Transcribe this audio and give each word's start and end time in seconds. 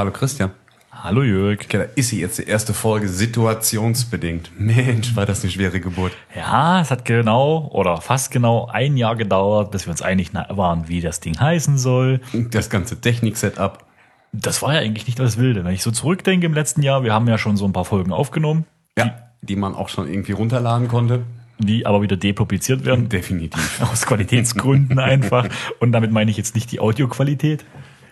Hallo 0.00 0.12
Christian. 0.12 0.52
Hallo 0.90 1.22
Jörg. 1.22 1.60
Okay, 1.62 1.76
da 1.76 1.84
ist 1.94 2.08
sie 2.08 2.22
jetzt 2.22 2.38
die 2.38 2.44
erste 2.44 2.72
Folge 2.72 3.06
situationsbedingt. 3.06 4.50
Mensch, 4.58 5.14
war 5.14 5.26
das 5.26 5.42
eine 5.42 5.52
schwere 5.52 5.78
Geburt. 5.78 6.12
Ja, 6.34 6.80
es 6.80 6.90
hat 6.90 7.04
genau 7.04 7.68
oder 7.70 8.00
fast 8.00 8.30
genau 8.30 8.64
ein 8.64 8.96
Jahr 8.96 9.14
gedauert, 9.14 9.70
bis 9.72 9.84
wir 9.86 9.90
uns 9.90 10.00
einig 10.00 10.30
waren, 10.32 10.88
wie 10.88 11.02
das 11.02 11.20
Ding 11.20 11.38
heißen 11.38 11.76
soll. 11.76 12.22
Das 12.32 12.70
ganze 12.70 12.98
Technik-Setup. 12.98 13.84
Das 14.32 14.62
war 14.62 14.72
ja 14.72 14.80
eigentlich 14.80 15.06
nicht 15.06 15.18
das 15.18 15.36
Wilde. 15.36 15.66
Wenn 15.66 15.74
ich 15.74 15.82
so 15.82 15.90
zurückdenke 15.90 16.46
im 16.46 16.54
letzten 16.54 16.80
Jahr, 16.80 17.04
wir 17.04 17.12
haben 17.12 17.28
ja 17.28 17.36
schon 17.36 17.58
so 17.58 17.66
ein 17.66 17.74
paar 17.74 17.84
Folgen 17.84 18.10
aufgenommen, 18.10 18.64
Ja, 18.96 19.14
die 19.42 19.56
man 19.56 19.74
auch 19.74 19.90
schon 19.90 20.08
irgendwie 20.08 20.32
runterladen 20.32 20.88
konnte. 20.88 21.24
die 21.58 21.84
aber 21.84 22.00
wieder 22.00 22.16
depubliziert 22.16 22.86
werden. 22.86 23.10
Definitiv. 23.10 23.82
Aus 23.92 24.06
Qualitätsgründen 24.06 24.98
einfach. 24.98 25.46
Und 25.78 25.92
damit 25.92 26.10
meine 26.10 26.30
ich 26.30 26.38
jetzt 26.38 26.54
nicht 26.54 26.72
die 26.72 26.80
Audioqualität. 26.80 27.66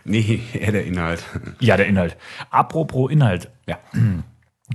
Nee, 0.05 0.41
eher 0.53 0.73
der 0.73 0.85
Inhalt. 0.85 1.25
Ja, 1.61 1.77
der 1.77 1.87
Inhalt. 1.87 2.16
Apropos 2.51 3.11
Inhalt. 3.11 3.51
Ja. 3.66 3.79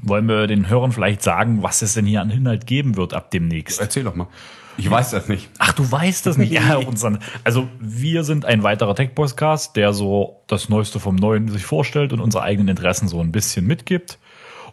Wollen 0.02 0.28
wir 0.28 0.48
den 0.48 0.70
Hörern 0.70 0.92
vielleicht 0.92 1.22
sagen, 1.22 1.62
was 1.62 1.84
es 1.84 1.94
denn 1.94 2.06
hier 2.06 2.22
an 2.22 2.32
Inhalt 2.32 2.66
geben 2.66 2.98
wird 2.98 3.14
ab 3.14 3.30
demnächst? 3.30 3.80
Erzähl 3.80 4.04
doch 4.04 4.16
mal. 4.16 4.28
Ich 4.76 4.90
weiß 4.90 5.12
das 5.12 5.28
nicht. 5.28 5.50
Ach, 5.60 5.74
du 5.74 5.90
weißt 5.90 6.26
das 6.26 6.38
nicht. 6.38 6.52
Ja, 6.54 6.78
unseren, 6.78 7.20
also 7.44 7.68
wir 7.80 8.24
sind 8.24 8.46
ein 8.46 8.64
weiterer 8.64 8.96
Tech-Podcast, 8.96 9.76
der 9.76 9.94
so 9.94 10.42
das 10.48 10.70
Neueste 10.70 11.00
vom 11.00 11.16
Neuen 11.16 11.48
sich 11.50 11.66
vorstellt 11.66 12.14
und 12.14 12.20
unsere 12.20 12.44
eigenen 12.44 12.70
Interessen 12.70 13.08
so 13.08 13.20
ein 13.20 13.32
bisschen 13.32 13.66
mitgibt. 13.68 14.18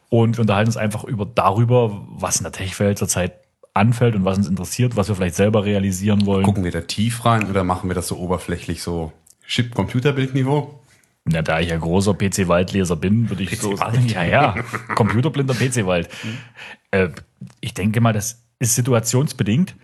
Und 0.09 0.37
wir 0.37 0.43
unterhalten 0.43 0.69
uns 0.69 0.77
einfach 0.77 1.05
über 1.05 1.27
darüber, 1.27 2.07
was 2.09 2.39
in 2.39 2.45
der 2.45 2.53
Tech-Welt 2.53 2.99
zurzeit 2.99 3.33
anfällt 3.75 4.15
und 4.15 4.25
was 4.25 4.39
uns 4.39 4.49
interessiert, 4.49 4.97
was 4.97 5.09
wir 5.09 5.15
vielleicht 5.15 5.37
selber 5.37 5.65
realisieren 5.65 6.27
wollen. 6.27 6.45
Gucken 6.45 6.65
wir 6.65 6.73
da 6.73 6.80
tief 6.80 7.25
rein 7.25 7.49
oder 7.49 7.63
machen 7.63 7.89
wir 7.89 7.95
das 7.95 8.09
so 8.09 8.17
oberflächlich 8.17 8.83
so 8.83 9.13
Chip-Computerbildniveau? 9.51 10.81
Na, 11.25 11.43
da 11.43 11.61
ich 11.61 11.69
ja 11.69 11.77
großer 11.77 12.15
PC-Waldleser 12.15 12.97
bin, 12.97 13.29
würde 13.29 13.43
ich 13.43 13.59
so 13.59 13.77
sagen, 13.77 14.07
ja, 14.07 14.25
ja, 14.25 14.55
computerblinder 14.95 15.55
PC-Wald. 15.55 16.09
Äh, 16.93 17.09
ich 17.61 17.74
denke 17.74 18.01
mal, 18.01 18.13
das 18.13 18.43
ist 18.59 18.74
situationsbedingt, 18.77 19.77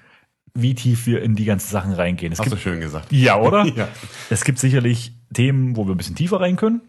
wie 0.54 0.74
tief 0.74 1.06
wir 1.06 1.22
in 1.22 1.34
die 1.34 1.44
ganzen 1.44 1.70
Sachen 1.70 1.92
reingehen. 1.92 2.32
Es 2.32 2.38
Hast 2.38 2.46
du 2.46 2.50
gibt, 2.50 2.62
schön 2.62 2.80
gesagt. 2.80 3.12
ja, 3.12 3.38
oder? 3.38 3.66
Ja. 3.76 3.88
Es 4.30 4.44
gibt 4.44 4.58
sicherlich 4.58 5.12
Themen, 5.34 5.76
wo 5.76 5.84
wir 5.86 5.94
ein 5.94 5.98
bisschen 5.98 6.16
tiefer 6.16 6.40
rein 6.40 6.56
können. 6.56 6.80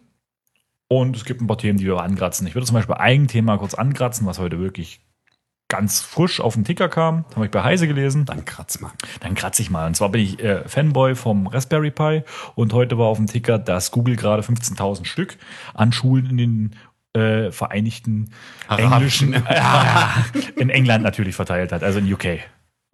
Und 0.88 1.18
es 1.18 1.26
gibt 1.26 1.42
ein 1.42 1.48
paar 1.48 1.58
Themen, 1.58 1.78
die 1.78 1.86
wir 1.86 2.00
ankratzen. 2.02 2.48
Ich 2.48 2.56
würde 2.56 2.66
zum 2.66 2.76
Beispiel 2.76 2.96
ein 2.96 3.28
Thema 3.28 3.58
kurz 3.58 3.74
ankratzen, 3.74 4.26
was 4.26 4.40
heute 4.40 4.60
wirklich 4.60 5.02
ganz 5.70 6.02
frisch 6.02 6.40
auf 6.40 6.54
den 6.54 6.64
Ticker 6.64 6.90
kam. 6.90 7.26
Habe 7.36 7.46
ich 7.46 7.52
bei 7.52 7.64
Heise 7.64 7.88
gelesen. 7.88 8.26
Dann 8.26 8.46
kratz 8.46 8.80
mal. 8.80 8.92
Dann 9.20 9.36
kratze 9.36 9.62
ich 9.62 9.70
mal. 9.70 9.88
Und 9.88 9.96
zwar 9.96 10.10
bin 10.10 10.22
ich 10.22 10.40
äh, 10.42 10.68
Fanboy 10.68 11.16
vom 11.16 11.48
Raspberry 11.48 11.92
Pi 11.92 12.24
und 12.56 12.74
heute 12.74 12.98
war 12.98 13.08
auf 13.08 13.18
dem 13.18 13.28
Ticker, 13.28 13.60
dass 13.60 13.92
Google 13.92 14.16
gerade 14.16 14.42
15.000 14.44 15.06
Stück 15.06 15.38
an 15.74 15.92
Schulen 15.92 16.30
in 16.30 16.38
den 16.38 16.76
äh, 17.14 17.52
Vereinigten 17.52 18.32
Arabischen 18.68 19.34
Englischen, 19.34 19.54
ja, 19.56 20.26
in 20.56 20.70
England 20.70 21.04
natürlich 21.04 21.36
verteilt 21.36 21.72
hat, 21.72 21.84
also 21.84 22.00
in 22.00 22.12
UK. 22.12 22.26
Im 22.26 22.40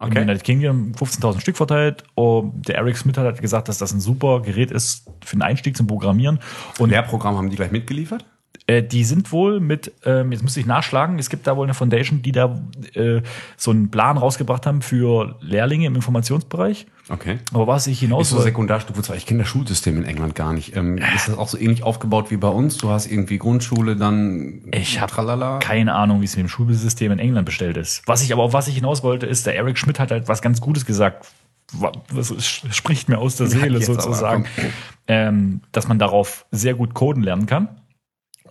Okay. 0.00 0.22
United 0.22 0.42
Kingdom 0.44 0.92
15.000 0.92 1.40
Stück 1.40 1.56
verteilt. 1.56 2.02
Und 2.14 2.68
der 2.68 2.76
Eric 2.76 2.96
Smith 2.96 3.16
hat 3.16 3.40
gesagt, 3.40 3.68
dass 3.68 3.78
das 3.78 3.92
ein 3.92 4.00
super 4.00 4.40
Gerät 4.40 4.70
ist 4.70 5.08
für 5.24 5.36
den 5.36 5.42
Einstieg 5.42 5.76
zum 5.76 5.86
Programmieren. 5.86 6.40
Und 6.78 6.90
Lehrprogramm 6.90 7.36
haben 7.36 7.48
die 7.48 7.56
gleich 7.56 7.70
mitgeliefert? 7.70 8.26
Äh, 8.66 8.82
die 8.82 9.04
sind 9.04 9.30
wohl 9.30 9.60
mit, 9.60 9.92
ähm, 10.06 10.32
jetzt 10.32 10.42
muss 10.42 10.56
ich 10.56 10.64
nachschlagen, 10.64 11.18
es 11.18 11.28
gibt 11.28 11.46
da 11.46 11.56
wohl 11.56 11.66
eine 11.66 11.74
Foundation, 11.74 12.22
die 12.22 12.32
da 12.32 12.58
äh, 12.94 13.20
so 13.58 13.70
einen 13.70 13.90
Plan 13.90 14.16
rausgebracht 14.16 14.64
haben 14.64 14.80
für 14.80 15.36
Lehrlinge 15.40 15.86
im 15.86 15.94
Informationsbereich. 15.96 16.86
Okay. 17.10 17.38
Aber 17.52 17.66
was 17.66 17.86
ich 17.86 18.00
hinaus 18.00 18.22
Ist 18.22 18.30
so 18.30 18.36
wollte- 18.36 18.48
Sekundarstufe 18.48 19.02
2. 19.02 19.16
Ich 19.16 19.26
kenne 19.26 19.40
das 19.40 19.48
Schulsystem 19.48 19.98
in 19.98 20.04
England 20.06 20.34
gar 20.34 20.54
nicht. 20.54 20.74
Ähm, 20.76 20.96
ist 20.96 21.28
das 21.28 21.36
auch 21.36 21.48
so 21.48 21.58
ähnlich 21.58 21.82
aufgebaut 21.82 22.30
wie 22.30 22.38
bei 22.38 22.48
uns? 22.48 22.78
Du 22.78 22.88
hast 22.88 23.06
irgendwie 23.12 23.36
Grundschule, 23.36 23.96
dann 23.96 24.62
Ich 24.72 24.98
hab 24.98 25.10
Tralala. 25.10 25.58
keine 25.58 25.94
Ahnung, 25.94 26.22
wie 26.22 26.24
es 26.24 26.34
mit 26.36 26.46
dem 26.46 26.48
Schulsystem 26.48 27.12
in 27.12 27.18
England 27.18 27.44
bestellt 27.44 27.76
ist. 27.76 28.02
Was 28.06 28.22
ich 28.22 28.32
aber 28.32 28.42
auf 28.44 28.54
was 28.54 28.68
ich 28.68 28.76
hinaus 28.76 29.02
wollte, 29.02 29.26
ist, 29.26 29.44
der 29.46 29.56
Eric 29.56 29.76
Schmidt 29.76 29.98
hat 29.98 30.10
halt 30.10 30.28
was 30.28 30.40
ganz 30.40 30.62
Gutes 30.62 30.86
gesagt. 30.86 31.26
Das 32.14 32.32
spricht 32.70 33.08
mir 33.10 33.18
aus 33.18 33.36
der 33.36 33.46
Seele 33.48 33.82
sozusagen, 33.82 34.46
ähm, 35.08 35.60
dass 35.72 35.88
man 35.88 35.98
darauf 35.98 36.46
sehr 36.50 36.72
gut 36.74 36.94
coden 36.94 37.22
lernen 37.22 37.44
kann 37.46 37.68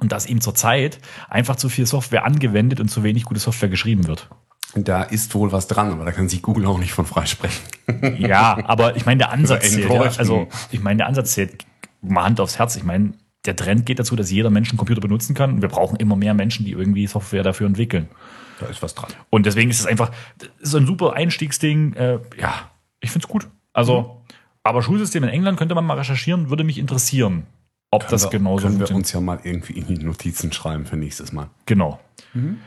und 0.03 0.11
dass 0.11 0.27
ihm 0.27 0.41
zurzeit 0.41 0.99
einfach 1.29 1.55
zu 1.55 1.69
viel 1.69 1.87
Software 1.87 2.25
angewendet 2.25 2.79
und 2.79 2.89
zu 2.89 3.03
wenig 3.03 3.23
gute 3.23 3.39
Software 3.39 3.69
geschrieben 3.69 4.05
wird. 4.05 4.29
Da 4.75 5.03
ist 5.03 5.33
wohl 5.35 5.51
was 5.51 5.67
dran, 5.67 5.91
aber 5.91 6.05
da 6.05 6.11
kann 6.11 6.29
sich 6.29 6.41
Google 6.41 6.65
auch 6.65 6.77
nicht 6.77 6.93
von 6.93 7.05
freisprechen. 7.05 7.63
Ja, 8.17 8.57
aber 8.65 8.95
ich 8.95 9.05
meine, 9.05 9.19
der 9.19 9.31
Ansatz 9.31 9.71
zählt. 9.71 9.89
Ja. 9.89 10.01
Also, 10.01 10.47
ich 10.71 10.81
meine, 10.81 10.97
der 10.97 11.07
Ansatz 11.07 11.33
zählt 11.33 11.65
mal 12.01 12.23
Hand 12.23 12.39
aufs 12.39 12.57
Herz. 12.57 12.75
Ich 12.75 12.83
meine, 12.83 13.13
der 13.45 13.55
Trend 13.55 13.85
geht 13.85 13.99
dazu, 13.99 14.15
dass 14.15 14.31
jeder 14.31 14.49
Mensch 14.49 14.69
einen 14.69 14.77
Computer 14.77 15.01
benutzen 15.01 15.35
kann. 15.35 15.53
Und 15.53 15.61
wir 15.61 15.67
brauchen 15.69 15.97
immer 15.97 16.15
mehr 16.15 16.33
Menschen, 16.33 16.65
die 16.65 16.71
irgendwie 16.71 17.07
Software 17.07 17.43
dafür 17.43 17.67
entwickeln. 17.67 18.07
Da 18.59 18.67
ist 18.67 18.81
was 18.81 18.95
dran. 18.95 19.11
Und 19.29 19.45
deswegen 19.45 19.69
ist 19.69 19.81
es 19.81 19.85
einfach 19.85 20.11
so 20.61 20.77
ein 20.77 20.85
super 20.85 21.13
Einstiegsding. 21.13 21.93
Äh, 21.93 22.19
ja, 22.39 22.71
ich 23.01 23.11
find's 23.11 23.27
gut. 23.27 23.47
Also, 23.73 24.23
aber 24.63 24.81
Schulsystem 24.81 25.23
in 25.23 25.29
England 25.29 25.57
könnte 25.57 25.75
man 25.75 25.85
mal 25.85 25.97
recherchieren, 25.97 26.49
würde 26.49 26.63
mich 26.63 26.77
interessieren, 26.77 27.47
ob 27.93 28.07
das 28.07 28.29
Können 28.29 28.31
wir- 28.33 28.39
genauso 28.49 28.67
Können 28.67 28.79
wir 28.79 28.95
uns 28.95 29.11
ja 29.13 29.21
mal 29.21 29.39
irgendwie 29.43 29.73
in 29.73 29.87
die 29.87 30.03
Notizen 30.03 30.51
schreiben 30.51 30.85
für 30.85 30.97
nächstes 30.97 31.31
Mal. 31.33 31.47
Genau. 31.65 31.99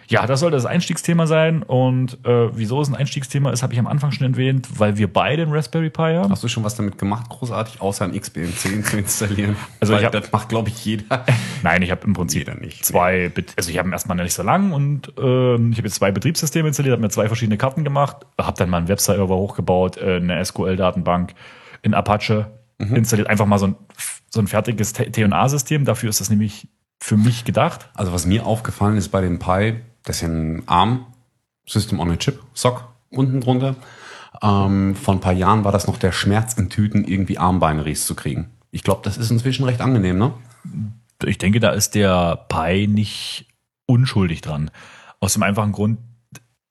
Ja, 0.07 0.27
das 0.29 0.39
sollte 0.41 0.57
das 0.57 0.65
Einstiegsthema 0.65 1.27
sein. 1.27 1.65
Und 1.65 2.25
äh, 2.25 2.57
wieso 2.57 2.81
es 2.81 2.89
ein 2.89 2.95
Einstiegsthema 2.95 3.51
ist, 3.51 3.65
habe 3.65 3.73
ich 3.73 3.81
am 3.81 3.89
Anfang 3.89 4.13
schon 4.13 4.31
erwähnt, 4.33 4.69
weil 4.79 4.97
wir 4.97 5.13
beide 5.13 5.43
einen 5.43 5.53
Raspberry 5.53 5.91
Pi 5.91 6.03
haben. 6.15 6.31
Hast 6.31 6.45
du 6.45 6.49
schon 6.49 6.63
was 6.63 6.77
damit 6.77 6.99
gemacht, 6.99 7.29
großartig, 7.29 7.81
außer 7.81 8.05
ein 8.05 8.13
XBM10 8.13 8.83
zu 8.85 8.97
installieren? 8.99 9.57
Also 9.81 9.93
Weil 9.93 10.01
ich 10.01 10.07
hab- 10.07 10.13
das 10.13 10.31
macht, 10.31 10.51
glaube 10.51 10.69
ich, 10.69 10.85
jeder. 10.85 11.25
Nein, 11.65 11.83
ich 11.83 11.91
habe 11.91 12.07
im 12.07 12.13
Prinzip 12.13 12.49
nicht. 12.61 12.85
zwei, 12.87 13.29
Bet- 13.29 13.55
also 13.57 13.71
ich 13.71 13.79
habe 13.79 13.91
erstmal 13.91 14.17
nicht 14.19 14.35
so 14.35 14.45
lang 14.45 14.71
und 14.71 15.13
ähm, 15.19 15.73
ich 15.73 15.79
habe 15.79 15.89
jetzt 15.89 15.97
zwei 15.97 16.13
Betriebssysteme 16.13 16.69
installiert, 16.69 16.93
habe 16.93 17.03
mir 17.03 17.11
zwei 17.11 17.27
verschiedene 17.27 17.59
Karten 17.59 17.83
gemacht, 17.83 18.19
habe 18.41 18.57
dann 18.57 18.71
mal 18.71 18.79
einen 18.79 18.89
Webserver 18.89 19.35
hochgebaut, 19.35 19.97
äh, 19.97 20.17
eine 20.17 20.45
SQL-Datenbank 20.45 21.35
in 21.83 21.93
Apache 21.95 22.53
Mhm. 22.79 22.97
installiert, 22.97 23.29
einfach 23.29 23.47
mal 23.47 23.59
so 23.59 23.69
ein, 23.69 23.77
so 24.31 24.41
ein 24.41 24.47
fertiges 24.47 24.93
T&A-System. 24.93 25.85
Dafür 25.85 26.11
ist 26.11 26.21
das 26.21 26.31
nämlich 26.31 26.69
für 27.01 27.17
mich 27.17 27.45
gedacht. 27.45 27.89
Also 27.95 28.13
was 28.13 28.27
mir 28.27 28.47
aufgefallen 28.47 28.97
ist 28.97 29.09
bei 29.09 29.21
dem 29.21 29.39
Pi, 29.39 29.81
das 30.03 30.17
ist 30.17 30.23
ja 30.23 30.29
ein 30.29 30.63
ARM, 30.67 31.07
System 31.67 32.01
on 32.01 32.11
a 32.11 32.17
Chip, 32.17 32.41
SOC 32.55 32.89
unten 33.11 33.41
drunter. 33.41 33.77
Ähm, 34.43 34.95
vor 34.95 35.15
ein 35.15 35.21
paar 35.21 35.33
Jahren 35.33 35.65
war 35.65 35.73
das 35.73 35.87
noch 35.87 35.99
der 35.99 36.13
Schmerz 36.13 36.55
in 36.55 36.69
Tüten, 36.69 37.05
irgendwie 37.05 37.39
ARM-Binaries 37.39 38.07
zu 38.07 38.15
kriegen. 38.15 38.51
Ich 38.71 38.83
glaube, 38.83 39.01
das 39.05 39.17
ist 39.17 39.31
inzwischen 39.31 39.65
recht 39.65 39.81
angenehm, 39.81 40.19
ne? 40.19 40.33
Ich 41.25 41.39
denke, 41.39 41.61
da 41.61 41.71
ist 41.71 41.95
der 41.95 42.45
Pi 42.49 42.87
nicht 42.87 43.47
unschuldig 43.87 44.43
dran. 44.43 44.71
Aus 45.21 45.33
dem 45.33 45.43
einfachen 45.43 45.73
Grund, 45.73 45.99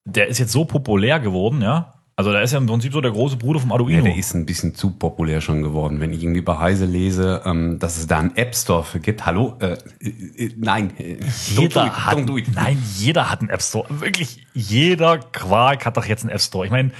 der 0.04 0.28
ist 0.28 0.38
jetzt 0.38 0.52
so 0.52 0.66
populär 0.66 1.20
geworden, 1.20 1.62
ja. 1.62 1.95
Also 2.18 2.32
da 2.32 2.40
ist 2.42 2.54
ja 2.54 2.60
im 2.60 2.66
Prinzip 2.66 2.94
so 2.94 3.02
der 3.02 3.12
große 3.12 3.36
Bruder 3.36 3.60
vom 3.60 3.70
Ja, 3.72 3.76
Arduino. 3.76 4.04
der 4.06 4.16
ist 4.16 4.34
ein 4.34 4.46
bisschen 4.46 4.74
zu 4.74 4.92
populär 4.92 5.42
schon 5.42 5.62
geworden. 5.62 6.00
Wenn 6.00 6.14
ich 6.14 6.24
irgendwie 6.24 6.40
bei 6.42 6.58
Heise 6.58 6.86
lese, 6.86 7.42
ähm, 7.46 7.78
dass 7.78 7.98
es 7.98 8.08
da 8.08 8.20
einen 8.20 8.36
App 8.38 8.56
Store 8.56 8.86
für 8.86 9.02
gibt. 9.02 9.26
Hallo? 9.26 9.58
Äh, 9.60 9.74
äh, 10.00 10.52
nein. 10.56 10.94
äh, 10.98 11.18
don't 11.56 11.56
do 11.56 11.62
Jeder 11.62 11.86
it, 11.88 11.92
hat, 11.92 12.56
nein, 12.56 12.82
jeder 12.96 13.30
hat 13.30 13.42
einen 13.42 13.50
App 13.50 13.62
Store. 13.62 13.86
Wirklich, 13.90 14.48
jeder 14.54 15.18
Quark 15.20 15.86
hat 15.86 15.98
doch 15.98 16.06
jetzt 16.06 16.22
einen 16.24 16.30
App 16.32 16.40
Store. 16.42 16.66
Ich 16.66 16.72
meine, 16.72 16.92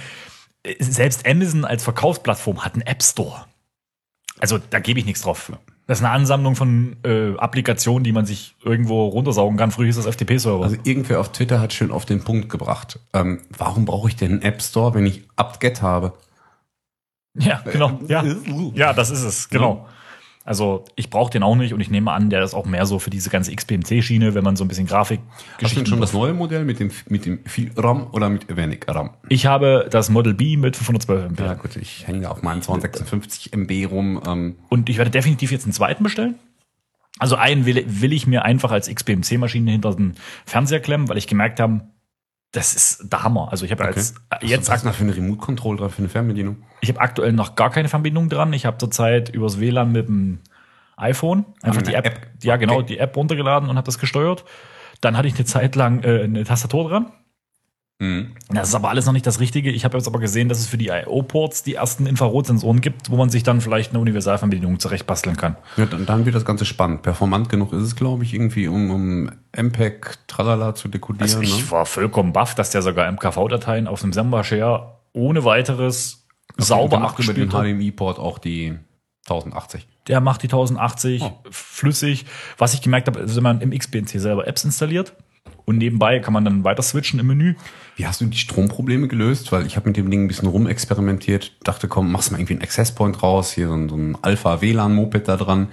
äh, 0.64 0.74
selbst 0.84 1.26
Amazon 1.26 1.64
als 1.64 1.82
Verkaufsplattform 1.82 2.62
hat 2.62 2.74
einen 2.74 2.82
App 2.82 3.02
Store. 3.02 3.46
Also 4.38 4.58
da 4.58 4.80
gebe 4.80 5.00
ich 5.00 5.06
nichts 5.06 5.22
drauf. 5.22 5.50
Das 5.86 6.00
ist 6.00 6.04
eine 6.04 6.12
Ansammlung 6.12 6.56
von 6.56 6.96
äh, 7.04 7.36
Applikationen, 7.36 8.02
die 8.02 8.10
man 8.10 8.26
sich 8.26 8.56
irgendwo 8.64 9.06
runtersaugen 9.06 9.56
kann. 9.56 9.70
Früher 9.70 9.86
hieß 9.86 9.96
das 9.96 10.06
FTP-Server. 10.06 10.64
Also 10.64 10.76
irgendwer 10.82 11.20
auf 11.20 11.30
Twitter 11.30 11.60
hat 11.60 11.72
schön 11.72 11.92
auf 11.92 12.04
den 12.04 12.24
Punkt 12.24 12.48
gebracht. 12.48 12.98
Ähm, 13.12 13.40
warum 13.56 13.84
brauche 13.84 14.08
ich 14.08 14.16
denn 14.16 14.32
einen 14.32 14.42
App 14.42 14.62
Store, 14.62 14.94
wenn 14.94 15.06
ich 15.06 15.22
apt-get 15.36 15.82
habe? 15.82 16.12
ja, 17.38 17.62
genau. 17.70 18.00
Ja. 18.08 18.24
Äh, 18.24 18.36
ja, 18.74 18.92
das 18.92 19.10
ist 19.10 19.22
es. 19.22 19.48
Genau. 19.48 19.86
Also 20.46 20.84
ich 20.94 21.10
brauche 21.10 21.30
den 21.30 21.42
auch 21.42 21.56
nicht 21.56 21.74
und 21.74 21.80
ich 21.80 21.90
nehme 21.90 22.12
an, 22.12 22.30
der 22.30 22.40
ist 22.42 22.54
auch 22.54 22.66
mehr 22.66 22.86
so 22.86 23.00
für 23.00 23.10
diese 23.10 23.30
ganze 23.30 23.52
XPMC-Schiene, 23.52 24.34
wenn 24.34 24.44
man 24.44 24.54
so 24.54 24.64
ein 24.64 24.68
bisschen 24.68 24.86
Grafik 24.86 25.20
Hast 25.60 25.72
du 25.72 25.80
denn 25.80 25.86
schon 25.86 26.00
das 26.00 26.12
neue 26.12 26.34
Modell 26.34 26.64
mit 26.64 26.78
dem, 26.78 26.92
mit 27.08 27.26
dem 27.26 27.44
viel 27.44 27.72
RAM 27.76 28.06
oder 28.12 28.28
mit 28.28 28.56
wenig 28.56 28.84
RAM? 28.86 29.10
Ich 29.28 29.46
habe 29.46 29.88
das 29.90 30.08
Model 30.08 30.34
B 30.34 30.56
mit 30.56 30.76
512 30.76 31.32
MB. 31.32 31.40
Ja 31.40 31.54
gut, 31.54 31.74
ich 31.74 32.06
hänge 32.06 32.30
auf 32.30 32.42
meinen 32.42 32.62
256 32.62 33.52
MB 33.54 33.86
rum. 33.90 34.22
Ähm, 34.24 34.56
Und 34.68 34.88
ich 34.88 34.98
werde 34.98 35.10
definitiv 35.10 35.50
jetzt 35.50 35.64
einen 35.64 35.72
zweiten 35.72 36.04
bestellen. 36.04 36.36
Also 37.18 37.34
einen 37.34 37.66
will, 37.66 37.84
will 37.88 38.12
ich 38.12 38.28
mir 38.28 38.44
einfach 38.44 38.70
als 38.70 38.88
XBMC-Maschine 38.88 39.72
hinter 39.72 39.94
den 39.96 40.14
Fernseher 40.44 40.80
klemmen, 40.80 41.08
weil 41.08 41.18
ich 41.18 41.26
gemerkt 41.26 41.58
habe, 41.58 41.80
das 42.52 42.74
ist 42.74 43.12
der 43.12 43.22
Hammer. 43.22 43.48
Also 43.50 43.64
ich 43.66 43.72
habe 43.72 43.84
als 43.84 44.14
jetzt 44.42 44.68
was 44.70 44.82
ist 44.84 44.96
für 44.96 45.04
eine 45.04 45.14
Remote 45.14 45.38
Control 45.40 45.76
dran, 45.76 45.90
für 45.90 45.98
eine 45.98 46.08
Fernbedienung? 46.08 46.62
ich 46.80 46.88
habe 46.88 47.00
aktuell 47.00 47.32
noch 47.32 47.54
gar 47.56 47.70
keine 47.70 47.88
Fernbedienung 47.88 48.28
dran. 48.28 48.52
Ich 48.52 48.64
habe 48.66 48.78
zurzeit 48.78 49.28
übers 49.28 49.60
WLAN 49.60 49.92
mit 49.92 50.08
dem 50.08 50.40
iPhone 50.96 51.44
einfach 51.62 51.82
eine 51.82 51.88
die 51.90 51.94
App, 51.94 52.06
App. 52.06 52.28
ja 52.42 52.56
genau, 52.56 52.76
Okay. 52.76 52.86
die 52.86 52.98
App 52.98 53.16
runtergeladen 53.16 53.68
und 53.68 53.76
habe 53.76 53.84
das 53.86 53.98
gesteuert. 53.98 54.44
Dann 55.02 55.16
hatte 55.16 55.28
ich 55.28 55.34
eine 55.34 55.44
Zeit 55.44 55.76
lang 55.76 56.02
äh, 56.02 56.22
eine 56.22 56.44
Tastatur 56.44 56.88
dran. 56.88 57.12
Das 57.98 58.68
ist 58.68 58.74
aber 58.74 58.90
alles 58.90 59.06
noch 59.06 59.14
nicht 59.14 59.26
das 59.26 59.40
Richtige. 59.40 59.70
Ich 59.70 59.86
habe 59.86 59.96
jetzt 59.96 60.06
aber 60.06 60.20
gesehen, 60.20 60.50
dass 60.50 60.58
es 60.58 60.66
für 60.66 60.76
die 60.76 60.88
IO-Ports 60.88 61.62
die 61.62 61.76
ersten 61.76 62.06
Infrarotsensoren 62.06 62.82
gibt, 62.82 63.10
wo 63.10 63.16
man 63.16 63.30
sich 63.30 63.42
dann 63.42 63.62
vielleicht 63.62 63.92
eine 63.92 64.00
Universalverbindung 64.00 64.78
zurechtbasteln 64.78 65.38
kann. 65.38 65.56
Ja, 65.78 65.86
dann, 65.86 66.04
dann 66.04 66.26
wird 66.26 66.34
das 66.34 66.44
Ganze 66.44 66.66
spannend. 66.66 67.00
Performant 67.00 67.48
genug 67.48 67.72
ist 67.72 67.82
es, 67.82 67.96
glaube 67.96 68.24
ich, 68.24 68.34
irgendwie, 68.34 68.68
um, 68.68 68.90
um 68.90 69.30
MPEG 69.56 70.18
tralala 70.26 70.74
zu 70.74 70.88
dekodieren. 70.88 71.22
Also 71.22 71.40
ich 71.40 71.64
ne? 71.64 71.70
war 71.70 71.86
vollkommen 71.86 72.34
baff, 72.34 72.54
dass 72.54 72.68
der 72.68 72.82
sogar 72.82 73.10
MKV-Dateien 73.10 73.86
auf 73.86 74.02
dem 74.02 74.12
Samba-Share 74.12 74.98
ohne 75.14 75.44
weiteres 75.44 76.26
sauber 76.58 76.90
Der 76.90 76.98
macht 77.00 77.18
über 77.18 77.32
den. 77.32 77.48
HDMI-Port 77.48 78.18
auch 78.18 78.38
die 78.38 78.78
1080. 79.24 79.88
Der 80.08 80.20
macht 80.20 80.42
die 80.42 80.48
1080 80.48 81.22
Oh. 81.22 81.32
flüssig. 81.50 82.26
Was 82.58 82.74
ich 82.74 82.82
gemerkt 82.82 83.08
habe, 83.08 83.20
ist, 83.20 83.36
wenn 83.36 83.42
man 83.42 83.62
im 83.62 83.70
XBNC 83.70 84.20
selber 84.20 84.46
Apps 84.46 84.64
installiert 84.64 85.14
und 85.66 85.78
nebenbei 85.78 86.20
kann 86.20 86.32
man 86.32 86.44
dann 86.44 86.64
weiter 86.64 86.82
switchen 86.82 87.20
im 87.20 87.26
Menü. 87.26 87.54
Wie 87.96 88.06
hast 88.06 88.20
du 88.20 88.26
die 88.26 88.38
Stromprobleme 88.38 89.08
gelöst? 89.08 89.52
Weil 89.52 89.66
ich 89.66 89.76
habe 89.76 89.88
mit 89.88 89.96
dem 89.96 90.10
Ding 90.10 90.24
ein 90.24 90.28
bisschen 90.28 90.48
rumexperimentiert. 90.48 91.52
Dachte, 91.64 91.88
komm, 91.88 92.12
machst 92.12 92.30
mal 92.30 92.38
irgendwie 92.38 92.54
einen 92.54 92.62
Access 92.62 92.94
Point 92.94 93.22
raus. 93.22 93.52
Hier 93.52 93.68
so 93.68 93.74
ein, 93.74 93.88
so 93.88 93.96
ein 93.96 94.16
Alpha-WLAN-Moped 94.22 95.26
da 95.26 95.36
dran. 95.36 95.68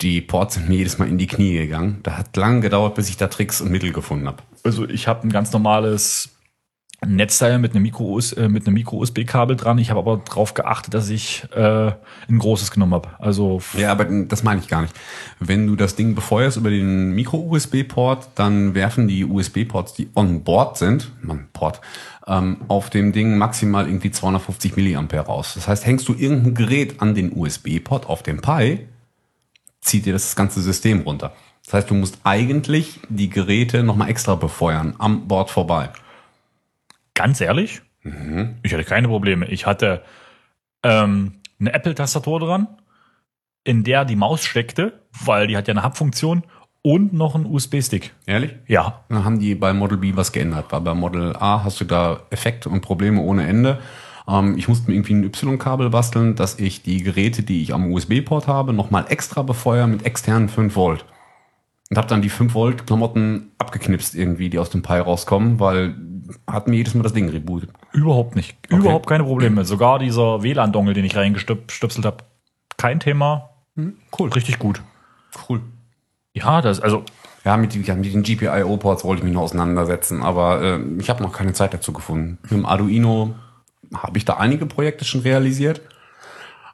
Die 0.00 0.20
Ports 0.20 0.54
sind 0.54 0.68
mir 0.68 0.76
jedes 0.76 0.98
Mal 0.98 1.08
in 1.08 1.18
die 1.18 1.26
Knie 1.26 1.54
gegangen. 1.54 2.00
Da 2.04 2.18
hat 2.18 2.36
lang 2.36 2.60
gedauert, 2.60 2.94
bis 2.94 3.08
ich 3.08 3.16
da 3.16 3.26
Tricks 3.26 3.60
und 3.60 3.70
Mittel 3.70 3.92
gefunden 3.92 4.28
habe. 4.28 4.42
Also 4.62 4.88
ich 4.88 5.08
habe 5.08 5.26
ein 5.26 5.30
ganz 5.30 5.52
normales 5.52 6.35
Netzteil 7.04 7.58
mit 7.58 7.74
einem 7.74 7.82
Micro 7.82 8.18
äh, 8.18 8.48
mit 8.48 8.66
einem 8.66 8.74
Micro 8.74 8.96
USB-Kabel 8.96 9.56
dran. 9.56 9.78
Ich 9.78 9.90
habe 9.90 10.00
aber 10.00 10.16
darauf 10.24 10.54
geachtet, 10.54 10.94
dass 10.94 11.10
ich 11.10 11.46
äh, 11.54 11.92
ein 12.28 12.38
großes 12.38 12.70
genommen 12.70 12.94
habe. 12.94 13.10
Also 13.18 13.60
Ja, 13.76 13.92
aber 13.92 14.04
das 14.04 14.42
meine 14.42 14.60
ich 14.60 14.68
gar 14.68 14.82
nicht. 14.82 14.94
Wenn 15.38 15.66
du 15.66 15.76
das 15.76 15.94
Ding 15.94 16.14
befeuerst 16.14 16.56
über 16.56 16.70
den 16.70 17.14
Micro-USB-Port, 17.14 18.30
dann 18.34 18.74
werfen 18.74 19.08
die 19.08 19.24
USB-Ports, 19.24 19.94
die 19.94 20.08
on 20.14 20.42
board 20.42 20.78
sind, 20.78 21.12
man, 21.20 21.48
Port, 21.52 21.80
ähm, 22.26 22.62
auf 22.68 22.88
dem 22.88 23.12
Ding 23.12 23.36
maximal 23.36 23.86
irgendwie 23.86 24.10
250 24.10 24.76
Milliampere 24.76 25.26
raus. 25.26 25.52
Das 25.54 25.68
heißt, 25.68 25.84
hängst 25.84 26.08
du 26.08 26.14
irgendein 26.14 26.54
Gerät 26.54 27.02
an 27.02 27.14
den 27.14 27.32
USB-Port 27.36 28.08
auf 28.08 28.22
dem 28.22 28.40
Pi, 28.40 28.86
zieht 29.80 30.06
dir 30.06 30.14
das 30.14 30.34
ganze 30.34 30.62
System 30.62 31.00
runter. 31.00 31.32
Das 31.64 31.74
heißt, 31.74 31.90
du 31.90 31.94
musst 31.94 32.18
eigentlich 32.24 33.00
die 33.08 33.28
Geräte 33.28 33.82
nochmal 33.82 34.08
extra 34.08 34.34
befeuern, 34.34 34.94
am 34.98 35.28
Board 35.28 35.50
vorbei. 35.50 35.90
Ganz 37.16 37.40
ehrlich, 37.40 37.82
ich 38.62 38.72
hatte 38.72 38.84
keine 38.84 39.08
Probleme. 39.08 39.46
Ich 39.48 39.66
hatte 39.66 40.02
ähm, 40.84 41.32
eine 41.58 41.72
Apple-Tastatur 41.72 42.38
dran, 42.38 42.68
in 43.64 43.82
der 43.82 44.04
die 44.04 44.14
Maus 44.14 44.44
steckte, 44.44 45.00
weil 45.24 45.48
die 45.48 45.56
hat 45.56 45.66
ja 45.66 45.74
eine 45.74 45.82
Hub-Funktion 45.82 46.44
und 46.82 47.12
noch 47.12 47.34
einen 47.34 47.46
USB-Stick. 47.46 48.12
Ehrlich? 48.26 48.54
Ja, 48.68 49.04
Dann 49.08 49.24
haben 49.24 49.40
die 49.40 49.56
bei 49.56 49.72
Model 49.72 49.98
B 49.98 50.12
was 50.14 50.30
geändert, 50.30 50.66
weil 50.70 50.82
bei 50.82 50.94
Model 50.94 51.34
A 51.34 51.64
hast 51.64 51.80
du 51.80 51.84
da 51.84 52.20
Effekte 52.30 52.68
und 52.68 52.80
Probleme 52.80 53.20
ohne 53.20 53.48
Ende. 53.48 53.80
Ähm, 54.28 54.56
ich 54.56 54.68
musste 54.68 54.88
mir 54.88 54.96
irgendwie 54.96 55.14
ein 55.14 55.24
Y-Kabel 55.24 55.90
basteln, 55.90 56.36
dass 56.36 56.60
ich 56.60 56.82
die 56.82 57.02
Geräte, 57.02 57.42
die 57.42 57.62
ich 57.62 57.74
am 57.74 57.92
USB-Port 57.92 58.46
habe, 58.46 58.72
nochmal 58.72 59.06
extra 59.08 59.42
befeuere 59.42 59.88
mit 59.88 60.06
externen 60.06 60.48
5 60.48 60.76
Volt. 60.76 61.04
Und 61.90 61.98
habe 61.98 62.06
dann 62.06 62.22
die 62.22 62.28
5 62.28 62.54
Volt 62.54 62.86
Klamotten 62.86 63.50
abgeknipst 63.58 64.14
irgendwie, 64.14 64.48
die 64.48 64.60
aus 64.60 64.70
dem 64.70 64.82
Pi 64.82 64.98
rauskommen, 64.98 65.58
weil 65.58 65.96
hat 66.50 66.68
mir 66.68 66.76
jedes 66.76 66.94
Mal 66.94 67.02
das 67.02 67.12
Ding 67.12 67.28
rebootet. 67.28 67.70
überhaupt 67.92 68.36
nicht. 68.36 68.56
Überhaupt 68.68 69.06
keine 69.06 69.24
Probleme. 69.24 69.64
Sogar 69.64 69.98
dieser 69.98 70.42
WLAN-Dongle, 70.42 70.94
den 70.94 71.04
ich 71.04 71.16
reingestöpselt 71.16 72.04
habe, 72.04 72.18
kein 72.76 73.00
Thema. 73.00 73.50
Cool. 74.18 74.30
Richtig 74.30 74.58
gut. 74.58 74.80
Cool. 75.48 75.60
Ja, 76.32 76.60
das, 76.62 76.80
also 76.80 77.04
Ja, 77.44 77.56
mit, 77.56 77.74
den- 77.74 77.84
ja, 77.84 77.94
mit 77.94 78.12
den 78.12 78.22
GPIO-Ports 78.22 79.04
wollte 79.04 79.20
ich 79.20 79.24
mich 79.24 79.34
noch 79.34 79.42
auseinandersetzen, 79.42 80.22
aber 80.22 80.62
äh, 80.62 80.80
ich 80.98 81.08
habe 81.10 81.22
noch 81.22 81.32
keine 81.32 81.52
Zeit 81.52 81.72
dazu 81.74 81.92
gefunden. 81.92 82.38
Mit 82.42 82.50
dem 82.52 82.66
Arduino 82.66 83.34
habe 83.94 84.18
ich 84.18 84.24
da 84.24 84.34
einige 84.34 84.66
Projekte 84.66 85.04
schon 85.04 85.20
realisiert, 85.22 85.80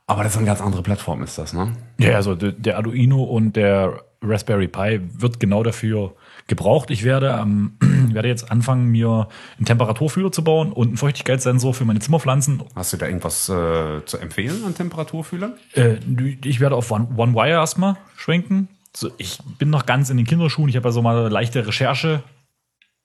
aber 0.07 0.23
das 0.25 0.33
ist 0.33 0.39
eine 0.39 0.47
ganz 0.47 0.61
andere 0.61 0.83
Plattform, 0.83 1.23
ist 1.23 1.39
das, 1.39 1.53
ne? 1.53 1.73
Ja, 1.99 2.15
also 2.17 2.35
der 2.35 2.77
Arduino 2.77 3.23
und 3.23 3.55
der 3.55 4.01
Raspberry 4.23 4.69
Pi 4.69 5.01
wird 5.19 5.39
genau 5.41 5.63
dafür 5.63 6.15
gebraucht. 6.47 6.91
Ich 6.91 7.05
werde, 7.05 7.39
ähm, 7.41 7.73
werde 7.81 8.29
jetzt 8.29 8.51
anfangen, 8.51 8.87
mir 8.87 9.29
einen 9.59 9.67
Temperaturfühler 9.67 10.33
zu 10.33 10.45
bauen 10.45 10.73
und 10.73 10.89
einen 10.89 10.97
Feuchtigkeitssensor 10.97 11.75
für 11.75 11.85
meine 11.85 12.01
Zimmerpflanzen. 12.01 12.63
Hast 12.75 12.93
du 12.93 12.97
da 12.97 13.07
irgendwas 13.07 13.49
äh, 13.49 14.05
zu 14.05 14.19
empfehlen 14.19 14.65
an 14.65 14.75
Temperaturfühlern? 14.75 15.55
Äh, 15.75 15.97
ich 16.45 16.61
werde 16.61 16.77
auf 16.77 16.91
One, 16.91 17.09
One 17.17 17.35
Wire 17.35 17.59
erstmal 17.61 17.97
schwenken. 18.17 18.69
So, 18.95 19.11
ich 19.19 19.39
bin 19.59 19.71
noch 19.71 19.87
ganz 19.87 20.11
in 20.11 20.17
den 20.17 20.27
Kinderschuhen. 20.27 20.69
Ich 20.69 20.77
habe 20.77 20.89
ja 20.89 20.93
so 20.93 21.01
mal 21.03 21.17
eine 21.17 21.29
leichte 21.29 21.67
Recherche 21.67 22.23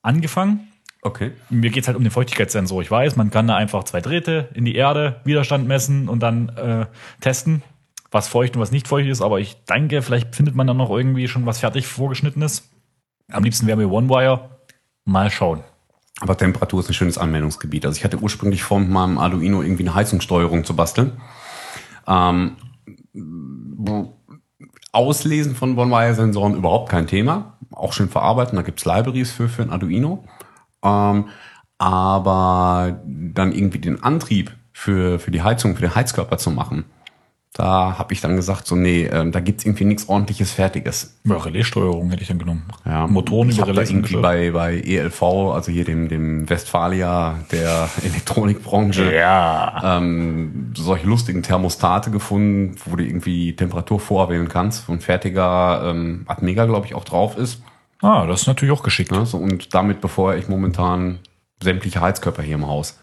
angefangen. 0.02 0.68
Okay. 1.02 1.32
Mir 1.50 1.70
geht's 1.70 1.88
halt 1.88 1.96
um 1.96 2.04
den 2.04 2.12
Feuchtigkeitssensor. 2.12 2.82
Ich 2.82 2.92
weiß, 2.92 3.16
man 3.16 3.30
kann 3.30 3.48
da 3.48 3.56
einfach 3.56 3.84
zwei 3.84 4.02
Drähte 4.02 4.50
in 4.54 4.66
die 4.66 4.76
Erde, 4.76 5.22
Widerstand 5.24 5.68
messen 5.68 6.10
und 6.10 6.22
dann 6.22 6.50
äh, 6.50 6.86
testen, 7.22 7.62
was 8.12 8.28
feucht 8.28 8.56
und 8.56 8.62
was 8.62 8.72
nicht 8.72 8.88
feucht 8.88 9.08
ist. 9.08 9.22
Aber 9.22 9.40
ich 9.40 9.56
denke, 9.66 10.02
vielleicht 10.02 10.36
findet 10.36 10.56
man 10.56 10.68
dann 10.68 10.78
noch 10.78 10.90
irgendwie 10.90 11.28
schon 11.28 11.46
was 11.46 11.60
fertig 11.60 11.88
vorgeschnittenes. 11.88 12.70
Am 13.32 13.44
liebsten 13.44 13.68
wäre 13.68 13.78
mir 13.78 13.92
OneWire. 13.92 14.50
Mal 15.06 15.30
schauen. 15.30 15.64
Aber 16.20 16.38
Temperatur 16.38 16.80
ist 16.80 16.90
ein 16.90 16.94
schönes 16.94 17.18
Anwendungsgebiet. 17.18 17.86
Also 17.86 17.98
ich 17.98 18.04
hatte 18.04 18.18
ursprünglich 18.18 18.64
vor, 18.64 18.80
mit 18.80 18.90
meinem 18.90 19.18
Arduino 19.18 19.62
irgendwie 19.62 19.84
eine 19.84 19.96
Heizungssteuerung 19.96 20.64
zu 20.64 20.76
basteln. 20.76 21.14
Ähm, 22.08 22.58
Auslesen 24.92 25.56
von 25.56 25.78
One-Wire-Sensoren 25.78 26.56
überhaupt 26.56 26.90
kein 26.90 27.08
Thema. 27.08 27.58
Auch 27.72 27.94
schön 27.94 28.10
verarbeiten, 28.10 28.56
da 28.56 28.64
gibt's 28.64 28.86
Libraries 28.86 29.32
für, 29.32 29.50
für 29.50 29.62
ein 29.62 29.70
Arduino. 29.70 30.24
Ähm, 30.84 31.26
aber 31.78 33.00
dann 33.06 33.52
irgendwie 33.52 33.80
den 33.80 34.02
Antrieb 34.02 34.56
für, 34.74 35.20
für 35.20 35.32
die 35.32 35.44
Heizung, 35.44 35.76
für 35.76 35.82
den 35.82 35.96
Heizkörper 35.96 36.38
zu 36.38 36.50
machen, 36.50 36.86
da 37.58 37.98
habe 37.98 38.14
ich 38.14 38.22
dann 38.22 38.36
gesagt, 38.36 38.68
so 38.68 38.76
nee, 38.76 39.06
ähm, 39.12 39.32
da 39.32 39.40
gibt's 39.40 39.66
irgendwie 39.66 39.86
nichts 39.86 40.08
ordentliches 40.08 40.52
Fertiges. 40.52 41.18
Ja, 41.24 41.38
Relaissteuerung 41.38 42.12
hätte 42.12 42.22
ich 42.22 42.28
dann 42.28 42.38
genommen. 42.38 42.64
Ja, 42.86 43.08
Motoren 43.08 43.50
ich 43.50 43.58
über 43.58 43.68
Relais 43.68 43.90
irgendwie 43.90 44.18
bei, 44.18 44.52
bei 44.52 44.80
ELV, 44.80 45.24
also 45.24 45.72
hier 45.72 45.84
dem, 45.84 46.08
dem 46.08 46.48
Westfalia 46.50 47.40
der 47.52 47.90
Elektronikbranche, 48.04 49.12
Ja. 49.16 49.98
ähm, 49.98 50.72
solche 50.78 51.08
lustigen 51.08 51.42
Thermostate 51.42 52.12
gefunden, 52.12 52.76
wo 52.86 52.96
du 52.96 53.04
irgendwie 53.04 53.56
Temperatur 53.56 54.00
vorwählen 54.00 54.48
kannst. 54.48 54.88
Und 54.88 55.02
fertiger 55.02 55.82
ähm, 55.86 56.26
Atmega, 56.28 56.66
glaube 56.66 56.86
ich, 56.86 56.94
auch 56.94 57.06
drauf 57.06 57.38
ist. 57.38 57.62
Ah, 58.04 58.28
das 58.28 58.42
ist 58.42 58.48
natürlich 58.48 58.78
auch 58.78 58.84
geschickt. 58.84 59.12
Ne? 59.12 59.26
So, 59.26 59.38
und 59.40 59.74
damit 59.74 60.02
befeuere 60.02 60.38
ich 60.38 60.48
momentan 60.48 61.18
sämtliche 61.64 62.02
Heizkörper 62.02 62.44
hier 62.44 62.56
im 62.56 62.68
Haus. 62.68 63.00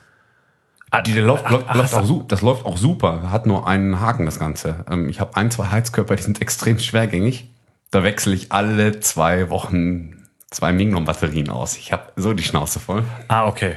Die, 1.02 1.12
läuft, 1.14 1.48
läuft, 1.50 1.74
läuft 1.74 1.94
auch, 1.94 2.26
das 2.28 2.42
läuft 2.42 2.66
auch 2.66 2.76
super. 2.76 3.30
Hat 3.30 3.46
nur 3.46 3.66
einen 3.66 4.00
Haken, 4.00 4.26
das 4.26 4.38
Ganze. 4.38 4.84
Ähm, 4.90 5.08
ich 5.08 5.20
habe 5.20 5.36
ein, 5.36 5.50
zwei 5.50 5.66
Heizkörper, 5.66 6.16
die 6.16 6.22
sind 6.22 6.40
extrem 6.40 6.78
schwergängig. 6.78 7.48
Da 7.90 8.02
wechsle 8.02 8.34
ich 8.34 8.52
alle 8.52 9.00
zwei 9.00 9.50
Wochen 9.50 10.26
zwei 10.50 10.72
Mingnom-Batterien 10.72 11.48
aus. 11.50 11.76
Ich 11.76 11.92
habe 11.92 12.12
so 12.16 12.32
die 12.32 12.42
Schnauze 12.42 12.80
voll. 12.80 13.04
Ah, 13.28 13.46
okay. 13.46 13.76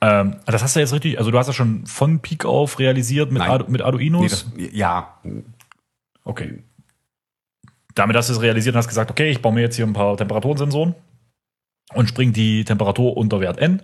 Ähm, 0.00 0.36
das 0.46 0.62
hast 0.62 0.76
du 0.76 0.80
jetzt 0.80 0.92
richtig, 0.92 1.18
also 1.18 1.30
du 1.30 1.38
hast 1.38 1.46
das 1.46 1.56
schon 1.56 1.86
von 1.86 2.20
Peak 2.20 2.44
auf 2.44 2.78
realisiert 2.78 3.32
mit. 3.32 3.42
Ardu 3.42 3.70
mit 3.70 3.82
Arduinos? 3.82 4.46
Nee, 4.54 4.66
das, 4.66 4.74
ja, 4.74 5.14
Okay. 6.24 6.62
Damit 7.94 8.16
hast 8.16 8.28
du 8.28 8.32
es 8.32 8.40
realisiert 8.40 8.74
und 8.74 8.78
hast 8.78 8.88
gesagt, 8.88 9.10
okay, 9.10 9.30
ich 9.30 9.40
baue 9.40 9.52
mir 9.52 9.60
jetzt 9.60 9.76
hier 9.76 9.86
ein 9.86 9.92
paar 9.92 10.16
Temperaturensensoren 10.16 10.94
und 11.92 12.08
spring 12.08 12.32
die 12.32 12.64
Temperatur 12.64 13.16
unter 13.16 13.40
Wert 13.40 13.58
N. 13.58 13.82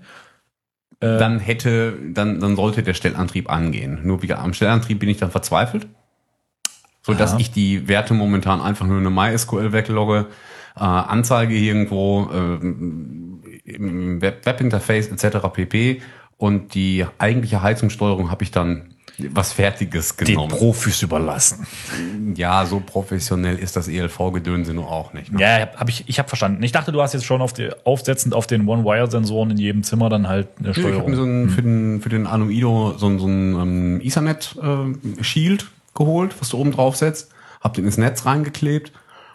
Äh, 1.00 1.18
dann 1.18 1.38
hätte, 1.40 1.94
dann, 2.12 2.40
dann 2.40 2.56
sollte 2.56 2.82
der 2.82 2.94
Stellantrieb 2.94 3.50
angehen. 3.50 4.00
Nur 4.04 4.22
wie, 4.22 4.32
am 4.32 4.52
Stellantrieb 4.52 4.98
bin 4.98 5.08
ich 5.08 5.16
dann 5.16 5.30
verzweifelt, 5.30 5.86
so 7.02 7.14
dass 7.14 7.38
ich 7.38 7.50
die 7.50 7.88
Werte 7.88 8.12
momentan 8.14 8.60
einfach 8.60 8.86
nur 8.86 8.98
in 8.98 9.06
eine 9.06 9.14
MySQL 9.14 9.72
weglogge, 9.72 10.26
äh, 10.76 10.80
Anzeige 10.80 11.54
irgendwo 11.54 12.28
ähm, 12.32 13.42
im 13.64 14.20
Web 14.20 14.44
Webinterface 14.44 15.08
etc. 15.08 15.38
pp. 15.52 16.02
Und 16.36 16.74
die 16.74 17.06
eigentliche 17.18 17.62
Heizungssteuerung 17.62 18.30
habe 18.30 18.44
ich 18.44 18.50
dann 18.50 18.94
was 19.32 19.52
Fertiges 19.52 20.16
den 20.16 20.26
genommen. 20.26 20.50
Profis 20.50 21.02
überlassen. 21.02 21.66
ja, 22.36 22.64
so 22.66 22.80
professionell 22.80 23.58
ist 23.58 23.76
das 23.76 23.88
ELV-Gedönse 23.88 24.74
nur 24.74 24.90
auch 24.90 25.12
nicht. 25.12 25.32
Ne? 25.32 25.40
Ja, 25.40 25.68
hab 25.76 25.88
ich, 25.88 26.04
ich 26.08 26.18
habe 26.18 26.28
verstanden. 26.28 26.62
Ich 26.62 26.72
dachte, 26.72 26.92
du 26.92 27.00
hast 27.02 27.12
jetzt 27.12 27.24
schon 27.26 27.42
auf 27.42 27.52
die, 27.52 27.70
aufsetzend 27.84 28.34
auf 28.34 28.46
den 28.46 28.66
One-Wire-Sensoren 28.66 29.50
in 29.52 29.58
jedem 29.58 29.82
Zimmer 29.82 30.08
dann 30.08 30.28
halt 30.28 30.48
eine 30.58 30.68
Ja, 30.68 30.72
ich 30.72 30.78
habe 30.78 30.88
Steuerung. 30.88 31.10
mir 31.10 31.16
so 31.16 31.24
ein, 31.24 31.50
für, 31.50 31.62
den, 31.62 32.00
für 32.00 32.08
den 32.08 32.26
Arduino 32.26 32.94
so 32.96 33.06
ein, 33.06 33.18
so 33.18 33.26
ein 33.26 33.54
ähm, 33.54 34.00
Ethernet-Shield 34.02 35.66
geholt, 35.94 36.34
was 36.40 36.48
du 36.50 36.58
oben 36.58 36.72
drauf 36.72 36.96
setzt, 36.96 37.30
hab 37.60 37.74
den 37.74 37.84
ins 37.84 37.98
Netz 37.98 38.24
reingeklebt 38.26 38.92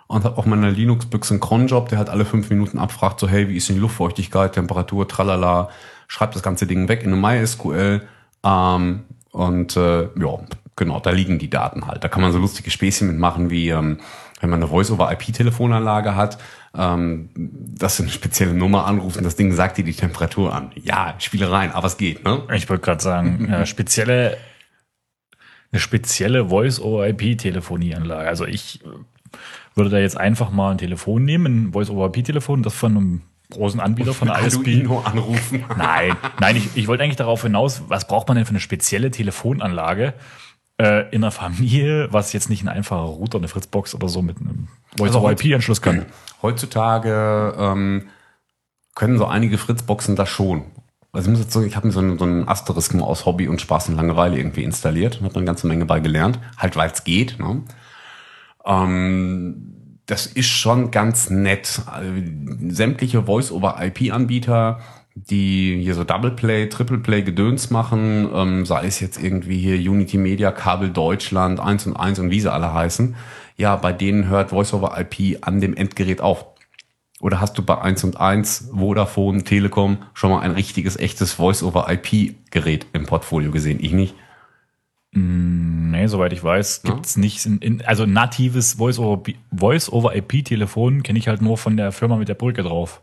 und 0.07 0.23
habe 0.23 0.37
auf 0.37 0.45
meiner 0.45 0.71
Linux-Büchse 0.71 1.33
einen 1.33 1.41
Cronjob, 1.41 1.89
der 1.89 1.97
halt 1.97 2.09
alle 2.09 2.25
fünf 2.25 2.49
Minuten 2.49 2.77
abfragt, 2.77 3.19
so 3.19 3.27
hey, 3.27 3.49
wie 3.49 3.57
ist 3.57 3.69
denn 3.69 3.75
die 3.75 3.81
Luftfeuchtigkeit, 3.81 4.53
Temperatur, 4.53 5.07
tralala, 5.07 5.69
schreibt 6.07 6.35
das 6.35 6.43
ganze 6.43 6.67
Ding 6.67 6.87
weg 6.87 7.03
in 7.03 7.11
eine 7.13 7.21
MySQL 7.21 8.01
ähm, 8.43 9.03
und 9.35 9.75
äh, 9.75 10.03
ja, 10.03 10.39
genau, 10.77 11.01
da 11.01 11.09
liegen 11.09 11.39
die 11.39 11.49
Daten 11.49 11.87
halt. 11.87 12.05
Da 12.05 12.07
kann 12.07 12.21
man 12.21 12.31
so 12.31 12.39
lustige 12.39 12.71
Späßchen 12.71 13.09
mitmachen 13.09 13.49
wie, 13.49 13.67
ähm, 13.67 13.99
wenn 14.39 14.49
man 14.49 14.61
eine 14.61 14.69
Voice-over-IP-Telefonanlage 14.69 16.15
hat, 16.15 16.37
ähm, 16.73 17.29
dass 17.35 17.97
du 17.97 18.03
eine 18.03 18.13
spezielle 18.13 18.53
Nummer 18.53 18.85
anrufst 18.85 19.17
und 19.17 19.25
das 19.25 19.35
Ding 19.35 19.51
sagt 19.51 19.77
dir 19.77 19.83
die 19.83 19.93
Temperatur 19.93 20.53
an. 20.53 20.71
Ja, 20.75 21.15
Spielereien, 21.19 21.73
aber 21.73 21.87
es 21.87 21.97
geht, 21.97 22.23
ne? 22.23 22.43
Ich 22.53 22.69
wollte 22.69 22.85
gerade 22.85 23.03
sagen, 23.03 23.45
äh, 23.51 23.65
spezielle, 23.65 24.37
eine 25.73 25.81
spezielle 25.81 26.47
Voice-over-IP-Telefonieanlage. 26.47 28.29
Also 28.29 28.45
ich 28.45 28.85
äh, 28.85 28.87
würde 29.75 29.89
da 29.89 29.97
jetzt 29.97 30.17
einfach 30.17 30.49
mal 30.49 30.71
ein 30.71 30.77
Telefon 30.77 31.25
nehmen, 31.25 31.65
ein 31.65 31.73
Voice-over-IP-Telefon, 31.73 32.63
das 32.63 32.73
von 32.73 32.91
einem 32.91 33.21
großen 33.55 33.79
Anbieter 33.79 34.13
von 34.13 34.27
der 34.27 34.39
ISP. 34.39 34.59
Arduino 34.59 34.99
anrufen. 34.99 35.63
Nein, 35.77 36.15
nein, 36.39 36.55
ich, 36.55 36.69
ich 36.75 36.87
wollte 36.87 37.03
eigentlich 37.03 37.15
darauf 37.15 37.41
hinaus, 37.41 37.83
was 37.87 38.07
braucht 38.07 38.27
man 38.27 38.37
denn 38.37 38.45
für 38.45 38.51
eine 38.51 38.59
spezielle 38.59 39.11
Telefonanlage 39.11 40.13
äh, 40.77 41.09
in 41.09 41.23
einer 41.23 41.31
Familie, 41.31 42.11
was 42.11 42.33
jetzt 42.33 42.49
nicht 42.49 42.63
ein 42.63 42.69
einfacher 42.69 43.03
Router, 43.03 43.37
eine 43.37 43.47
Fritzbox 43.47 43.95
oder 43.95 44.09
so 44.09 44.21
mit 44.21 44.37
einem 44.37 44.67
Voice-over-IP-Anschluss 44.97 45.81
kann. 45.81 46.05
Heutzutage 46.41 47.55
ähm, 47.57 48.09
können 48.93 49.17
so 49.17 49.25
einige 49.25 49.57
Fritzboxen 49.57 50.15
das 50.15 50.29
schon. 50.29 50.65
Also 51.11 51.29
ich 51.29 51.37
muss 51.37 51.45
jetzt 51.45 51.53
sagen, 51.53 51.65
ich 51.65 51.77
habe 51.77 51.87
mir 51.87 51.93
so 51.93 51.99
einen, 52.01 52.17
so 52.17 52.25
einen 52.25 53.01
aus 53.01 53.25
Hobby 53.25 53.47
und 53.47 53.61
Spaß 53.61 53.89
und 53.89 53.95
Langeweile 53.95 54.37
irgendwie 54.37 54.63
installiert 54.63 55.19
und 55.19 55.25
habe 55.25 55.35
eine 55.37 55.45
ganze 55.45 55.65
Menge 55.65 55.85
bei 55.85 56.01
gelernt, 56.01 56.39
halt 56.57 56.75
weil 56.75 56.91
es 56.91 57.05
geht. 57.05 57.39
Ne? 57.39 57.63
Ähm, 58.65 59.84
das 60.05 60.27
ist 60.27 60.47
schon 60.47 60.91
ganz 60.91 61.29
nett. 61.29 61.81
Also, 61.85 62.11
sämtliche 62.69 63.23
Voice-over-IP-Anbieter, 63.23 64.79
die 65.15 65.81
hier 65.81 65.95
so 65.95 66.03
Double 66.03 66.31
Play, 66.31 66.67
Triple 66.67 66.97
Play 66.97 67.21
Gedöns 67.21 67.71
machen, 67.71 68.29
ähm, 68.33 68.65
sei 68.65 68.85
es 68.85 68.99
jetzt 68.99 69.21
irgendwie 69.21 69.57
hier 69.57 69.75
Unity 69.89 70.17
Media, 70.17 70.51
Kabel 70.51 70.89
Deutschland, 70.89 71.59
1 71.59 71.87
und 71.87 71.95
1 71.95 72.19
und 72.19 72.29
wie 72.31 72.41
sie 72.41 72.51
alle 72.51 72.73
heißen, 72.73 73.15
ja, 73.57 73.75
bei 73.77 73.93
denen 73.93 74.27
hört 74.27 74.49
Voice-over-IP 74.49 75.37
an 75.41 75.61
dem 75.61 75.75
Endgerät 75.75 76.19
auf. 76.19 76.45
Oder 77.21 77.39
hast 77.39 77.57
du 77.57 77.63
bei 77.63 77.81
1 77.81 78.03
und 78.03 78.19
1, 78.19 78.71
Vodafone, 78.73 79.43
Telekom 79.45 79.99
schon 80.13 80.31
mal 80.31 80.41
ein 80.41 80.51
richtiges, 80.51 80.97
echtes 80.97 81.33
Voice-over-IP-Gerät 81.33 82.87
im 82.91 83.05
Portfolio 83.05 83.51
gesehen? 83.51 83.79
Ich 83.81 83.93
nicht. 83.93 84.15
Nee, 85.17 86.07
soweit 86.07 86.33
ich 86.33 86.43
weiß, 86.43 86.81
Ja. 86.85 86.93
gibt's 86.93 87.15
nicht. 87.15 87.45
In, 87.45 87.59
in, 87.59 87.85
also 87.85 88.05
natives 88.05 88.73
Voice-over-IP-Telefon 88.73 91.03
kenne 91.03 91.19
ich 91.19 91.27
halt 91.27 91.41
nur 91.41 91.57
von 91.57 91.77
der 91.77 91.91
Firma 91.91 92.17
mit 92.17 92.27
der 92.27 92.33
Brücke 92.35 92.63
drauf. 92.63 93.01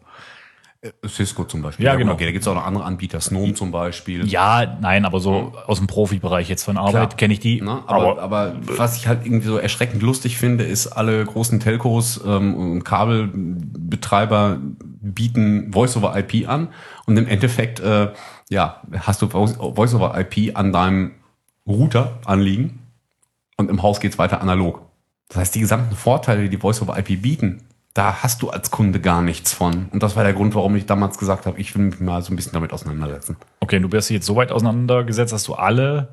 Cisco 1.06 1.44
zum 1.44 1.62
Beispiel. 1.62 1.86
Ja, 1.86 1.94
genau. 1.94 2.14
Okay, 2.14 2.24
da 2.24 2.32
gibt's 2.32 2.48
auch 2.48 2.56
noch 2.56 2.66
andere 2.66 2.82
Anbieter, 2.84 3.20
Snom 3.20 3.54
zum 3.54 3.70
Beispiel. 3.70 4.26
Ja, 4.26 4.78
nein, 4.80 5.04
aber 5.04 5.20
so 5.20 5.52
aus 5.68 5.78
dem 5.78 5.86
Profibereich 5.86 6.48
jetzt 6.48 6.64
von 6.64 6.76
Arbeit 6.76 7.16
kenne 7.16 7.34
ich 7.34 7.40
die. 7.40 7.60
Ne? 7.62 7.84
Aber, 7.86 8.20
aber, 8.20 8.56
was 8.62 8.96
ich 8.96 9.06
halt 9.06 9.24
irgendwie 9.24 9.46
so 9.46 9.58
erschreckend 9.58 10.02
lustig 10.02 10.38
finde, 10.38 10.64
ist, 10.64 10.88
alle 10.88 11.24
großen 11.24 11.60
Telcos 11.60 12.20
ähm, 12.26 12.54
und 12.56 12.82
Kabelbetreiber 12.84 14.58
bieten 15.00 15.72
Voice-over-IP 15.72 16.48
an 16.48 16.68
und 17.06 17.16
im 17.16 17.28
Endeffekt 17.28 17.78
äh, 17.78 18.08
ja, 18.50 18.82
hast 18.98 19.22
du 19.22 19.28
Voice- 19.28 19.54
Voice-over-IP 19.56 20.56
an 20.56 20.72
deinem 20.72 21.12
Router 21.66 22.18
anliegen 22.24 22.80
und 23.56 23.70
im 23.70 23.82
Haus 23.82 24.00
geht's 24.00 24.18
weiter 24.18 24.40
analog. 24.40 24.82
Das 25.28 25.38
heißt, 25.38 25.54
die 25.54 25.60
gesamten 25.60 25.96
Vorteile, 25.96 26.42
die 26.42 26.50
die 26.50 26.58
Voice-over-IP 26.58 27.22
bieten, 27.22 27.62
da 27.94 28.22
hast 28.22 28.42
du 28.42 28.50
als 28.50 28.70
Kunde 28.70 29.00
gar 29.00 29.22
nichts 29.22 29.52
von. 29.52 29.86
Und 29.90 30.02
das 30.02 30.16
war 30.16 30.24
der 30.24 30.32
Grund, 30.32 30.54
warum 30.54 30.76
ich 30.76 30.86
damals 30.86 31.18
gesagt 31.18 31.46
habe, 31.46 31.60
ich 31.60 31.74
will 31.74 31.86
mich 31.86 32.00
mal 32.00 32.22
so 32.22 32.32
ein 32.32 32.36
bisschen 32.36 32.52
damit 32.52 32.72
auseinandersetzen. 32.72 33.36
Okay, 33.60 33.80
du 33.80 33.88
bist 33.88 34.10
jetzt 34.10 34.26
so 34.26 34.36
weit 34.36 34.50
auseinandergesetzt, 34.50 35.32
dass 35.32 35.44
du 35.44 35.54
alle 35.54 36.08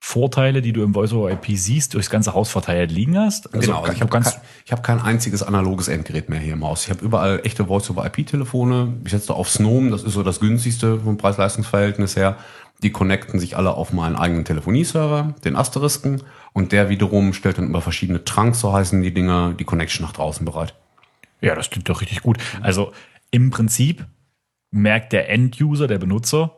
Vorteile, 0.00 0.62
die 0.62 0.72
du 0.72 0.82
im 0.82 0.94
Voice-over-IP 0.94 1.58
siehst, 1.58 1.94
durchs 1.94 2.10
ganze 2.10 2.32
Haus 2.32 2.48
verteilt 2.48 2.92
liegen 2.92 3.18
hast. 3.18 3.52
Also 3.52 3.66
genau, 3.66 3.86
ich 3.88 4.00
habe 4.00 4.10
kein, 4.10 4.24
hab 4.70 4.82
kein 4.82 5.00
einziges 5.00 5.42
analoges 5.42 5.88
Endgerät 5.88 6.28
mehr 6.28 6.38
hier 6.38 6.52
im 6.52 6.64
Haus. 6.64 6.84
Ich 6.84 6.90
habe 6.90 7.04
überall 7.04 7.40
echte 7.44 7.66
Voice-over-IP-Telefone. 7.66 8.94
Ich 9.04 9.10
setze 9.10 9.34
auf 9.34 9.50
Snom, 9.50 9.90
das 9.90 10.04
ist 10.04 10.12
so 10.12 10.22
das 10.22 10.40
günstigste 10.40 11.00
vom 11.00 11.16
Preis-Leistungs-Verhältnis 11.16 12.14
her. 12.14 12.36
Die 12.82 12.92
connecten 12.92 13.40
sich 13.40 13.56
alle 13.56 13.74
auf 13.74 13.92
meinen 13.92 14.16
eigenen 14.16 14.44
Telefonieserver, 14.44 15.34
den 15.44 15.56
Asterisken, 15.56 16.22
und 16.52 16.72
der 16.72 16.88
wiederum 16.88 17.32
stellt 17.32 17.58
dann 17.58 17.68
über 17.68 17.80
verschiedene 17.80 18.24
Trunks, 18.24 18.60
so 18.60 18.72
heißen 18.72 19.02
die 19.02 19.14
Dinger, 19.14 19.54
die 19.54 19.64
Connection 19.64 20.04
nach 20.04 20.12
draußen 20.12 20.44
bereit. 20.44 20.74
Ja, 21.40 21.54
das 21.54 21.70
klingt 21.70 21.88
doch 21.88 22.00
richtig 22.00 22.22
gut. 22.22 22.38
Also 22.60 22.92
im 23.30 23.50
Prinzip 23.50 24.04
merkt 24.70 25.12
der 25.12 25.30
End-User, 25.30 25.86
der 25.86 25.98
Benutzer, 25.98 26.56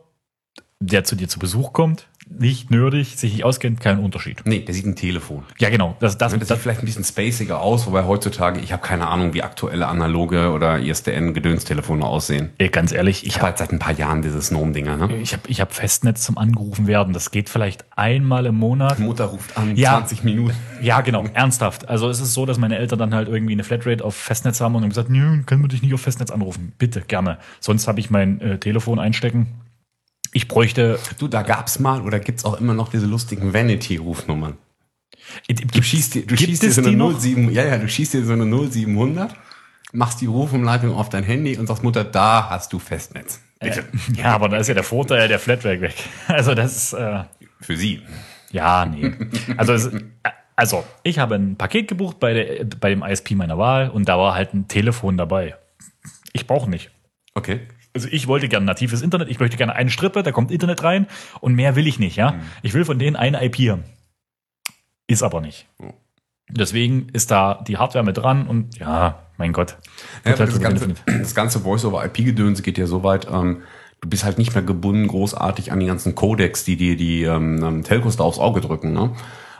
der 0.79 1.03
zu 1.03 1.15
dir 1.15 1.27
zu 1.27 1.39
Besuch 1.39 1.73
kommt, 1.73 2.08
nicht 2.31 2.69
nerdig, 2.69 3.17
sich 3.17 3.33
nicht 3.33 3.43
auskennt, 3.43 3.79
keinen 3.81 3.99
Unterschied. 4.03 4.41
Nee, 4.45 4.59
der 4.59 4.73
sieht 4.75 4.85
ein 4.85 4.95
Telefon. 4.95 5.43
Ja, 5.57 5.69
genau. 5.69 5.95
Das, 5.99 6.17
das, 6.17 6.31
Das, 6.31 6.39
sieht 6.39 6.49
das, 6.49 6.59
vielleicht 6.59 6.81
ein 6.81 6.85
bisschen 6.85 7.03
spaciger 7.03 7.59
aus, 7.59 7.87
wobei 7.87 8.05
heutzutage, 8.05 8.59
ich 8.59 8.71
habe 8.71 8.81
keine 8.85 9.07
Ahnung, 9.07 9.33
wie 9.33 9.41
aktuelle 9.41 9.87
analoge 9.87 10.51
oder 10.51 10.79
ISDN-Gedönstelefone 10.79 12.05
aussehen. 12.05 12.49
ey, 12.57 12.69
ganz 12.69 12.91
ehrlich, 12.91 13.23
Ich 13.23 13.29
ich 13.29 13.33
habe 13.35 13.39
habe 13.47 13.49
halt 13.49 13.57
seit 13.57 13.71
ein 13.71 13.79
paar 13.79 13.93
Jahren 13.93 14.21
diese 14.21 14.41
Snom-Dinger, 14.41 14.97
ne? 14.97 15.15
ich 15.17 15.33
hab, 15.33 15.49
ich 15.49 15.59
hab 15.61 15.73
Festnetz 15.73 16.23
zum 16.23 16.37
Angerufen 16.37 16.87
werden. 16.87 17.13
Das 17.13 17.31
geht 17.31 17.49
vielleicht 17.49 17.85
einmal 17.95 18.45
im 18.45 18.55
Monat. 18.55 18.99
Mutter 18.99 19.25
ruft 19.25 19.57
an, 19.57 19.75
Ja. 19.75 19.91
20 19.97 20.23
Minuten. 20.23 20.55
Ja, 20.81 21.01
genau, 21.01 21.25
ernsthaft. 21.33 21.89
Also 21.89 22.09
es 22.09 22.19
ist 22.21 22.33
so, 22.33 22.45
dass 22.45 22.57
meine 22.57 22.77
Eltern 22.77 22.99
dann 22.99 23.13
halt 23.15 23.27
irgendwie 23.27 23.53
eine 23.53 23.63
Flatrate 23.63 24.03
auf 24.03 24.15
Festnetz 24.15 24.61
haben 24.61 24.75
und 24.75 24.83
haben 24.83 24.89
gesagt, 24.89 25.09
nö, 25.09 25.41
können 25.45 25.61
wir 25.63 25.67
dich 25.67 25.81
nicht 25.81 25.93
auf 25.93 26.01
Festnetz 26.01 26.31
anrufen. 26.31 26.73
Bitte, 26.77 27.01
gerne. 27.01 27.37
Sonst 27.59 27.87
habe 27.87 27.99
ich 27.99 28.09
mein 28.09 28.39
äh, 28.41 28.57
Telefon 28.59 28.99
einstecken. 28.99 29.47
Ich 30.31 30.47
bräuchte. 30.47 30.99
Du, 31.17 31.27
da 31.27 31.41
gab's 31.41 31.79
mal 31.79 32.01
oder 32.01 32.19
gibt's 32.19 32.45
auch 32.45 32.59
immer 32.59 32.73
noch 32.73 32.89
diese 32.89 33.05
lustigen 33.05 33.53
Vanity-Rufnummern. 33.53 34.57
Du 35.47 35.53
Gibt, 35.53 35.85
schießt 35.85 36.15
dir, 36.15 36.25
du 36.25 36.35
schießt 36.37 36.63
dir 36.63 36.71
so 36.71 36.81
eine 36.81 36.91
noch? 36.95 37.19
07, 37.19 37.51
ja, 37.51 37.63
ja, 37.63 37.77
du 37.77 37.87
schießt 37.87 38.13
dir 38.15 38.25
so 38.25 38.33
eine 38.33 38.45
0700, 38.45 39.35
machst 39.91 40.21
die 40.21 40.25
Rufumleitung 40.25 40.95
auf 40.95 41.09
dein 41.09 41.23
Handy 41.23 41.57
und 41.57 41.67
sagst, 41.67 41.83
Mutter, 41.83 42.03
da 42.03 42.49
hast 42.49 42.73
du 42.73 42.79
Festnetz. 42.79 43.41
Bitte. 43.59 43.85
Ja, 44.15 44.33
aber 44.35 44.49
da 44.49 44.57
ist 44.57 44.67
ja 44.67 44.73
der 44.73 44.83
Vorteil 44.83 45.27
der 45.27 45.39
Flatrate 45.39 45.81
weg. 45.81 45.95
Also 46.27 46.55
das 46.55 46.75
ist. 46.75 46.93
Äh, 46.93 47.23
Für 47.61 47.75
sie. 47.75 48.01
Ja, 48.51 48.85
nee. 48.85 49.13
Also, 49.57 49.73
es, 49.73 49.91
also 50.55 50.83
ich 51.03 51.19
habe 51.19 51.35
ein 51.35 51.55
Paket 51.57 51.87
gebucht 51.87 52.19
bei, 52.19 52.33
der, 52.33 52.65
bei 52.79 52.89
dem 52.89 53.03
ISP 53.03 53.31
meiner 53.31 53.57
Wahl 53.57 53.89
und 53.89 54.09
da 54.09 54.17
war 54.17 54.33
halt 54.33 54.53
ein 54.53 54.67
Telefon 54.67 55.17
dabei. 55.17 55.55
Ich 56.33 56.47
brauche 56.47 56.69
nicht. 56.69 56.91
Okay. 57.33 57.61
Also 57.99 58.07
ich 58.13 58.27
wollte 58.27 58.47
gerne 58.47 58.65
natives 58.65 59.01
Internet, 59.01 59.27
ich 59.29 59.41
möchte 59.41 59.57
gerne 59.57 59.75
eine 59.75 59.89
Strippe, 59.89 60.23
da 60.23 60.31
kommt 60.31 60.51
Internet 60.51 60.83
rein 60.83 61.05
und 61.41 61.53
mehr 61.53 61.75
will 61.75 61.85
ich 61.85 61.99
nicht, 61.99 62.15
ja. 62.15 62.35
Ich 62.61 62.73
will 62.73 62.85
von 62.85 62.97
denen 62.97 63.17
eine 63.17 63.43
IP 63.43 63.57
haben. 63.69 63.83
Ist 65.07 65.21
aber 65.21 65.41
nicht. 65.41 65.67
Oh. 65.79 65.91
Deswegen 66.47 67.09
ist 67.11 67.29
da 67.29 67.61
die 67.67 67.75
Hardware 67.75 68.05
mit 68.05 68.15
dran 68.15 68.47
und 68.47 68.79
ja, 68.79 69.19
mein 69.37 69.51
Gott. 69.51 69.75
Ja, 70.23 70.31
halt 70.31 70.39
das, 70.39 70.61
ganze, 70.61 70.93
das 71.05 71.35
ganze 71.35 71.59
Voice-over-IP-Gedöns 71.59 72.63
geht 72.63 72.77
ja 72.77 72.87
so 72.87 73.03
weit, 73.03 73.27
ähm, 73.29 73.63
du 73.99 74.07
bist 74.07 74.23
halt 74.23 74.37
nicht 74.37 74.55
mehr 74.55 74.63
gebunden 74.63 75.09
großartig 75.09 75.73
an 75.73 75.81
die 75.81 75.87
ganzen 75.87 76.15
Codecs, 76.15 76.63
die 76.63 76.77
dir 76.77 76.95
die 76.95 77.23
ähm, 77.23 77.61
ähm, 77.61 77.83
Telcos 77.83 78.15
da 78.15 78.23
aufs 78.23 78.39
Auge 78.39 78.61
drücken. 78.61 78.93
Ne? 78.93 79.11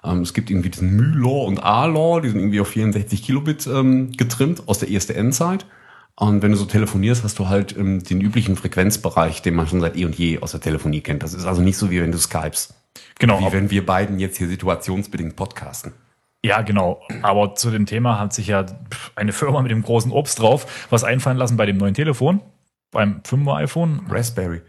Ähm, 0.02 0.22
es 0.22 0.34
gibt 0.34 0.50
irgendwie 0.50 0.70
diesen 0.70 0.96
MÜ-Law 0.96 1.46
und 1.46 1.62
A-Law, 1.62 2.22
die 2.22 2.30
sind 2.30 2.40
irgendwie 2.40 2.62
auf 2.62 2.70
64 2.70 3.22
Kilobit 3.22 3.68
ähm, 3.68 4.14
getrimmt 4.14 4.64
aus 4.70 4.80
der 4.80 4.90
ISDN-Zeit. 4.90 5.66
Und 6.20 6.42
wenn 6.42 6.52
du 6.52 6.58
so 6.58 6.66
telefonierst, 6.66 7.24
hast 7.24 7.40
du 7.40 7.48
halt 7.48 7.76
ähm, 7.78 8.04
den 8.04 8.20
üblichen 8.20 8.58
Frequenzbereich, 8.58 9.42
den 9.42 9.56
man 9.56 9.68
schon 9.68 9.80
seit 9.80 9.96
eh 9.96 10.04
und 10.06 10.16
je 10.16 10.40
aus 10.40 10.52
der 10.52 10.60
Telefonie 10.60 11.00
kennt. 11.02 11.24
Das 11.24 11.34
ist 11.34 11.46
also 11.46 11.62
nicht 11.62 11.78
so, 11.78 11.90
wie 11.92 12.02
wenn 12.02 12.12
du 12.12 12.18
Skypes. 12.18 12.74
Genau. 13.20 13.40
Wie 13.40 13.54
wenn 13.54 13.72
wir 13.72 13.86
beiden 13.86 14.20
jetzt 14.20 14.38
hier 14.38 14.50
situationsbedingt 14.50 15.36
podcasten. 15.38 15.94
Ja, 16.44 16.62
genau. 16.62 17.02
Aber 17.22 17.56
zu 17.56 17.72
dem 17.72 17.86
Thema 17.86 18.20
hat 18.20 18.34
sich 18.34 18.48
ja 18.48 18.66
eine 19.16 19.32
Firma 19.32 19.62
mit 19.62 19.72
dem 19.72 19.82
großen 19.82 20.12
Obst 20.12 20.40
drauf 20.40 20.88
was 20.90 21.04
einfallen 21.04 21.38
lassen 21.38 21.56
bei 21.58 21.66
dem 21.66 21.78
neuen 21.78 21.94
Telefon. 21.94 22.42
Beim 22.92 23.22
5er 23.28 23.56
iPhone. 23.56 24.02
Raspberry. 24.10 24.62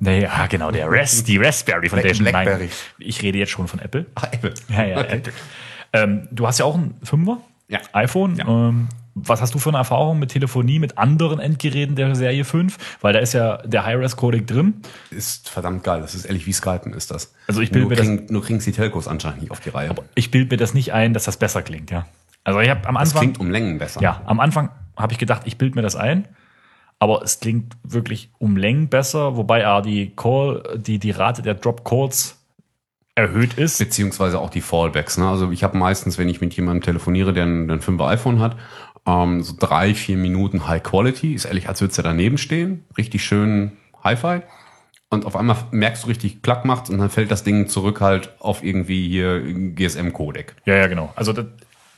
Nee, 0.00 0.22
ja, 0.22 0.46
genau, 0.46 0.70
der 0.70 0.90
Ras 0.90 1.22
die 1.24 1.36
Raspberry 1.36 1.88
Foundation. 1.90 2.24
Blackberry. 2.26 2.64
Nein, 2.64 2.70
ich 2.98 3.20
rede 3.22 3.36
jetzt 3.38 3.50
schon 3.50 3.68
von 3.68 3.78
Apple. 3.80 4.06
Ach, 4.14 4.24
Apple. 4.32 4.54
Ja, 4.68 4.84
ja, 4.84 4.98
Okay. 4.98 5.16
Apple. 5.18 5.32
Ähm, 5.92 6.28
du 6.30 6.46
hast 6.46 6.58
ja 6.58 6.64
auch 6.64 6.74
ein 6.74 6.94
5er 7.04 7.36
Ja. 7.68 7.80
iPhone. 7.92 8.36
Ja. 8.36 8.46
Ähm, 8.48 8.88
was 9.26 9.40
hast 9.40 9.54
du 9.54 9.58
für 9.58 9.70
eine 9.70 9.78
Erfahrung 9.78 10.18
mit 10.18 10.30
Telefonie 10.30 10.78
mit 10.78 10.98
anderen 10.98 11.38
Endgeräten 11.40 11.96
der 11.96 12.14
Serie 12.14 12.44
5? 12.44 12.76
Weil 13.00 13.12
da 13.12 13.18
ist 13.18 13.32
ja 13.34 13.58
der 13.58 13.84
Hi-Res-Codec 13.84 14.46
drin. 14.46 14.82
Ist 15.10 15.48
verdammt 15.48 15.84
geil. 15.84 16.00
Das 16.00 16.14
ist 16.14 16.24
ehrlich 16.24 16.46
wie 16.46 16.52
Skypen 16.52 16.92
ist 16.92 17.10
das. 17.10 17.34
Also 17.46 17.60
ich 17.60 17.70
bilde 17.70 17.82
nur, 17.82 17.90
mir 17.90 17.96
das- 17.96 18.06
kriegen, 18.06 18.26
nur 18.32 18.42
kriegen 18.42 18.58
die 18.60 18.72
Telcos 18.72 19.08
anscheinend 19.08 19.40
nicht 19.42 19.50
auf 19.50 19.60
die 19.60 19.70
Reihe. 19.70 19.94
Ich 20.14 20.30
bilde 20.30 20.54
mir 20.54 20.58
das 20.58 20.74
nicht 20.74 20.92
ein, 20.92 21.14
dass 21.14 21.24
das 21.24 21.36
besser 21.36 21.62
klingt, 21.62 21.90
ja. 21.90 22.06
Also 22.44 22.60
ich 22.60 22.70
habe 22.70 22.88
am 22.88 22.94
Das 22.94 23.08
Anfang. 23.10 23.20
klingt 23.20 23.40
um 23.40 23.50
Längen 23.50 23.78
besser. 23.78 24.00
Ja, 24.00 24.22
am 24.24 24.40
Anfang 24.40 24.70
habe 24.96 25.12
ich 25.12 25.18
gedacht, 25.18 25.42
ich 25.44 25.58
bilde 25.58 25.74
mir 25.76 25.82
das 25.82 25.96
ein, 25.96 26.26
aber 26.98 27.22
es 27.22 27.40
klingt 27.40 27.76
wirklich 27.82 28.30
um 28.38 28.56
Längen 28.56 28.88
besser, 28.88 29.36
wobei 29.36 29.60
er 29.60 29.82
die 29.82 30.14
Call, 30.16 30.62
die, 30.76 30.98
die 30.98 31.10
Rate 31.10 31.42
der 31.42 31.54
Drop 31.54 31.84
Calls 31.84 32.36
erhöht 33.14 33.54
ist. 33.54 33.78
Beziehungsweise 33.78 34.38
auch 34.38 34.48
die 34.50 34.60
Fallbacks. 34.60 35.18
Ne? 35.18 35.28
Also 35.28 35.50
ich 35.50 35.64
habe 35.64 35.76
meistens, 35.76 36.18
wenn 36.18 36.28
ich 36.28 36.40
mit 36.40 36.54
jemandem 36.54 36.82
telefoniere, 36.82 37.32
der 37.32 37.44
ein, 37.46 37.68
ein 37.70 37.80
5er 37.80 38.06
iPhone 38.08 38.38
hat, 38.40 38.56
ähm, 39.06 39.42
so 39.42 39.54
drei, 39.58 39.94
vier 39.94 40.16
Minuten 40.16 40.66
High 40.66 40.82
Quality. 40.82 41.34
Ist 41.34 41.44
ehrlich, 41.44 41.68
als 41.68 41.80
würdest 41.80 41.98
du 41.98 42.02
daneben 42.02 42.38
stehen. 42.38 42.84
Richtig 42.96 43.24
schön 43.24 43.72
Hi-Fi. 44.04 44.42
Und 45.10 45.24
auf 45.24 45.36
einmal 45.36 45.56
merkst 45.70 46.04
du 46.04 46.08
richtig, 46.08 46.42
klack 46.42 46.64
macht 46.64 46.90
und 46.90 46.98
dann 46.98 47.08
fällt 47.08 47.30
das 47.30 47.42
Ding 47.42 47.68
zurück 47.68 48.00
halt 48.02 48.34
auf 48.40 48.62
irgendwie 48.62 49.08
hier 49.08 49.40
GSM-Codec. 49.40 50.54
Ja, 50.66 50.74
ja, 50.74 50.86
genau. 50.86 51.12
Also 51.16 51.32
das, 51.32 51.46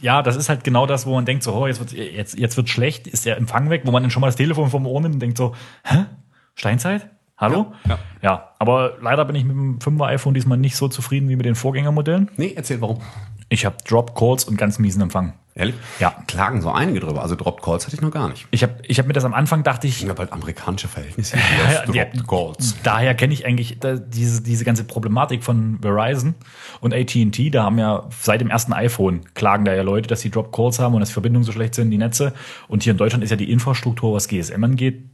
ja, 0.00 0.22
das 0.22 0.36
ist 0.36 0.48
halt 0.48 0.62
genau 0.62 0.86
das, 0.86 1.06
wo 1.06 1.14
man 1.14 1.24
denkt, 1.24 1.42
so, 1.42 1.52
oh, 1.52 1.66
jetzt 1.66 1.80
wird 1.80 1.92
jetzt, 1.92 2.38
jetzt 2.38 2.56
wird 2.56 2.68
schlecht, 2.68 3.08
ist 3.08 3.26
der 3.26 3.36
Empfang 3.36 3.68
weg, 3.68 3.82
wo 3.84 3.90
man 3.90 4.02
dann 4.02 4.10
schon 4.10 4.20
mal 4.20 4.28
das 4.28 4.36
Telefon 4.36 4.70
vom 4.70 4.86
Ohr 4.86 5.00
nimmt 5.00 5.14
und 5.14 5.20
denkt 5.20 5.36
so, 5.36 5.54
hä? 5.84 6.06
Steinzeit? 6.54 7.08
Hallo? 7.36 7.72
Ja, 7.84 7.90
ja. 7.90 7.98
ja, 8.22 8.50
aber 8.58 8.98
leider 9.00 9.24
bin 9.24 9.34
ich 9.34 9.44
mit 9.44 9.56
dem 9.56 9.78
5er 9.78 10.06
iPhone 10.06 10.34
diesmal 10.34 10.58
nicht 10.58 10.76
so 10.76 10.88
zufrieden 10.88 11.28
wie 11.28 11.36
mit 11.36 11.46
den 11.46 11.54
Vorgängermodellen. 11.54 12.30
Nee, 12.36 12.52
erzähl 12.54 12.80
warum. 12.80 13.00
Ich 13.48 13.64
habe 13.64 13.76
Drop 13.88 14.14
Calls 14.14 14.44
und 14.44 14.56
ganz 14.56 14.78
miesen 14.78 15.02
Empfang. 15.02 15.32
Ehrlich? 15.60 15.74
Ja. 16.00 16.16
Klagen 16.26 16.62
so 16.62 16.70
einige 16.72 17.00
drüber. 17.00 17.22
Also 17.22 17.36
Dropped 17.36 17.62
Calls 17.62 17.84
hatte 17.86 17.94
ich 17.94 18.00
noch 18.02 18.10
gar 18.10 18.28
nicht. 18.28 18.46
Ich 18.50 18.62
habe 18.62 18.76
ich 18.88 18.98
hab 18.98 19.06
mir 19.06 19.12
das 19.12 19.24
am 19.24 19.34
Anfang 19.34 19.62
dachte 19.62 19.86
ich, 19.86 20.02
Ich 20.02 20.08
habe 20.08 20.18
halt 20.20 20.32
amerikanische 20.32 20.88
Verhältnisse. 20.88 21.36
Ja, 21.92 22.04
Dropped 22.06 22.26
Calls. 22.26 22.76
daher 22.82 23.14
kenne 23.14 23.32
ich 23.34 23.44
eigentlich 23.46 23.78
diese, 24.08 24.42
diese 24.42 24.64
ganze 24.64 24.84
Problematik 24.84 25.44
von 25.44 25.78
Verizon 25.82 26.34
und 26.80 26.94
AT&T. 26.94 27.50
Da 27.50 27.64
haben 27.64 27.78
ja 27.78 28.08
seit 28.20 28.40
dem 28.40 28.48
ersten 28.50 28.72
iPhone 28.72 29.20
klagen 29.34 29.64
da 29.64 29.74
ja 29.74 29.82
Leute, 29.82 30.08
dass 30.08 30.20
sie 30.22 30.30
Drop 30.30 30.52
Calls 30.52 30.78
haben 30.78 30.94
und 30.94 31.00
dass 31.00 31.10
die 31.10 31.14
Verbindungen 31.14 31.44
so 31.44 31.52
schlecht 31.52 31.74
sind, 31.74 31.90
die 31.90 31.98
Netze. 31.98 32.32
Und 32.66 32.82
hier 32.82 32.92
in 32.92 32.96
Deutschland 32.98 33.22
ist 33.22 33.30
ja 33.30 33.36
die 33.36 33.50
Infrastruktur, 33.52 34.14
was 34.14 34.26
GSM 34.28 34.64
angeht, 34.64 35.04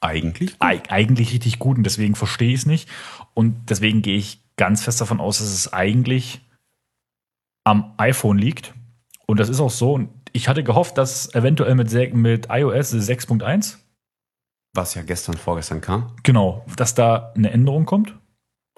Eigentlich? 0.00 0.54
eig- 0.58 0.88
eigentlich 0.90 1.32
richtig 1.32 1.58
gut 1.58 1.76
und 1.76 1.84
deswegen 1.84 2.14
verstehe 2.14 2.48
ich 2.54 2.60
es 2.60 2.66
nicht. 2.66 2.88
Und 3.34 3.70
deswegen 3.70 4.02
gehe 4.02 4.16
ich 4.16 4.40
ganz 4.56 4.82
fest 4.82 5.00
davon 5.00 5.20
aus, 5.20 5.38
dass 5.38 5.48
es 5.48 5.72
eigentlich 5.72 6.40
am 7.64 7.92
iPhone 7.98 8.38
liegt. 8.38 8.74
Und 9.32 9.40
das 9.40 9.48
ist 9.48 9.60
auch 9.60 9.70
so. 9.70 9.94
Und 9.94 10.10
ich 10.32 10.46
hatte 10.48 10.62
gehofft, 10.62 10.98
dass 10.98 11.34
eventuell 11.34 11.74
mit, 11.74 11.90
mit 12.12 12.48
iOS 12.50 12.92
6.1 12.92 13.78
Was 14.74 14.94
ja 14.94 15.00
gestern, 15.00 15.38
vorgestern 15.38 15.80
kam. 15.80 16.12
Genau, 16.22 16.66
dass 16.76 16.94
da 16.94 17.32
eine 17.34 17.50
Änderung 17.50 17.86
kommt 17.86 18.14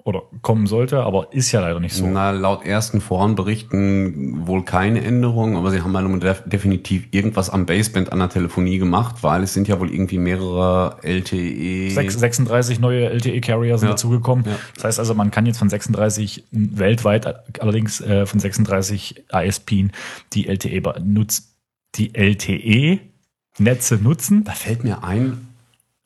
oder 0.07 0.21
kommen 0.43 0.67
sollte, 0.67 1.01
aber 1.01 1.33
ist 1.33 1.51
ja 1.51 1.61
leider 1.61 1.79
nicht 1.79 1.95
so. 1.95 2.05
Na, 2.05 2.29
laut 2.29 2.63
ersten 2.63 3.01
Forenberichten 3.01 4.45
wohl 4.45 4.63
keine 4.63 5.03
Änderung, 5.03 5.57
aber 5.57 5.71
sie 5.71 5.81
haben 5.81 5.97
halt 5.97 6.21
def 6.23 6.43
definitiv 6.45 7.07
irgendwas 7.09 7.49
am 7.49 7.65
Baseband 7.65 8.11
an 8.11 8.19
der 8.19 8.29
Telefonie 8.29 8.77
gemacht, 8.77 9.23
weil 9.23 9.41
es 9.41 9.55
sind 9.55 9.67
ja 9.67 9.79
wohl 9.79 9.91
irgendwie 9.91 10.19
mehrere 10.19 10.99
E 11.03 11.17
LTE. 11.17 11.89
Sechs- 11.91 12.19
36 12.19 12.79
neue 12.79 13.09
LTE-Carrier 13.09 13.79
sind 13.79 13.87
Ja. 13.87 13.93
dazugekommen. 13.93 14.45
Ja. 14.45 14.55
Das 14.75 14.83
heißt 14.83 14.99
also, 14.99 15.15
man 15.15 15.31
kann 15.31 15.47
jetzt 15.47 15.57
von 15.57 15.69
36 15.69 16.43
weltweit, 16.51 17.25
allerdings 17.59 17.99
äh, 18.01 18.27
von 18.27 18.39
36 18.39 19.23
ISP 19.33 19.89
die 20.33 20.47
LTE 20.47 20.81
be- 20.81 21.01
nutz, 21.03 21.55
die 21.95 22.13
LTE-Netze 22.13 23.95
nutzen. 23.95 24.43
Da 24.43 24.51
fällt 24.51 24.83
mir 24.83 25.03
ein, 25.03 25.47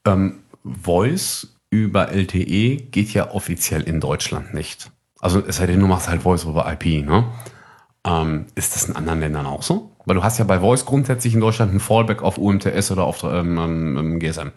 ähm, 0.07 0.35
Voice 0.63 1.47
über 1.69 2.11
LTE 2.11 2.77
geht 2.77 3.13
ja 3.13 3.31
offiziell 3.31 3.83
in 3.83 3.99
Deutschland 3.99 4.53
nicht. 4.53 4.91
Also 5.19 5.43
es 5.45 5.57
sei 5.57 5.67
denn, 5.67 5.79
du 5.79 5.87
machst 5.87 6.09
halt 6.09 6.23
Voice 6.23 6.45
over 6.45 6.71
IP, 6.71 7.05
ne? 7.05 7.25
Ähm, 8.05 8.47
ist 8.55 8.75
das 8.75 8.85
in 8.85 8.95
anderen 8.95 9.19
Ländern 9.19 9.45
auch 9.45 9.61
so? 9.61 9.91
Weil 10.05 10.15
du 10.15 10.23
hast 10.23 10.37
ja 10.37 10.45
bei 10.45 10.59
Voice 10.59 10.85
grundsätzlich 10.85 11.33
in 11.33 11.41
Deutschland 11.41 11.73
ein 11.73 11.79
Fallback 11.79 12.23
auf 12.23 12.37
UMTS 12.37 12.91
oder 12.91 13.03
auf 13.03 13.23
ähm, 13.23 13.57
ähm, 13.97 14.19
GSM. 14.19 14.51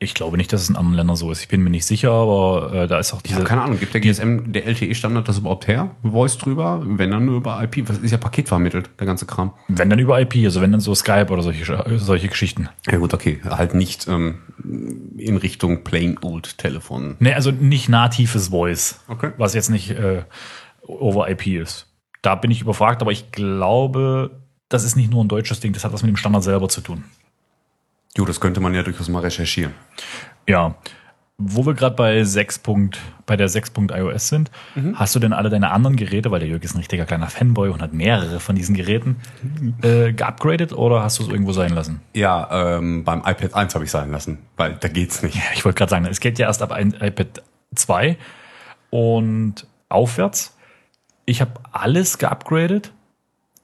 Ich 0.00 0.14
glaube 0.14 0.36
nicht, 0.36 0.52
dass 0.52 0.62
es 0.62 0.70
in 0.70 0.76
anderen 0.76 0.94
Ländern 0.94 1.16
so 1.16 1.32
ist. 1.32 1.40
Ich 1.40 1.48
bin 1.48 1.64
mir 1.64 1.70
nicht 1.70 1.84
sicher, 1.84 2.12
aber 2.12 2.72
äh, 2.72 2.86
da 2.86 3.00
ist 3.00 3.12
auch 3.12 3.20
diese. 3.20 3.34
habe 3.34 3.44
keine 3.44 3.62
Ahnung, 3.62 3.80
gibt 3.80 3.94
der 3.94 4.00
GSM, 4.00 4.52
der 4.52 4.64
LTE-Standard 4.66 5.28
das 5.28 5.38
überhaupt 5.38 5.66
her? 5.66 5.90
Voice 6.04 6.38
drüber? 6.38 6.80
Wenn 6.84 7.10
dann 7.10 7.24
nur 7.24 7.38
über 7.38 7.60
IP? 7.64 7.88
Was 7.88 7.98
ist 7.98 8.12
ja 8.12 8.18
paketvermittelt, 8.18 8.90
der 9.00 9.06
ganze 9.08 9.26
Kram. 9.26 9.54
wenn 9.66 9.90
dann 9.90 9.98
über 9.98 10.20
IP, 10.20 10.36
also 10.44 10.60
wenn 10.60 10.70
dann 10.70 10.80
so 10.80 10.94
Skype 10.94 11.30
oder 11.30 11.42
solche, 11.42 11.98
solche 11.98 12.28
Geschichten. 12.28 12.68
Ja 12.86 12.98
gut, 12.98 13.12
okay. 13.12 13.40
Halt 13.44 13.74
nicht 13.74 14.06
ähm, 14.06 14.38
in 15.16 15.36
Richtung 15.36 15.82
plain 15.82 16.16
old 16.22 16.58
Telefon. 16.58 17.16
Nee, 17.18 17.34
also 17.34 17.50
nicht 17.50 17.88
natives 17.88 18.48
Voice. 18.48 19.00
Okay. 19.08 19.32
Was 19.36 19.54
jetzt 19.54 19.68
nicht 19.68 19.90
äh, 19.90 20.22
over 20.86 21.28
IP 21.28 21.48
ist. 21.48 21.88
Da 22.22 22.36
bin 22.36 22.52
ich 22.52 22.60
überfragt, 22.60 23.02
aber 23.02 23.10
ich 23.10 23.32
glaube, 23.32 24.42
das 24.68 24.84
ist 24.84 24.94
nicht 24.94 25.10
nur 25.10 25.24
ein 25.24 25.28
deutsches 25.28 25.58
Ding, 25.58 25.72
das 25.72 25.84
hat 25.84 25.92
was 25.92 26.02
mit 26.02 26.10
dem 26.10 26.16
Standard 26.16 26.44
selber 26.44 26.68
zu 26.68 26.82
tun. 26.82 27.04
Jo, 28.16 28.24
das 28.24 28.40
könnte 28.40 28.60
man 28.60 28.74
ja 28.74 28.82
durchaus 28.82 29.08
mal 29.08 29.20
recherchieren. 29.20 29.74
Ja. 30.48 30.74
Wo 31.40 31.64
wir 31.64 31.74
gerade 31.74 31.94
bei 31.94 32.24
6. 32.24 32.58
Punkt, 32.58 32.98
bei 33.24 33.36
der 33.36 33.48
6. 33.48 33.74
iOS 33.92 34.26
sind, 34.26 34.50
hast 34.94 35.14
du 35.14 35.20
denn 35.20 35.32
alle 35.32 35.50
deine 35.50 35.70
anderen 35.70 35.94
Geräte, 35.94 36.32
weil 36.32 36.40
der 36.40 36.48
Jörg 36.48 36.64
ist 36.64 36.74
ein 36.74 36.78
richtiger 36.78 37.04
kleiner 37.06 37.28
Fanboy 37.28 37.68
und 37.68 37.80
hat 37.80 37.92
mehrere 37.92 38.40
von 38.40 38.56
diesen 38.56 38.74
Geräten, 38.74 39.20
äh, 39.82 40.12
geupgradet 40.12 40.72
oder 40.72 41.00
hast 41.04 41.20
du 41.20 41.22
es 41.22 41.28
irgendwo 41.28 41.52
sein 41.52 41.70
lassen? 41.70 42.00
Ja, 42.12 42.78
ähm, 42.78 43.04
beim 43.04 43.20
iPad 43.20 43.54
1 43.54 43.74
habe 43.76 43.84
ich 43.84 43.90
sein 43.92 44.10
lassen, 44.10 44.38
weil 44.56 44.74
da 44.80 44.88
geht's 44.88 45.22
nicht. 45.22 45.38
Ich 45.54 45.64
wollte 45.64 45.78
gerade 45.78 45.90
sagen, 45.90 46.06
es 46.06 46.18
geht 46.18 46.40
ja 46.40 46.48
erst 46.48 46.60
ab 46.60 46.72
ein 46.72 46.92
iPad 47.00 47.44
2 47.76 48.18
und 48.90 49.64
aufwärts. 49.88 50.56
Ich 51.24 51.40
habe 51.40 51.52
alles 51.70 52.18
geupgradet, 52.18 52.92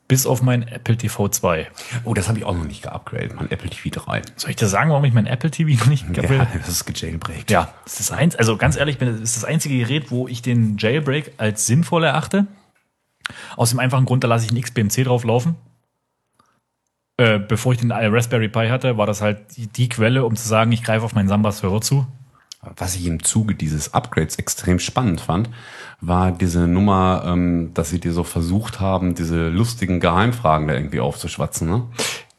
bis 0.07 0.27
auf 0.27 0.43
mein 0.43 0.63
Apple 0.69 0.97
TV 0.97 1.29
2. 1.29 1.69
Oh, 2.05 2.15
das 2.15 2.29
habe 2.29 2.39
ich 2.39 2.45
auch 2.45 2.55
noch 2.55 2.65
nicht 2.65 2.83
geupgradet, 2.83 3.35
mein 3.35 3.51
Apple 3.51 3.71
TV 3.71 3.89
3. 3.91 4.23
Soll 4.37 4.51
ich 4.51 4.57
dir 4.57 4.67
sagen, 4.67 4.91
warum 4.91 5.05
ich 5.05 5.15
mein 5.15 5.27
Apple 5.27 5.51
TV 5.51 5.79
noch 5.79 5.87
nicht 5.87 6.05
Ja, 6.05 6.23
geupgradet 6.23 6.49
das 6.61 6.69
ist 6.69 6.85
gejailbreakt. 6.85 7.51
Ja, 7.51 7.73
das 7.85 8.01
ist 8.01 8.11
eins, 8.11 8.37
also 8.37 8.57
ganz 8.57 8.77
ehrlich, 8.77 8.99
das 8.99 9.21
ist 9.21 9.37
das 9.37 9.45
einzige 9.45 9.79
Gerät, 9.79 10.11
wo 10.11 10.29
ich 10.29 10.43
den 10.43 10.77
Jailbreak 10.79 11.33
als 11.39 11.67
sinnvoll 11.67 12.05
erachte. 12.05 12.47
Aus 13.57 13.71
dem 13.71 13.79
einfachen 13.79 14.05
Grund, 14.05 14.23
da 14.23 14.29
lasse 14.29 14.45
ich 14.45 14.53
ein 14.53 14.61
XBMC 14.61 15.05
drauf 15.05 15.25
laufen. 15.25 15.57
Äh, 17.17 17.39
bevor 17.39 17.73
ich 17.73 17.79
den 17.79 17.93
Raspberry 17.93 18.49
Pi 18.49 18.69
hatte, 18.69 18.99
war 18.99 19.07
das 19.07 19.23
halt 19.23 19.57
die, 19.57 19.69
die 19.69 19.89
Quelle, 19.89 20.25
um 20.25 20.37
zu 20.37 20.47
sagen, 20.47 20.73
ich 20.73 20.83
greife 20.83 21.05
auf 21.05 21.15
meinen 21.15 21.29
Samba-Server 21.29 21.81
zu. 21.81 22.07
Was 22.77 22.95
ich 22.97 23.07
im 23.07 23.23
Zuge 23.23 23.55
dieses 23.55 23.95
Upgrades 23.95 24.37
extrem 24.37 24.79
spannend 24.79 25.21
fand, 25.21 25.51
war 26.01 26.33
diese 26.33 26.67
Nummer, 26.67 27.23
ähm, 27.27 27.73
dass 27.75 27.91
sie 27.91 28.01
dir 28.01 28.13
so 28.13 28.25
versucht 28.25 28.81
haben, 28.81 29.15
diese 29.15 29.49
lustigen 29.49 30.01
Geheimfragen 30.01 30.69
da 30.69 30.75
irgendwie 30.75 31.01
aufzuschwatzen. 31.01 31.69
Ne? 31.69 31.83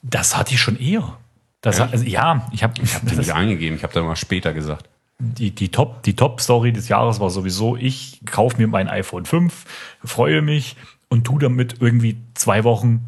Das 0.01 0.37
hatte 0.37 0.53
ich 0.53 0.59
schon 0.61 0.77
eher. 0.77 1.17
Das 1.61 1.77
Ja? 1.77 1.85
hat, 1.85 1.93
also, 1.93 2.05
ja, 2.05 2.47
ich 2.51 2.63
habe 2.63 2.73
ich 2.81 2.93
hab 2.93 3.05
das, 3.07 3.17
nicht 3.17 3.33
eingegeben, 3.33 3.77
ich 3.77 3.83
habe 3.83 3.93
da 3.93 4.03
mal 4.03 4.15
später 4.15 4.53
gesagt. 4.53 4.87
die, 5.19 5.51
die 5.51 5.69
Top, 5.69 6.03
die 6.03 6.15
Top-Story 6.15 6.73
des 6.73 6.89
Jahres 6.89 7.19
war 7.19 7.29
sowieso, 7.29 7.75
ich 7.75 8.21
kaufe 8.25 8.57
mir 8.57 8.67
mein 8.67 8.87
iPhone 8.87 9.25
5, 9.25 9.65
freue 10.03 10.41
mich 10.41 10.75
und 11.09 11.23
tu 11.23 11.39
damit 11.39 11.77
irgendwie 11.79 12.17
zwei 12.35 12.63
Wochen 12.63 13.05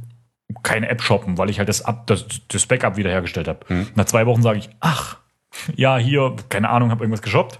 keine 0.64 0.88
App 0.90 1.02
shoppen, 1.04 1.38
weil 1.38 1.50
ich 1.50 1.60
halt 1.60 1.68
das, 1.70 1.84
Up, 1.84 2.08
das, 2.08 2.26
das 2.48 2.66
Backup 2.66 2.96
wiederhergestellt 2.96 3.48
habe. 3.50 3.86
Nach 3.96 4.06
zwei 4.06 4.26
Wochen 4.26 4.42
sage 4.42 4.60
ich, 4.60 4.70
ach, 4.80 5.18
ja, 5.76 5.98
hier, 5.98 6.36
keine 6.50 6.70
Ahnung, 6.70 6.92
habe 6.92 7.04
irgendwas 7.04 7.22
geshoppt. 7.22 7.60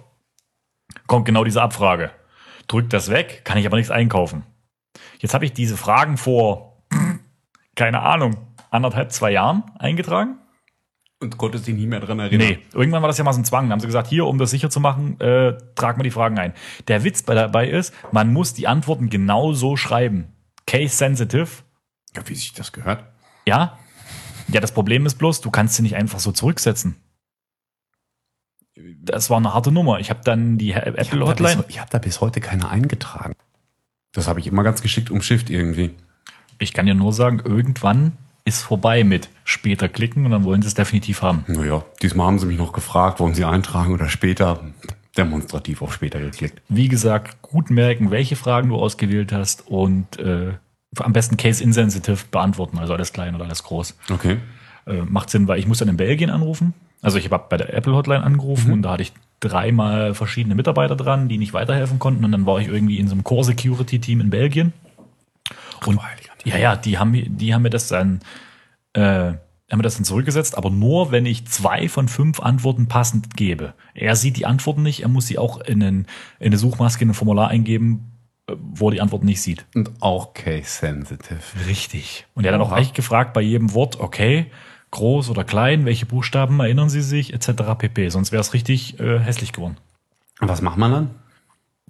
Kommt 1.08 1.26
genau 1.26 1.44
diese 1.44 1.62
Abfrage. 1.62 2.12
Drückt 2.68 2.94
das 2.94 3.10
weg, 3.10 3.42
kann 3.46 3.58
ich 3.58 3.66
aber 3.66 3.78
nichts 3.78 3.92
einkaufen. 3.92 4.44
Jetzt 5.20 5.34
habe 5.34 5.46
ich 5.46 5.54
diese 5.54 5.78
Fragen 5.78 6.18
vor, 6.18 6.84
keine 7.76 8.02
Ahnung, 8.02 8.36
anderthalb, 8.70 9.12
zwei 9.12 9.32
Jahren 9.32 9.64
eingetragen. 9.80 10.38
Und 11.20 11.38
konntest 11.38 11.66
dich 11.66 11.74
nicht 11.76 11.88
mehr 11.88 12.00
dran 12.00 12.20
erinnern. 12.20 12.48
Nee, 12.48 12.60
irgendwann 12.74 13.02
war 13.02 13.08
das 13.08 13.18
ja 13.18 13.24
mal 13.24 13.34
so 13.34 13.42
ein 13.42 13.46
Zwang. 13.46 13.68
Da 13.68 13.72
haben 13.72 13.80
sie 13.80 13.88
gesagt, 13.88 14.08
hier, 14.08 14.28
um 14.28 14.38
das 14.38 14.52
sicher 14.52 14.70
zu 14.70 14.80
machen, 14.80 15.20
äh, 15.20 15.58
trag 15.74 15.98
mal 15.98 16.04
die 16.04 16.12
Fragen 16.12 16.38
ein. 16.38 16.54
Der 16.88 17.04
Witz 17.04 17.24
bei 17.24 17.34
dabei 17.34 17.68
ist, 17.68 17.92
man 18.12 18.32
muss 18.32 18.54
die 18.54 18.68
Antworten 18.68 19.10
genau 19.10 19.54
so 19.54 19.76
schreiben. 19.78 20.36
Case 20.68 20.96
sensitive. 20.96 21.64
Ja, 22.16 22.22
wie 22.28 22.36
sich 22.36 22.54
das 22.54 22.72
gehört. 22.72 23.04
Ja. 23.48 23.80
Ja, 24.50 24.62
das 24.62 24.72
Problem 24.72 25.08
ist 25.08 25.16
bloß, 25.16 25.42
du 25.42 25.50
kannst 25.50 25.76
sie 25.76 25.82
nicht 25.82 25.96
einfach 25.96 26.20
so 26.20 26.32
zurücksetzen. 26.32 26.96
Das 29.08 29.30
war 29.30 29.38
eine 29.38 29.54
harte 29.54 29.72
Nummer. 29.72 30.00
Ich 30.00 30.10
habe 30.10 30.20
dann 30.24 30.58
die 30.58 30.70
Ich 30.70 30.76
Apple 30.76 31.02
habe 31.02 31.20
da, 31.20 31.26
Hotline. 31.28 31.58
bis- 31.58 31.66
ich 31.70 31.80
hab 31.82 31.90
da 31.90 31.98
bis 31.98 32.22
heute 32.22 32.40
keine 32.42 32.70
eingetragen. 32.70 33.34
Das 34.14 34.28
habe 34.28 34.40
ich 34.40 34.48
immer 34.48 34.64
ganz 34.64 34.82
geschickt 34.82 35.12
umschifft 35.12 35.50
irgendwie. 35.50 35.92
Ich 36.60 36.74
kann 36.74 36.86
dir 36.86 36.96
nur 36.96 37.14
sagen, 37.14 37.42
irgendwann 37.44 38.14
ist 38.46 38.62
vorbei 38.64 39.04
mit 39.04 39.30
später 39.44 39.90
klicken 39.90 40.26
und 40.26 40.32
dann 40.32 40.44
wollen 40.44 40.62
sie 40.62 40.68
es 40.70 40.74
definitiv 40.74 41.22
haben. 41.22 41.44
Naja, 41.48 41.84
diesmal 42.02 42.28
haben 42.28 42.40
sie 42.40 42.46
mich 42.46 42.58
noch 42.58 42.72
gefragt, 42.72 43.20
wollen 43.20 43.36
sie 43.36 43.44
eintragen 43.46 43.94
oder 43.94 44.08
später 44.10 44.62
demonstrativ 45.18 45.82
auf 45.82 45.94
später 45.94 46.20
geklickt. 46.20 46.62
Wie 46.70 46.88
gesagt, 46.88 47.42
gut 47.42 47.70
merken, 47.70 48.10
welche 48.12 48.36
Fragen 48.36 48.70
du 48.70 48.78
ausgewählt 48.78 49.32
hast 49.34 49.68
und 49.68 50.18
äh, 50.20 50.54
am 50.98 51.14
besten 51.14 51.38
Case 51.38 51.62
insensitive 51.64 52.20
beantworten, 52.32 52.78
also 52.80 52.94
alles 52.94 53.14
klein 53.14 53.36
oder 53.36 53.46
alles 53.46 53.64
groß. 53.64 53.96
Okay. 54.12 54.38
Äh, 54.86 55.02
macht 55.02 55.30
Sinn, 55.30 55.48
weil 55.48 55.60
ich 55.60 55.68
muss 55.68 55.80
dann 55.80 55.90
in 55.90 55.98
Belgien 55.98 56.30
anrufen. 56.30 56.74
Also 57.02 57.18
ich 57.18 57.30
habe 57.32 57.46
bei 57.50 57.58
der 57.58 57.74
Apple 57.74 57.94
Hotline 57.94 58.24
angerufen 58.24 58.72
und 58.74 58.82
da 58.82 58.92
hatte 58.94 59.04
ich 59.04 59.14
dreimal 59.40 60.14
verschiedene 60.16 60.56
Mitarbeiter 60.56 60.96
dran, 60.96 61.28
die 61.30 61.38
nicht 61.38 61.54
weiterhelfen 61.54 62.00
konnten 62.00 62.26
und 62.26 62.32
dann 62.32 62.46
war 62.46 62.60
ich 62.60 62.68
irgendwie 62.68 62.98
in 62.98 63.08
so 63.08 63.14
einem 63.14 63.24
Core 63.24 63.44
Security 63.44 64.00
Team 64.00 64.20
in 64.22 64.30
Belgien. 64.32 64.74
Und 65.86 66.00
ja, 66.44 66.58
ja, 66.58 66.76
die 66.76 66.98
haben, 66.98 67.12
mir- 67.12 67.30
die 67.30 67.54
haben 67.54 67.62
mir 67.62 67.70
das 67.70 67.88
dann, 67.88 68.20
äh, 68.94 69.02
haben 69.02 69.38
mir 69.78 69.84
das 69.84 69.96
dann 69.98 70.06
zurückgesetzt, 70.06 70.58
aber 70.58 70.70
nur, 70.72 71.12
wenn 71.12 71.26
ich 71.28 71.46
zwei 71.46 71.88
von 71.88 72.08
fünf 72.08 72.40
Antworten 72.40 72.88
passend 72.88 73.36
gebe. 73.38 73.74
Er 73.94 74.16
sieht 74.16 74.38
die 74.38 74.46
Antworten 74.48 74.82
nicht, 74.82 75.02
er 75.04 75.10
muss 75.10 75.28
sie 75.28 75.38
auch 75.38 75.62
in, 75.62 75.84
einen, 75.84 76.08
in 76.40 76.48
eine 76.48 76.58
Suchmaske, 76.58 77.04
in 77.04 77.12
ein 77.12 77.14
Formular 77.14 77.50
eingeben, 77.50 78.12
äh, 78.50 78.54
wo 78.58 78.88
er 78.90 78.94
die 78.94 79.02
Antworten 79.02 79.26
nicht 79.28 79.42
sieht. 79.42 79.66
Und 79.76 79.92
auch 80.02 80.34
case 80.34 80.64
sensitive. 80.80 81.40
Richtig. 81.68 82.26
Und 82.34 82.46
er 82.46 82.54
hat 82.54 82.60
dann 82.60 82.68
auch 82.68 82.76
echt 82.76 82.96
gefragt 82.96 83.34
bei 83.34 83.42
jedem 83.42 83.74
Wort, 83.76 84.00
okay, 84.00 84.48
groß 84.92 85.30
oder 85.30 85.44
klein, 85.44 85.86
welche 85.86 86.06
Buchstaben 86.06 86.60
erinnern 86.60 86.90
Sie 86.90 87.02
sich, 87.02 87.34
etc. 87.34 87.50
pp. 87.78 88.10
Sonst 88.10 88.32
wäre 88.32 88.42
es 88.42 88.54
richtig 88.54 89.00
äh, 89.00 89.20
hässlich 89.20 89.54
geworden. 89.54 89.78
Und 90.40 90.48
was 90.50 90.62
macht 90.62 90.78
man 90.78 90.92
dann? 90.92 91.10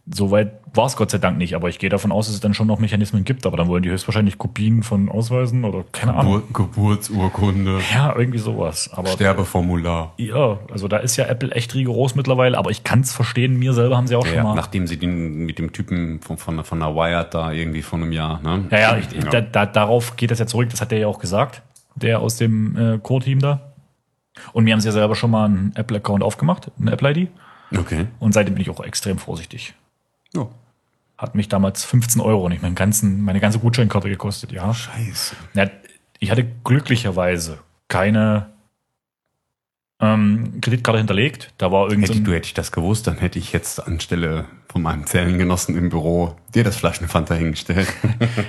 Soweit 0.09 0.53
war 0.73 0.85
es 0.85 0.95
Gott 0.95 1.11
sei 1.11 1.17
Dank 1.17 1.37
nicht, 1.37 1.53
aber 1.53 1.67
ich 1.67 1.79
gehe 1.79 1.89
davon 1.89 2.13
aus, 2.13 2.27
dass 2.27 2.35
es 2.35 2.39
dann 2.39 2.53
schon 2.53 2.67
noch 2.67 2.79
Mechanismen 2.79 3.25
gibt, 3.25 3.45
aber 3.45 3.57
dann 3.57 3.67
wollen 3.67 3.83
die 3.83 3.89
höchstwahrscheinlich 3.89 4.37
Kopien 4.37 4.81
von 4.81 5.09
Ausweisen 5.09 5.65
oder 5.65 5.83
keine 5.91 6.13
Ahnung. 6.13 6.43
Gebur 6.53 6.67
Geburtsurkunde, 6.95 7.79
Ja, 7.93 8.15
irgendwie 8.17 8.37
sowas. 8.39 8.89
Aber 8.93 9.09
Sterbeformular. 9.09 10.13
ja, 10.15 10.59
also 10.71 10.87
da 10.87 10.97
ist 10.97 11.17
ja 11.17 11.25
Apple 11.25 11.51
echt 11.51 11.75
rigoros 11.75 12.15
mittlerweile, 12.15 12.57
aber 12.57 12.71
ich 12.71 12.85
kann 12.85 13.01
es 13.01 13.11
verstehen, 13.11 13.59
mir 13.59 13.73
selber 13.73 13.97
haben 13.97 14.07
sie 14.07 14.15
auch 14.15 14.25
schon 14.25 14.35
Ja, 14.37 14.43
mal. 14.43 14.55
nachdem 14.55 14.87
sie 14.87 14.95
den 14.97 15.45
mit 15.45 15.59
dem 15.59 15.73
Typen 15.73 16.21
von, 16.21 16.37
von, 16.37 16.63
von 16.63 16.79
der 16.79 16.95
Wired 16.95 17.33
da 17.33 17.51
irgendwie 17.51 17.81
vor 17.81 17.99
einem 17.99 18.13
Jahr, 18.13 18.39
ne? 18.41 18.63
Ja, 18.71 18.79
ja, 18.79 18.97
ich, 18.97 19.07
Da, 19.29 19.41
da, 19.41 19.65
darauf 19.65 20.15
geht 20.15 20.31
das 20.31 20.39
ja 20.39 20.47
zurück, 20.47 20.69
das 20.69 20.79
hat 20.79 20.91
der 20.91 20.99
ja 20.99 21.07
auch 21.07 21.19
gesagt, 21.19 21.63
der 22.01 22.19
aus 22.19 22.37
dem 22.37 22.77
äh, 22.77 22.97
Core-Team 22.99 23.39
da. 23.39 23.73
Und 24.53 24.63
mir 24.63 24.73
haben 24.73 24.81
sie 24.81 24.87
ja 24.87 24.91
selber 24.91 25.15
schon 25.15 25.31
mal 25.31 25.45
einen 25.45 25.75
Apple-Account 25.75 26.23
aufgemacht, 26.23 26.71
eine 26.79 26.91
Apple-ID. 26.91 27.29
Okay. 27.75 28.07
Und 28.19 28.33
seitdem 28.33 28.55
bin 28.55 28.61
ich 28.61 28.69
auch 28.69 28.83
extrem 28.83 29.17
vorsichtig. 29.17 29.73
Ja. 30.33 30.47
Hat 31.17 31.35
mich 31.35 31.49
damals 31.49 31.83
15 31.83 32.21
Euro, 32.21 32.47
nicht 32.47 32.61
meinen 32.61 32.75
ganzen, 32.75 33.21
meine 33.21 33.39
ganze 33.39 33.59
Gutscheinkarte 33.59 34.09
gekostet, 34.09 34.51
ja. 34.51 34.73
Scheiße. 34.73 35.35
ja. 35.53 35.69
Ich 36.19 36.31
hatte 36.31 36.45
glücklicherweise 36.63 37.59
keine 37.87 38.47
ähm, 39.99 40.59
Kreditkarte 40.61 40.99
hinterlegt. 40.99 41.51
Da 41.57 41.71
war 41.71 41.89
irgend 41.89 42.07
so 42.07 42.13
Hätte, 42.13 42.21
ein, 42.21 42.25
du 42.25 42.33
hätte 42.33 42.45
ich 42.45 42.53
das 42.53 42.71
gewusst, 42.71 43.07
dann 43.07 43.17
hätte 43.17 43.39
ich 43.39 43.51
jetzt 43.51 43.85
anstelle 43.85 44.45
von 44.69 44.81
meinem 44.83 45.07
Zellengenossen 45.07 45.75
im 45.75 45.89
Büro 45.89 46.35
dir 46.53 46.63
das 46.63 46.75
Flaschenfanta 46.77 47.33
hingestellt. 47.33 47.87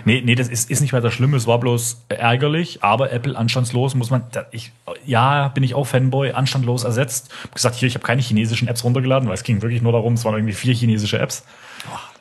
Nee, 0.04 0.22
nee, 0.24 0.34
das 0.34 0.48
ist, 0.48 0.70
ist 0.70 0.80
nicht 0.80 0.92
weiter 0.92 1.10
schlimm, 1.10 1.34
es 1.34 1.46
war 1.46 1.58
bloß 1.58 2.04
ärgerlich, 2.08 2.82
aber 2.82 3.12
Apple 3.12 3.36
anstandslos 3.36 3.94
muss 3.94 4.10
man, 4.10 4.22
ich, 4.50 4.72
ja, 5.04 5.48
bin 5.48 5.62
ich 5.62 5.74
auch 5.74 5.86
Fanboy, 5.86 6.32
anstandslos 6.32 6.84
ersetzt. 6.84 7.30
Hab 7.44 7.54
gesagt, 7.54 7.76
hier, 7.76 7.88
ich 7.88 7.94
habe 7.94 8.04
keine 8.04 8.22
chinesischen 8.22 8.68
Apps 8.68 8.84
runtergeladen, 8.84 9.28
weil 9.28 9.34
es 9.34 9.42
ging 9.42 9.60
wirklich 9.62 9.82
nur 9.82 9.92
darum, 9.92 10.14
es 10.14 10.24
waren 10.24 10.34
irgendwie 10.34 10.54
vier 10.54 10.74
chinesische 10.74 11.18
Apps. 11.18 11.44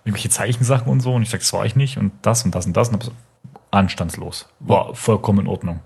Irgendwelche 0.04 0.30
Zeichensachen 0.30 0.90
und 0.90 1.02
so. 1.02 1.14
Und 1.14 1.24
ich 1.24 1.30
sag, 1.30 1.40
das 1.40 1.52
war 1.54 1.66
ich 1.66 1.76
nicht 1.76 1.98
und 1.98 2.12
das 2.22 2.44
und 2.46 2.56
das 2.56 2.66
und 2.66 2.76
das. 2.76 2.90
Und 2.90 2.96
hab 2.96 3.04
so, 3.04 3.12
anstandslos. 3.72 4.48
War 4.60 4.96
vollkommen 4.96 5.40
in 5.40 5.48
Ordnung. 5.48 5.80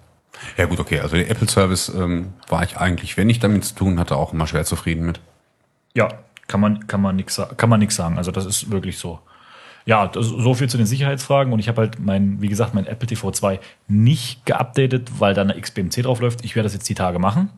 Ja 0.58 0.65
gut, 0.65 0.80
okay. 0.80 1.00
Also 1.00 1.15
der 1.15 1.30
Apple 1.30 1.48
Service 1.50 1.89
ähm, 1.89 2.34
war 2.48 2.63
ich 2.63 2.78
eigentlich, 2.78 3.17
wenn 3.17 3.30
ich 3.30 3.39
damit 3.39 3.63
zu 3.65 3.76
tun 3.76 4.00
hatte, 4.00 4.15
auch 4.15 4.34
immer 4.34 4.48
schwer 4.48 4.65
zufrieden 4.65 5.06
mit. 5.06 5.20
Ja, 5.94 6.08
kann 6.48 6.60
man, 6.60 6.88
kann 6.88 7.02
man 7.02 7.22
sa- 7.28 7.50
kann 7.58 7.70
man 7.70 7.80
nix 7.80 7.96
sagen. 7.96 8.17
Also 8.17 8.32
das 8.32 8.46
ist 8.46 8.72
wirklich 8.72 8.98
so. 8.98 9.20
Ja, 9.86 10.08
das, 10.08 10.28
so 10.28 10.54
viel 10.54 10.70
zu 10.70 10.78
den 10.78 10.86
Sicherheitsfragen. 10.86 11.52
Und 11.54 11.60
ich 11.60 11.67
habe 11.67 11.82
halt 11.82 12.00
mein, 12.00 12.41
wie 12.41 12.48
gesagt, 12.48 12.74
mein 12.74 12.86
Apple 12.86 13.08
TV 13.08 13.32
2 13.32 13.60
nicht 13.88 14.46
geupdatet, 14.46 15.10
weil 15.20 15.34
da 15.34 15.41
eine 15.41 15.60
XBMC 15.60 16.04
drauf 16.04 16.20
läuft. 16.22 16.44
Ich 16.46 16.56
werde 16.56 16.65
das 16.65 16.74
jetzt 16.74 16.88
die 16.88 16.96
Tage 16.96 17.17
machen. 17.20 17.50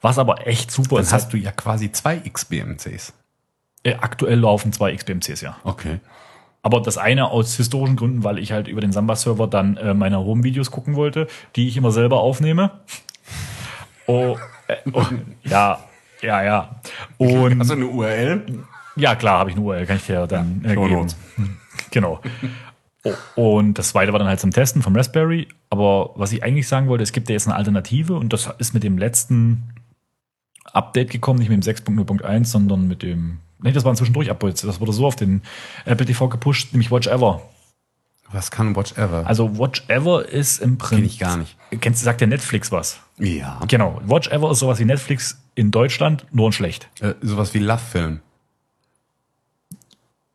Was 0.00 0.18
aber 0.18 0.46
echt 0.46 0.70
super 0.70 0.96
Dann 0.96 1.04
ist. 1.04 1.12
hast 1.12 1.32
du 1.32 1.36
ja 1.36 1.50
quasi 1.52 1.92
zwei 1.92 2.16
XBMCs. 2.18 3.12
äh, 3.84 3.94
aktuell 3.94 4.38
laufen 4.40 4.72
zwei 4.72 4.94
XBMCs, 4.94 5.40
ja. 5.40 5.56
Okay. 5.64 6.00
Aber 6.62 6.80
das 6.80 6.98
eine 6.98 7.30
aus 7.30 7.56
historischen 7.56 7.96
Gründen, 7.96 8.24
weil 8.24 8.38
ich 8.38 8.52
halt 8.52 8.68
über 8.68 8.80
den 8.80 8.92
Samba-Server 8.92 9.46
dann 9.46 9.76
äh, 9.76 9.94
meine 9.94 10.18
Home-Videos 10.18 10.70
gucken 10.70 10.96
wollte, 10.96 11.28
die 11.56 11.68
ich 11.68 11.76
immer 11.76 11.92
selber 11.92 12.20
aufnehme. 12.20 12.72
Oh, 14.06 14.36
äh, 14.66 14.76
oh 14.92 15.04
ja, 15.44 15.78
ja, 16.20 16.42
ja. 16.42 16.80
Und 17.16 17.60
Hast 17.60 17.70
du 17.70 17.74
eine 17.74 17.86
URL? 17.86 18.44
Ja, 18.96 19.14
klar, 19.14 19.38
habe 19.38 19.50
ich 19.50 19.56
eine 19.56 19.64
URL, 19.64 19.86
kann 19.86 19.96
ich 19.96 20.06
dir 20.06 20.26
dann 20.26 20.64
äh, 20.64 20.74
Show 20.74 20.82
geben. 20.82 20.94
Notes. 20.94 21.16
Genau. 21.90 22.20
Oh, 23.04 23.14
Und 23.36 23.78
das 23.78 23.90
zweite 23.90 24.12
war 24.12 24.18
dann 24.18 24.28
halt 24.28 24.40
zum 24.40 24.50
Testen 24.50 24.82
vom 24.82 24.94
Raspberry. 24.96 25.48
Aber 25.70 26.10
was 26.16 26.32
ich 26.32 26.42
eigentlich 26.42 26.68
sagen 26.68 26.88
wollte, 26.88 27.04
es 27.04 27.12
gibt 27.12 27.28
ja 27.28 27.34
jetzt 27.34 27.46
eine 27.46 27.56
Alternative 27.56 28.14
und 28.14 28.32
das 28.32 28.50
ist 28.58 28.74
mit 28.74 28.82
dem 28.82 28.98
letzten 28.98 29.74
Update 30.72 31.10
gekommen, 31.10 31.38
nicht 31.38 31.48
mit 31.48 31.64
dem 31.64 31.74
6.0.1, 31.74 32.44
sondern 32.44 32.88
mit 32.88 33.02
dem. 33.02 33.38
Nee, 33.60 33.72
das 33.72 33.84
war 33.84 33.92
ein 33.92 33.96
Zwischendurch-Update. 33.96 34.64
Das 34.64 34.80
wurde 34.80 34.92
so 34.92 35.06
auf 35.06 35.16
den 35.16 35.42
Apple 35.84 36.06
TV 36.06 36.28
gepusht, 36.28 36.72
nämlich 36.72 36.90
Watch 36.90 37.06
Ever. 37.08 37.42
Was 38.30 38.50
kann 38.50 38.76
Watch 38.76 38.92
Ever? 38.92 39.26
Also 39.26 39.58
Watch 39.58 39.84
Ever 39.88 40.28
ist 40.28 40.60
im 40.60 40.76
Prinzip. 40.78 40.98
Kenn 40.98 41.06
ich 41.06 41.18
gar 41.18 41.36
nicht. 41.38 41.56
Kennst 41.80 42.02
du, 42.02 42.04
sagt 42.04 42.20
der 42.20 42.28
Netflix 42.28 42.70
was? 42.70 43.00
ja. 43.18 43.58
Genau. 43.66 44.00
Watch 44.04 44.28
Ever 44.28 44.50
ist 44.50 44.58
sowas 44.60 44.78
wie 44.78 44.84
Netflix 44.84 45.40
in 45.54 45.70
Deutschland, 45.70 46.26
nur 46.30 46.46
in 46.46 46.52
schlecht. 46.52 46.88
Äh, 47.00 47.14
sowas 47.22 47.54
wie 47.54 47.58
Love 47.58 47.78
Film. 47.78 48.20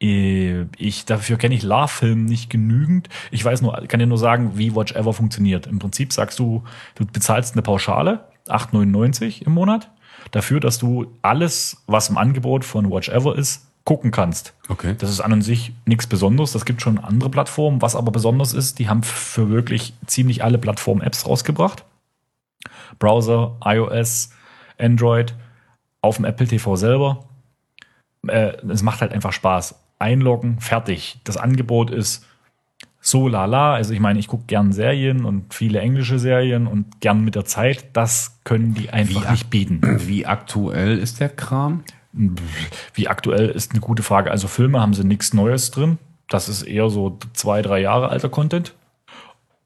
Äh, 0.02 0.66
Ich, 0.78 1.06
dafür 1.06 1.38
kenne 1.38 1.56
ich 1.56 1.64
La-Film 1.64 2.26
nicht 2.26 2.50
genügend. 2.50 3.10
Ich 3.32 3.44
weiß 3.46 3.62
nur, 3.62 3.74
kann 3.88 4.00
dir 4.00 4.08
nur 4.08 4.18
sagen, 4.18 4.58
wie 4.58 4.76
Watch 4.76 4.94
Ever 4.94 5.14
funktioniert. 5.14 5.68
Im 5.68 5.80
Prinzip 5.80 6.12
sagst 6.14 6.40
du, 6.40 6.64
du 6.96 7.06
bezahlst 7.06 7.54
eine 7.54 7.62
Pauschale, 7.62 8.26
8,99 8.48 9.44
im 9.46 9.54
Monat, 9.54 9.90
dafür, 10.32 10.60
dass 10.60 10.78
du 10.78 11.08
alles, 11.22 11.78
was 11.88 12.10
im 12.10 12.18
Angebot 12.18 12.66
von 12.66 12.90
Watch 12.92 13.10
Ever 13.10 13.38
ist, 13.38 13.68
gucken 13.86 14.12
kannst. 14.12 14.54
Okay. 14.70 14.96
Das 14.98 15.10
ist 15.10 15.20
an 15.20 15.34
und 15.34 15.42
sich 15.42 15.74
nichts 15.86 16.08
Besonderes. 16.08 16.54
Das 16.54 16.66
gibt 16.66 16.82
schon 16.82 16.98
andere 16.98 17.30
Plattformen. 17.30 17.82
Was 17.82 17.96
aber 17.96 18.12
besonders 18.12 18.54
ist, 18.54 18.80
die 18.80 18.88
haben 18.88 19.04
für 19.04 19.50
wirklich 19.50 19.94
ziemlich 20.06 20.44
alle 20.44 20.58
Plattformen 20.58 21.02
Apps 21.02 21.26
rausgebracht. 21.26 21.84
Browser, 23.00 23.58
iOS, 23.66 24.30
Android, 24.78 25.36
auf 26.02 26.16
dem 26.16 26.26
Apple 26.26 26.48
TV 26.48 26.76
selber. 26.76 27.26
Äh, 28.28 28.54
es 28.70 28.84
macht 28.84 29.02
halt 29.02 29.12
einfach 29.12 29.34
Spaß. 29.34 29.76
Einloggen, 30.00 30.60
fertig. 30.60 31.20
Das 31.24 31.38
Angebot 31.38 31.92
ist 31.92 32.26
so 33.04 33.28
lala. 33.28 33.76
Also 33.76 33.94
ich 33.94 34.00
meine, 34.00 34.18
ich 34.18 34.28
gucke 34.28 34.46
gern 34.48 34.72
Serien 34.72 35.26
und 35.26 35.54
viele 35.54 35.80
englische 35.80 36.18
Serien 36.18 36.66
und 36.66 37.02
gern 37.02 37.24
mit 37.24 37.36
der 37.36 37.46
Zeit. 37.46 37.86
Das 37.94 38.39
können 38.44 38.74
die 38.74 38.89
einfach 38.89 39.28
Wie 39.28 39.32
nicht 39.32 39.50
bieten. 39.50 39.82
Wie 40.08 40.26
aktuell 40.26 40.98
ist 40.98 41.20
der 41.20 41.30
Kram? 41.30 41.84
Wie 42.94 43.08
aktuell 43.08 43.50
ist 43.50 43.72
eine 43.72 43.82
gute 43.82 44.04
Frage. 44.04 44.32
Also 44.32 44.48
Filme 44.48 44.80
haben 44.80 44.94
sie 44.94 45.04
nichts 45.04 45.34
Neues 45.34 45.72
drin. 45.72 45.98
Das 46.30 46.48
ist 46.48 46.63
eher 46.63 46.89
so 46.89 47.20
zwei, 47.34 47.62
drei 47.62 47.82
Jahre 47.82 48.10
alter 48.10 48.30
Content. 48.30 48.74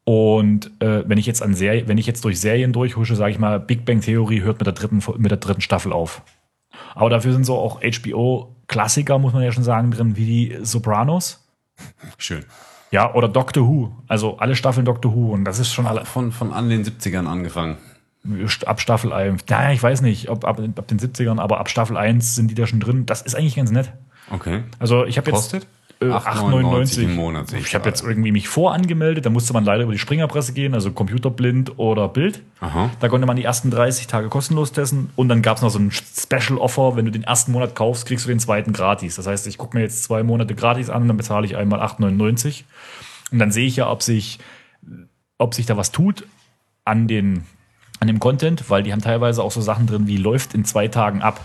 Und 0.03 0.71
äh, 0.81 1.03
wenn 1.07 1.17
ich 1.17 1.25
jetzt 1.25 1.43
an 1.43 1.53
Serie, 1.53 1.87
wenn 1.87 1.97
ich 1.97 2.07
jetzt 2.07 2.23
durch 2.23 2.39
Serien 2.39 2.71
durchhusche, 2.73 3.15
sage 3.15 3.31
ich 3.31 3.39
mal, 3.39 3.59
Big 3.59 3.85
Bang 3.85 4.01
Theory 4.01 4.39
hört 4.39 4.59
mit 4.59 4.65
der 4.65 4.73
dritten 4.73 5.03
mit 5.17 5.29
der 5.29 5.37
dritten 5.37 5.61
Staffel 5.61 5.91
auf. 5.91 6.21
Aber 6.95 7.09
dafür 7.09 7.33
sind 7.33 7.45
so 7.45 7.57
auch 7.57 7.81
HBO 7.81 8.55
Klassiker, 8.67 9.19
muss 9.19 9.33
man 9.33 9.43
ja 9.43 9.51
schon 9.51 9.63
sagen, 9.63 9.91
drin, 9.91 10.15
wie 10.15 10.25
die 10.25 10.57
Sopranos. 10.61 11.45
Schön. 12.17 12.45
Ja, 12.91 13.13
oder 13.13 13.27
Doctor 13.27 13.67
Who. 13.67 13.91
Also 14.07 14.37
alle 14.37 14.55
Staffeln 14.55 14.85
Doctor 14.85 15.13
Who. 15.13 15.33
Und 15.33 15.45
das 15.45 15.59
ist 15.59 15.73
schon 15.73 15.87
alle, 15.87 16.05
Von, 16.05 16.31
von 16.31 16.53
an 16.53 16.69
den 16.69 16.83
70ern 16.83 17.25
angefangen. 17.25 17.77
ab 18.65 18.81
Staffel 18.81 19.11
1. 19.13 19.45
Naja, 19.49 19.71
ich 19.71 19.83
weiß 19.83 20.01
nicht, 20.01 20.29
ob 20.29 20.45
ab, 20.45 20.59
ab 20.59 20.87
den 20.87 20.99
70ern, 20.99 21.39
aber 21.39 21.59
ab 21.59 21.69
Staffel 21.69 21.97
1 21.97 22.35
sind 22.35 22.49
die 22.49 22.55
da 22.55 22.65
schon 22.67 22.79
drin. 22.79 23.05
Das 23.05 23.21
ist 23.21 23.35
eigentlich 23.35 23.55
ganz 23.55 23.71
nett. 23.71 23.91
Okay. 24.29 24.63
Also 24.79 25.05
ich 25.05 25.17
habe 25.17 25.29
jetzt 25.29 25.35
Kostet? 25.35 25.67
Äh, 25.99 26.05
8,99 26.05 27.03
im 27.03 27.15
Monat, 27.15 27.53
ich 27.53 27.73
habe 27.73 27.89
jetzt 27.89 28.03
irgendwie 28.03 28.31
mich 28.31 28.47
vorangemeldet, 28.47 29.25
da 29.25 29.29
musste 29.29 29.53
man 29.53 29.65
leider 29.65 29.83
über 29.83 29.93
die 29.93 29.99
Springerpresse 29.99 30.53
gehen, 30.53 30.73
also 30.73 30.91
Computerblind 30.91 31.79
oder 31.79 32.07
Bild. 32.07 32.41
Aha. 32.59 32.91
Da 32.99 33.09
konnte 33.09 33.25
man 33.25 33.35
die 33.35 33.43
ersten 33.43 33.71
30 33.71 34.05
Tage 34.05 34.29
kostenlos 34.29 34.71
testen 34.71 35.09
und 35.15 35.27
dann 35.29 35.41
gab 35.41 35.57
es 35.57 35.63
noch 35.63 35.69
so 35.69 35.79
ein 35.79 35.91
Special 35.91 36.59
Offer, 36.59 36.95
wenn 36.95 37.05
du 37.05 37.11
den 37.11 37.23
ersten 37.23 37.51
Monat 37.51 37.75
kaufst, 37.75 38.05
kriegst 38.05 38.25
du 38.25 38.29
den 38.29 38.39
zweiten 38.39 38.73
gratis. 38.73 39.15
Das 39.15 39.25
heißt, 39.25 39.47
ich 39.47 39.57
gucke 39.57 39.75
mir 39.75 39.83
jetzt 39.83 40.03
zwei 40.03 40.21
Monate 40.21 40.53
gratis 40.53 40.89
an 40.89 41.03
und 41.03 41.07
dann 41.07 41.17
bezahle 41.17 41.45
ich 41.45 41.57
einmal 41.57 41.79
8,99 41.81 42.63
und 43.31 43.39
dann 43.39 43.51
sehe 43.51 43.65
ich 43.65 43.77
ja, 43.77 43.89
ob 43.89 44.03
sich, 44.03 44.39
ob 45.37 45.53
sich 45.53 45.65
da 45.65 45.77
was 45.77 45.91
tut 45.91 46.25
an, 46.85 47.07
den, 47.07 47.43
an 47.99 48.07
dem 48.07 48.19
Content, 48.19 48.69
weil 48.69 48.83
die 48.83 48.93
haben 48.93 49.01
teilweise 49.01 49.43
auch 49.43 49.51
so 49.51 49.61
Sachen 49.61 49.87
drin 49.87 50.07
wie 50.07 50.17
läuft 50.17 50.53
in 50.53 50.63
zwei 50.63 50.87
Tagen 50.87 51.21
ab. 51.21 51.41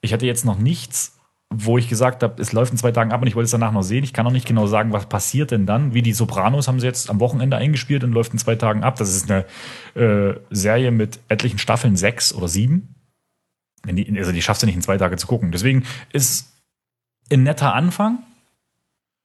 Ich 0.00 0.12
hatte 0.12 0.26
jetzt 0.26 0.44
noch 0.44 0.58
nichts, 0.58 1.17
wo 1.50 1.78
ich 1.78 1.88
gesagt 1.88 2.22
habe, 2.22 2.40
es 2.40 2.52
läuft 2.52 2.72
in 2.72 2.78
zwei 2.78 2.92
Tagen 2.92 3.10
ab 3.10 3.22
und 3.22 3.26
ich 3.26 3.34
wollte 3.34 3.46
es 3.46 3.50
danach 3.50 3.72
noch 3.72 3.82
sehen. 3.82 4.04
Ich 4.04 4.12
kann 4.12 4.24
noch 4.24 4.32
nicht 4.32 4.46
genau 4.46 4.66
sagen, 4.66 4.92
was 4.92 5.06
passiert 5.06 5.50
denn 5.50 5.64
dann. 5.64 5.94
Wie 5.94 6.02
die 6.02 6.12
Sopranos 6.12 6.68
haben 6.68 6.78
sie 6.78 6.86
jetzt 6.86 7.08
am 7.08 7.20
Wochenende 7.20 7.56
eingespielt 7.56 8.04
und 8.04 8.12
läuft 8.12 8.32
in 8.32 8.38
zwei 8.38 8.54
Tagen 8.54 8.84
ab. 8.84 8.96
Das 8.96 9.14
ist 9.14 9.30
eine 9.30 9.46
äh, 9.94 10.38
Serie 10.50 10.90
mit 10.90 11.20
etlichen 11.28 11.58
Staffeln, 11.58 11.96
sechs 11.96 12.34
oder 12.34 12.48
sieben. 12.48 12.94
Die, 13.86 14.18
also 14.18 14.32
die 14.32 14.42
schaffst 14.42 14.62
du 14.62 14.66
nicht 14.66 14.76
in 14.76 14.82
zwei 14.82 14.98
Tage 14.98 15.16
zu 15.16 15.26
gucken. 15.26 15.50
Deswegen 15.50 15.84
ist 16.12 16.52
ein 17.32 17.44
netter 17.44 17.74
Anfang 17.74 18.18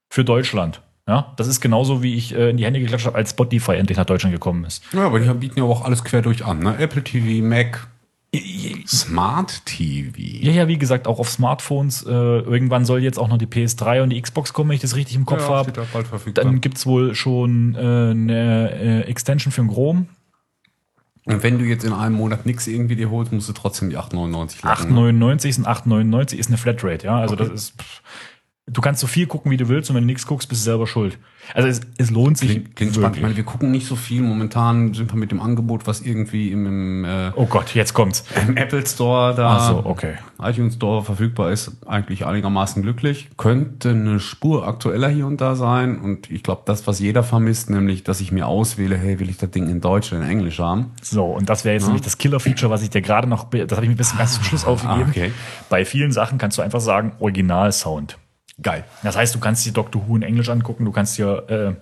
für 0.10 0.24
Deutschland. 0.24 0.82
Ja, 1.06 1.34
das 1.36 1.48
ist 1.48 1.60
genauso, 1.60 2.02
wie 2.02 2.16
ich 2.16 2.34
äh, 2.34 2.50
in 2.50 2.56
die 2.58 2.64
Hände 2.64 2.80
geklatscht 2.80 3.06
habe, 3.06 3.18
als 3.18 3.32
Spotify 3.32 3.74
endlich 3.74 3.98
nach 3.98 4.06
Deutschland 4.06 4.34
gekommen 4.34 4.64
ist. 4.64 4.82
Ja, 4.94 5.02
aber 5.08 5.20
die 5.20 5.30
bieten 5.34 5.60
ja 5.60 5.66
auch 5.66 5.84
alles 5.84 6.06
quer 6.06 6.22
durch 6.22 6.46
an. 6.46 6.60
Ne? 6.60 6.78
Apple 6.78 7.04
TV, 7.04 7.46
Mac, 7.46 7.88
Smart 8.88 9.66
TV. 9.66 10.14
Ja, 10.18 10.52
ja, 10.52 10.68
wie 10.68 10.78
gesagt, 10.78 11.08
auch 11.08 11.20
auf 11.20 11.30
Smartphones. 11.30 12.04
Äh, 12.04 12.10
irgendwann 12.10 12.86
soll 12.86 13.02
jetzt 13.04 13.20
auch 13.20 13.28
noch 13.28 13.38
die 13.38 13.46
PS3 13.46 14.02
und 14.02 14.10
die 14.10 14.22
Xbox 14.22 14.54
kommen, 14.54 14.70
wenn 14.70 14.76
ich 14.76 14.82
das 14.82 14.96
richtig 14.96 15.16
im 15.16 15.26
Kopf 15.26 15.42
Ja, 15.42 15.50
habe. 15.50 15.72
Dann 16.34 16.60
gibt's 16.62 16.86
wohl 16.86 17.14
schon 17.16 17.76
äh, 17.76 17.80
eine 17.80 18.72
äh, 18.72 19.02
Extension 19.02 19.52
für 19.52 19.62
den 19.62 19.70
Chrome. 19.70 20.08
Und 21.26 21.42
wenn 21.44 21.58
du 21.58 21.64
jetzt 21.66 21.86
in 21.86 21.94
einem 21.94 22.16
Monat 22.16 22.46
nichts 22.46 22.68
irgendwie 22.68 22.96
dir 22.98 23.10
holst, 23.10 23.32
musst 23.32 23.48
du 23.48 23.54
trotzdem 23.54 23.90
die 23.90 23.98
8,99 23.98 24.66
lachen. 24.66 24.94
ne? 24.94 25.00
8,99 25.12 25.54
sind 25.54 25.68
8,99 25.68 26.36
ist 26.36 26.48
eine 26.48 26.58
Flatrate, 26.58 27.06
ja. 27.06 27.18
Also 27.18 27.36
Okay. 27.36 27.46
das 27.50 27.54
ist. 27.54 27.82
Pff, 27.82 28.02
Du 28.66 28.80
kannst 28.80 29.02
so 29.02 29.08
viel 29.08 29.28
gucken, 29.28 29.52
wie 29.52 29.58
du 29.58 29.68
willst, 29.68 29.90
und 29.90 29.98
wenn 29.98 30.04
du 30.04 30.08
nichts 30.08 30.26
guckst, 30.26 30.48
bist 30.48 30.62
du 30.62 30.64
selber 30.64 30.88
schuld. 30.88 31.18
Also 31.54 31.68
es, 31.68 31.82
es 31.98 32.10
lohnt 32.10 32.38
sich. 32.38 32.50
Klingt, 32.50 32.76
klingt 32.76 32.96
spannend. 32.96 33.18
Ich 33.18 33.22
meine, 33.22 33.36
wir 33.36 33.44
gucken 33.44 33.72
nicht 33.72 33.86
so 33.86 33.96
viel. 33.96 34.22
Momentan 34.22 34.94
sind 34.94 35.12
wir 35.12 35.18
mit 35.18 35.32
dem 35.32 35.42
Angebot, 35.42 35.88
was 35.88 36.02
irgendwie 36.02 36.52
im, 36.52 36.66
im, 36.66 37.06
äh, 37.06 37.32
oh 37.36 37.46
Gott, 37.46 37.74
jetzt 37.76 37.94
kommt's. 37.94 38.24
im 38.48 38.58
Apple 38.58 38.86
Store 38.86 39.36
da, 39.36 39.58
Ach 39.58 39.70
so, 39.70 39.86
okay. 39.86 40.16
iTunes 40.42 40.76
Store 40.76 41.04
verfügbar 41.04 41.52
ist, 41.52 41.72
eigentlich 41.86 42.26
einigermaßen 42.26 42.82
glücklich. 42.82 43.30
Könnte 43.38 43.90
eine 43.90 44.20
Spur 44.20 44.68
aktueller 44.68 45.10
hier 45.10 45.28
und 45.28 45.42
da 45.42 45.56
sein. 45.56 46.00
Und 46.00 46.32
ich 46.32 46.44
glaube, 46.44 46.64
das, 46.66 46.88
was 46.88 47.00
jeder 47.00 47.24
vermisst, 47.24 47.70
nämlich, 47.70 48.04
dass 48.04 48.22
ich 48.22 48.32
mir 48.32 48.48
auswähle, 48.48 48.98
hey, 48.98 49.20
will 49.20 49.30
ich 49.30 49.38
das 49.38 49.52
Ding 49.52 49.70
in 49.70 49.82
Deutsch 49.82 50.12
oder 50.12 50.22
in 50.22 50.30
Englisch 50.30 50.60
haben? 50.60 50.92
So, 51.02 51.26
und 51.26 51.50
das 51.50 51.66
wäre 51.66 51.76
jetzt 51.76 51.86
nämlich 51.86 52.04
das 52.04 52.18
Killer-Feature, 52.18 52.72
was 52.72 52.82
ich 52.82 52.90
dir 52.90 53.02
gerade 53.02 53.28
noch, 53.28 53.50
das 53.50 53.60
habe 53.72 53.84
ich 53.84 53.90
mir 53.90 53.96
ein 53.96 53.98
bisschen 53.98 54.18
ganz 54.18 54.36
zum 54.36 54.44
Schluss 54.44 54.66
aufgegeben. 54.66 55.06
Ah, 55.06 55.10
okay. 55.10 55.32
Bei 55.70 55.86
vielen 55.86 56.12
Sachen 56.12 56.38
kannst 56.38 56.58
du 56.58 56.62
einfach 56.62 56.82
sagen, 56.82 57.14
Original-Sound. 57.20 58.18
Geil. 58.62 58.84
Das 59.02 59.16
heißt, 59.16 59.34
du 59.34 59.40
kannst 59.40 59.66
dir 59.66 59.74
Doctor 59.74 60.08
Who 60.08 60.16
in 60.16 60.22
Englisch 60.22 60.50
angucken, 60.50 60.86
du 60.86 60.92
kannst 60.92 61.18
dir 61.18 61.50
äh, 61.50 61.74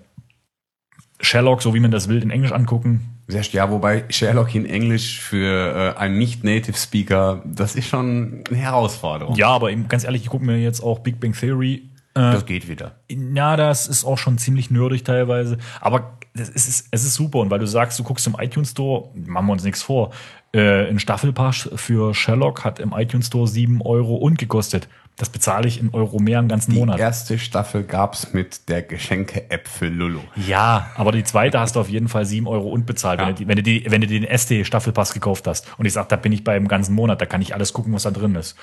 Sherlock, 1.24 1.62
so 1.62 1.74
wie 1.74 1.80
man 1.80 1.92
das 1.92 2.08
will, 2.08 2.22
in 2.22 2.32
Englisch 2.32 2.52
angucken. 2.52 3.18
Ja, 3.28 3.70
wobei 3.70 4.06
Sherlock 4.10 4.56
in 4.56 4.66
Englisch 4.66 5.22
für 5.22 5.96
äh, 5.96 6.00
einen 6.00 6.18
Nicht-Native-Speaker, 6.18 7.44
das 7.46 7.76
ist 7.76 7.88
schon 7.88 8.44
eine 8.50 8.58
Herausforderung. 8.58 9.36
Ja, 9.36 9.50
aber 9.50 9.72
eben, 9.72 9.88
ganz 9.88 10.04
ehrlich, 10.04 10.24
ich 10.24 10.30
gucke 10.30 10.44
mir 10.44 10.58
jetzt 10.58 10.82
auch 10.82 11.00
Big 11.00 11.20
Bang 11.20 11.34
Theory. 11.34 11.90
Das 12.14 12.46
geht 12.46 12.68
wieder. 12.68 12.96
Ja, 13.10 13.56
das 13.56 13.88
ist 13.88 14.04
auch 14.04 14.18
schon 14.18 14.38
ziemlich 14.38 14.70
nerdig 14.70 15.06
teilweise. 15.06 15.58
Aber 15.80 16.18
es 16.34 16.50
ist, 16.50 16.88
es 16.92 17.06
ist 17.06 17.14
super. 17.14 17.40
Und 17.40 17.50
weil 17.50 17.60
du 17.60 17.68
sagst, 17.68 17.98
du 18.00 18.04
guckst 18.04 18.28
im 18.28 18.36
iTunes 18.38 18.72
Store, 18.72 19.10
machen 19.16 19.46
wir 19.48 19.54
uns 19.54 19.64
nichts 19.64 19.82
vor. 19.82 20.12
Äh, 20.54 20.90
ein 20.90 21.00
Staffelpass 21.00 21.70
für 21.76 22.14
Sherlock 22.14 22.66
hat 22.66 22.80
im 22.80 22.92
iTunes 22.92 23.28
Store 23.28 23.48
7 23.48 23.82
Euro 23.82 24.16
und 24.16 24.38
gekostet. 24.38 24.90
Das 25.22 25.30
bezahle 25.30 25.68
ich 25.68 25.80
in 25.80 25.94
Euro 25.94 26.18
mehr 26.18 26.40
im 26.40 26.48
ganzen 26.48 26.72
Die 26.72 26.80
Monat. 26.80 27.00
erste 27.00 27.38
Staffel 27.38 27.84
gab's 27.84 28.34
mit 28.34 28.70
der 28.70 28.82
Geschenke-App 28.82 29.68
für 29.68 29.88
Lulu. 29.88 30.22
Ja, 30.48 30.90
aber 30.96 31.12
die 31.12 31.24
zweite 31.24 31.60
hast 31.60 31.76
du 31.76 31.80
auf 31.80 31.90
jeden 31.90 32.08
Fall 32.08 32.26
7 32.26 32.48
Euro 32.48 32.70
und 32.70 32.88
bezahlt, 32.88 33.20
Ja. 33.20 33.28
wenn, 33.28 33.36
du, 33.36 33.40
die- 33.44 33.48
wenn, 33.48 33.56
du 33.58 33.62
die, 33.62 33.86
wenn 33.92 34.02
du 34.02 34.08
den 34.08 34.24
SD-Staffelpass 34.24 35.14
gekauft 35.14 35.46
hast. 35.46 35.68
Und 35.78 35.86
ich 35.86 35.94
sag, 35.94 36.10
da 36.10 36.16
bin 36.16 36.32
ich 36.32 36.44
beim 36.44 36.68
ganzen 36.68 36.96
Monat, 36.96 37.22
da 37.22 37.28
kann 37.28 37.40
ich 37.44 37.54
alles 37.54 37.72
gucken, 37.72 37.94
was 37.94 38.02
da 38.02 38.10
drin 38.10 38.34
ist. 38.34 38.58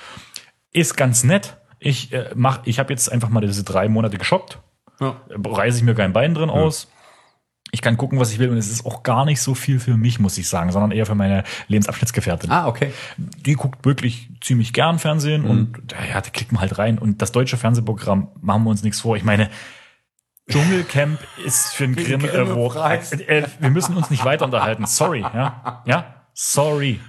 Ist 0.73 0.97
ganz 0.97 1.23
nett. 1.23 1.55
Ich 1.79 2.11
äh, 2.11 2.31
mach, 2.35 2.59
ich 2.65 2.77
habe 2.77 2.91
jetzt 2.91 3.09
einfach 3.09 3.29
mal 3.29 3.39
diese 3.39 3.63
drei 3.63 3.87
Monate 3.87 4.17
geshoppt. 4.17 4.59
Ja. 4.99 5.15
Reiße 5.29 5.77
ich 5.77 5.83
mir 5.83 5.95
kein 5.95 6.11
Bein 6.11 6.33
drin 6.33 6.49
aus. 6.49 6.89
Ich 7.71 7.81
kann 7.81 7.97
gucken, 7.97 8.19
was 8.19 8.31
ich 8.31 8.39
will. 8.39 8.49
Und 8.49 8.57
es 8.57 8.71
ist 8.71 8.85
auch 8.85 9.03
gar 9.03 9.25
nicht 9.25 9.41
so 9.41 9.53
viel 9.53 9.79
für 9.79 9.95
mich, 9.95 10.19
muss 10.19 10.37
ich 10.37 10.47
sagen, 10.47 10.71
sondern 10.71 10.91
eher 10.91 11.05
für 11.05 11.15
meine 11.15 11.43
Lebensabschnittsgefährtin. 11.67 12.49
Ah, 12.49 12.67
okay. 12.67 12.93
Die 13.17 13.53
guckt 13.53 13.85
wirklich 13.85 14.29
ziemlich 14.41 14.73
gern 14.73 14.99
Fernsehen 14.99 15.45
und 15.45 15.77
ja, 15.91 16.19
da 16.21 16.29
klickt 16.29 16.51
man 16.51 16.61
halt 16.61 16.77
rein. 16.77 16.97
Und 16.97 17.21
das 17.21 17.31
deutsche 17.31 17.57
Fernsehprogramm, 17.57 18.29
machen 18.41 18.63
wir 18.63 18.71
uns 18.71 18.83
nichts 18.83 19.01
vor. 19.01 19.17
Ich 19.17 19.23
meine, 19.23 19.49
Dschungelcamp 20.49 21.19
ist 21.45 21.73
für 21.73 21.83
einen 21.85 21.95
Grimm 21.95 22.25
Award. 22.25 22.73
Grimme-Preis. 22.73 23.11
Äh, 23.11 23.47
wir 23.59 23.69
müssen 23.69 23.95
uns 23.95 24.09
nicht 24.09 24.25
weiter 24.25 24.45
unterhalten. 24.45 24.85
Sorry, 24.85 25.21
ja. 25.21 25.83
Ja, 25.85 26.25
sorry. 26.33 26.99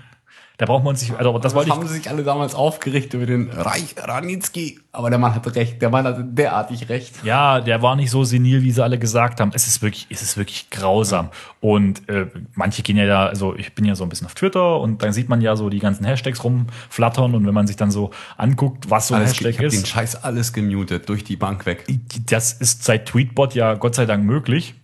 Da 0.60 0.66
brauchen 0.66 0.84
wir 0.84 0.90
uns 0.90 1.00
nicht, 1.00 1.16
also 1.16 1.38
das 1.38 1.54
wollte 1.54 1.70
haben 1.70 1.80
ich, 1.84 1.88
sie 1.88 1.94
sich 1.94 2.10
alle 2.10 2.22
damals 2.22 2.54
aufgeregt 2.54 3.14
über 3.14 3.24
den 3.24 3.48
Reich 3.48 3.94
Ranitzky. 3.96 4.78
Aber 4.92 5.08
der 5.08 5.18
Mann 5.18 5.34
hatte 5.34 5.56
recht. 5.56 5.80
Der 5.80 5.88
Mann 5.88 6.04
hatte 6.04 6.22
derartig 6.22 6.90
recht. 6.90 7.14
ja, 7.24 7.62
der 7.62 7.80
war 7.80 7.96
nicht 7.96 8.10
so 8.10 8.24
senil, 8.24 8.62
wie 8.62 8.70
sie 8.70 8.84
alle 8.84 8.98
gesagt 8.98 9.40
haben. 9.40 9.52
Es 9.54 9.66
ist 9.66 9.80
wirklich, 9.80 10.06
es 10.10 10.20
ist 10.20 10.36
wirklich 10.36 10.68
grausam. 10.68 11.30
Und 11.60 12.06
äh, 12.10 12.26
manche 12.52 12.82
gehen 12.82 12.98
ja 12.98 13.06
da, 13.06 13.24
also 13.24 13.56
ich 13.56 13.74
bin 13.74 13.86
ja 13.86 13.94
so 13.94 14.04
ein 14.04 14.10
bisschen 14.10 14.26
auf 14.26 14.34
Twitter 14.34 14.78
und 14.80 15.02
dann 15.02 15.14
sieht 15.14 15.30
man 15.30 15.40
ja 15.40 15.56
so 15.56 15.70
die 15.70 15.78
ganzen 15.78 16.04
Hashtags 16.04 16.44
rumflattern 16.44 17.34
und 17.34 17.46
wenn 17.46 17.54
man 17.54 17.66
sich 17.66 17.76
dann 17.76 17.90
so 17.90 18.10
anguckt, 18.36 18.90
was 18.90 19.08
so 19.08 19.14
ein 19.14 19.22
Alles, 19.22 19.30
Hashtag 19.30 19.52
ich 19.52 19.56
den 19.56 19.66
ist, 19.68 19.88
Scheiß 19.88 20.22
alles 20.24 20.52
gemutet, 20.52 21.08
durch 21.08 21.24
die 21.24 21.36
Bank 21.36 21.64
weg. 21.64 21.86
das 22.26 22.52
ist 22.52 22.84
seit 22.84 23.06
Tweetbot 23.06 23.54
ja 23.54 23.72
Gott 23.76 23.94
sei 23.94 24.04
Dank 24.04 24.26
möglich. 24.26 24.74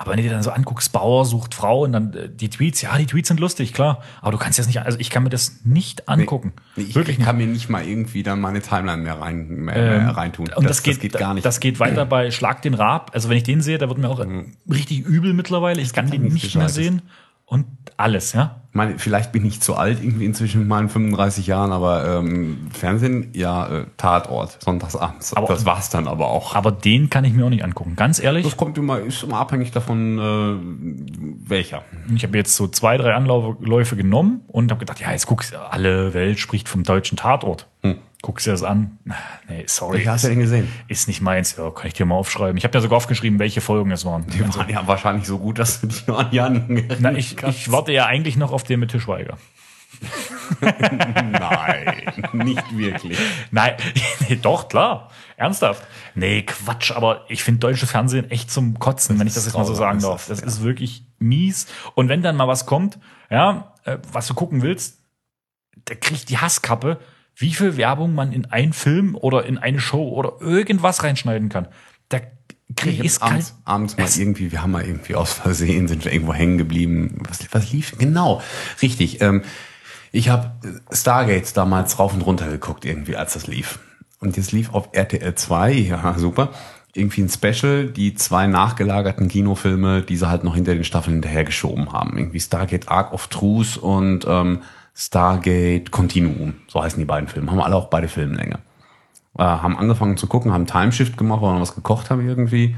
Aber 0.00 0.12
wenn 0.12 0.18
du 0.18 0.22
dir 0.22 0.30
dann 0.30 0.44
so 0.44 0.50
anguckst, 0.50 0.92
Bauer 0.92 1.24
sucht 1.24 1.54
Frau 1.54 1.82
und 1.82 1.92
dann 1.92 2.14
äh, 2.14 2.28
die 2.28 2.48
Tweets, 2.48 2.82
ja, 2.82 2.96
die 2.96 3.06
Tweets 3.06 3.26
sind 3.28 3.40
lustig, 3.40 3.74
klar. 3.74 4.00
Aber 4.22 4.30
du 4.30 4.38
kannst 4.38 4.56
das 4.56 4.68
nicht, 4.68 4.80
also 4.80 4.96
ich 5.00 5.10
kann 5.10 5.24
mir 5.24 5.28
das 5.28 5.60
nicht 5.64 6.08
angucken. 6.08 6.52
Nee, 6.76 6.84
ich 6.84 6.94
Wirklich 6.94 7.18
nicht. 7.18 7.26
kann 7.26 7.36
mir 7.36 7.48
nicht 7.48 7.68
mal 7.68 7.84
irgendwie 7.84 8.22
dann 8.22 8.40
meine 8.40 8.62
Timeline 8.62 9.02
mehr 9.02 9.20
rein 9.20 9.48
mehr, 9.48 9.76
Ähm, 9.76 10.08
reintun. 10.10 10.50
Und 10.54 10.70
das, 10.70 10.84
geht, 10.84 11.12
gar 11.14 11.34
nicht. 11.34 11.44
Das 11.44 11.58
geht 11.58 11.80
weiter 11.80 12.06
bei 12.06 12.30
Schlag 12.30 12.62
den 12.62 12.74
Raab. 12.74 13.10
Also 13.12 13.28
wenn 13.28 13.36
ich 13.38 13.42
den 13.42 13.60
sehe, 13.60 13.78
da 13.78 13.88
wird 13.88 13.98
mir 13.98 14.08
auch 14.08 14.24
richtig 14.70 15.04
übel 15.04 15.32
mittlerweile. 15.32 15.80
Ich 15.82 15.92
kann 15.92 16.08
den 16.08 16.22
nicht 16.28 16.54
mehr 16.54 16.68
sehen. 16.68 17.02
Und 17.44 17.66
alles, 17.96 18.34
ja. 18.34 18.62
Ich 18.78 18.86
meine, 18.86 18.96
vielleicht 19.00 19.32
bin 19.32 19.44
ich 19.44 19.60
zu 19.60 19.74
alt 19.74 19.98
irgendwie 20.00 20.24
inzwischen 20.24 20.60
mit 20.60 20.68
meinen 20.68 20.88
35 20.88 21.48
Jahren, 21.48 21.72
aber 21.72 22.18
ähm, 22.20 22.68
Fernsehen, 22.72 23.30
ja, 23.34 23.66
äh, 23.66 23.84
Tatort, 23.96 24.56
sonntagsabends. 24.62 25.34
Aber- 25.34 25.48
das 25.48 25.64
war's 25.66 25.90
dann 25.90 26.06
aber 26.06 26.28
auch. 26.28 26.54
Aber 26.54 26.70
den 26.70 27.10
kann 27.10 27.24
ich 27.24 27.32
mir 27.32 27.44
auch 27.44 27.50
nicht 27.50 27.64
angucken. 27.64 27.96
Ganz 27.96 28.20
ehrlich, 28.22 28.44
Das 28.44 28.56
kommt 28.56 28.78
immer, 28.78 29.00
ist 29.00 29.24
immer 29.24 29.38
abhängig 29.40 29.72
davon, 29.72 30.18
äh, 30.20 31.48
welcher. 31.48 31.82
ich 32.14 32.22
habe 32.22 32.36
jetzt 32.38 32.54
so 32.54 32.68
zwei, 32.68 32.96
drei 32.98 33.14
Anläufe 33.14 33.96
genommen 33.96 34.42
und 34.46 34.70
habe 34.70 34.78
gedacht, 34.78 35.00
ja, 35.00 35.10
jetzt 35.10 35.26
guckst 35.26 35.56
alle 35.56 36.14
Welt 36.14 36.38
spricht 36.38 36.68
vom 36.68 36.84
deutschen 36.84 37.16
Tatort. 37.16 37.66
Guckst 38.20 38.46
dir 38.46 38.50
das 38.50 38.64
an? 38.64 38.98
Nee, 39.48 39.64
sorry. 39.68 39.98
Welcher 39.98 40.12
hast 40.12 40.24
du 40.24 40.28
denn 40.28 40.40
gesehen? 40.40 40.68
Ist 40.88 41.06
nicht 41.06 41.20
meins. 41.20 41.56
Ja, 41.56 41.70
kann 41.70 41.86
ich 41.86 41.94
dir 41.94 42.04
mal 42.04 42.16
aufschreiben. 42.16 42.56
Ich 42.56 42.64
habe 42.64 42.76
ja 42.76 42.80
sogar 42.80 42.96
aufgeschrieben, 42.96 43.38
welche 43.38 43.60
Folgen 43.60 43.92
es 43.92 44.04
waren. 44.04 44.26
Die 44.26 44.40
waren 44.56 44.68
ja 44.68 44.86
wahrscheinlich 44.88 45.26
so 45.26 45.38
gut, 45.38 45.60
dass 45.60 45.80
du 45.80 45.86
dich 45.86 46.06
nur 46.08 46.18
an 46.18 46.30
die 46.32 46.40
anderen 46.40 46.88
Na, 46.98 47.12
ich, 47.12 47.40
ich 47.44 47.70
warte 47.70 47.92
ja 47.92 48.06
eigentlich 48.06 48.36
noch 48.36 48.50
auf 48.50 48.64
den 48.64 48.80
mit 48.80 48.90
Tischweiger. 48.90 49.38
Nein, 50.60 52.02
nicht 52.32 52.76
wirklich. 52.76 53.18
Nein, 53.50 53.74
nee, 54.28 54.36
doch, 54.36 54.68
klar. 54.68 55.10
Ernsthaft. 55.36 55.86
Nee, 56.14 56.42
Quatsch, 56.42 56.90
aber 56.90 57.24
ich 57.28 57.44
finde 57.44 57.60
deutsches 57.60 57.90
Fernsehen 57.92 58.30
echt 58.30 58.50
zum 58.50 58.78
Kotzen, 58.78 59.18
wenn 59.18 59.26
ich 59.26 59.34
das 59.34 59.44
jetzt 59.46 59.54
mal 59.54 59.64
so 59.64 59.74
sagen 59.74 60.00
darf. 60.00 60.26
das, 60.26 60.40
Das 60.40 60.54
ist 60.54 60.62
wirklich 60.62 61.04
mies. 61.18 61.66
Und 61.94 62.08
wenn 62.08 62.22
dann 62.22 62.36
mal 62.36 62.48
was 62.48 62.66
kommt, 62.66 62.98
ja, 63.30 63.74
äh, 63.84 63.98
was 64.12 64.26
du 64.26 64.34
gucken 64.34 64.62
willst, 64.62 64.98
da 65.84 65.94
kriegt 65.94 66.28
die 66.28 66.38
Hasskappe, 66.38 66.98
wie 67.38 67.54
viel 67.54 67.76
Werbung 67.76 68.14
man 68.14 68.32
in 68.32 68.46
einen 68.46 68.72
Film 68.72 69.14
oder 69.14 69.46
in 69.46 69.58
eine 69.58 69.80
Show 69.80 70.08
oder 70.08 70.34
irgendwas 70.40 71.04
reinschneiden 71.04 71.48
kann. 71.48 71.68
Da 72.08 72.18
krieg 72.74 73.02
ich 73.02 73.22
abends, 73.22 73.54
abends 73.64 73.96
mal 73.96 74.08
irgendwie, 74.16 74.50
wir 74.50 74.60
haben 74.60 74.72
mal 74.72 74.84
irgendwie 74.84 75.14
aus 75.14 75.32
Versehen, 75.34 75.86
sind 75.86 76.04
wir 76.04 76.12
irgendwo 76.12 76.34
hängen 76.34 76.58
geblieben. 76.58 77.22
Was, 77.28 77.38
was 77.52 77.72
lief? 77.72 77.96
Genau, 77.96 78.42
richtig. 78.82 79.20
Ähm, 79.20 79.42
ich 80.10 80.28
habe 80.30 80.52
Stargates 80.90 81.52
damals 81.52 81.98
rauf 82.00 82.12
und 82.12 82.22
runter 82.22 82.48
geguckt, 82.48 82.84
irgendwie, 82.84 83.16
als 83.16 83.34
das 83.34 83.46
lief. 83.46 83.78
Und 84.18 84.36
jetzt 84.36 84.50
lief 84.50 84.74
auf 84.74 84.88
RTL 84.92 85.34
2, 85.34 85.72
ja, 85.72 86.18
super, 86.18 86.50
irgendwie 86.92 87.22
ein 87.22 87.28
Special, 87.28 87.86
die 87.86 88.14
zwei 88.14 88.48
nachgelagerten 88.48 89.28
Kinofilme, 89.28 90.02
die 90.02 90.16
sie 90.16 90.28
halt 90.28 90.42
noch 90.42 90.56
hinter 90.56 90.74
den 90.74 90.84
Staffeln 90.84 91.14
hinterhergeschoben 91.14 91.92
haben. 91.92 92.18
Irgendwie 92.18 92.40
Stargate 92.40 92.88
Arc 92.88 93.12
of 93.12 93.28
Truth 93.28 93.76
und 93.76 94.26
ähm, 94.28 94.62
Stargate 94.98 95.90
Continuum. 95.92 96.54
So 96.66 96.82
heißen 96.82 96.98
die 96.98 97.04
beiden 97.04 97.28
Filme. 97.28 97.50
Haben 97.50 97.60
alle 97.60 97.76
auch 97.76 97.88
beide 97.88 98.08
Filmlänge 98.08 98.58
äh, 99.38 99.42
haben 99.44 99.78
angefangen 99.78 100.16
zu 100.16 100.26
gucken, 100.26 100.52
haben 100.52 100.66
Timeshift 100.66 101.16
gemacht, 101.16 101.40
weil 101.42 101.54
wir 101.54 101.60
was 101.60 101.74
gekocht 101.76 102.10
haben 102.10 102.26
irgendwie. 102.26 102.74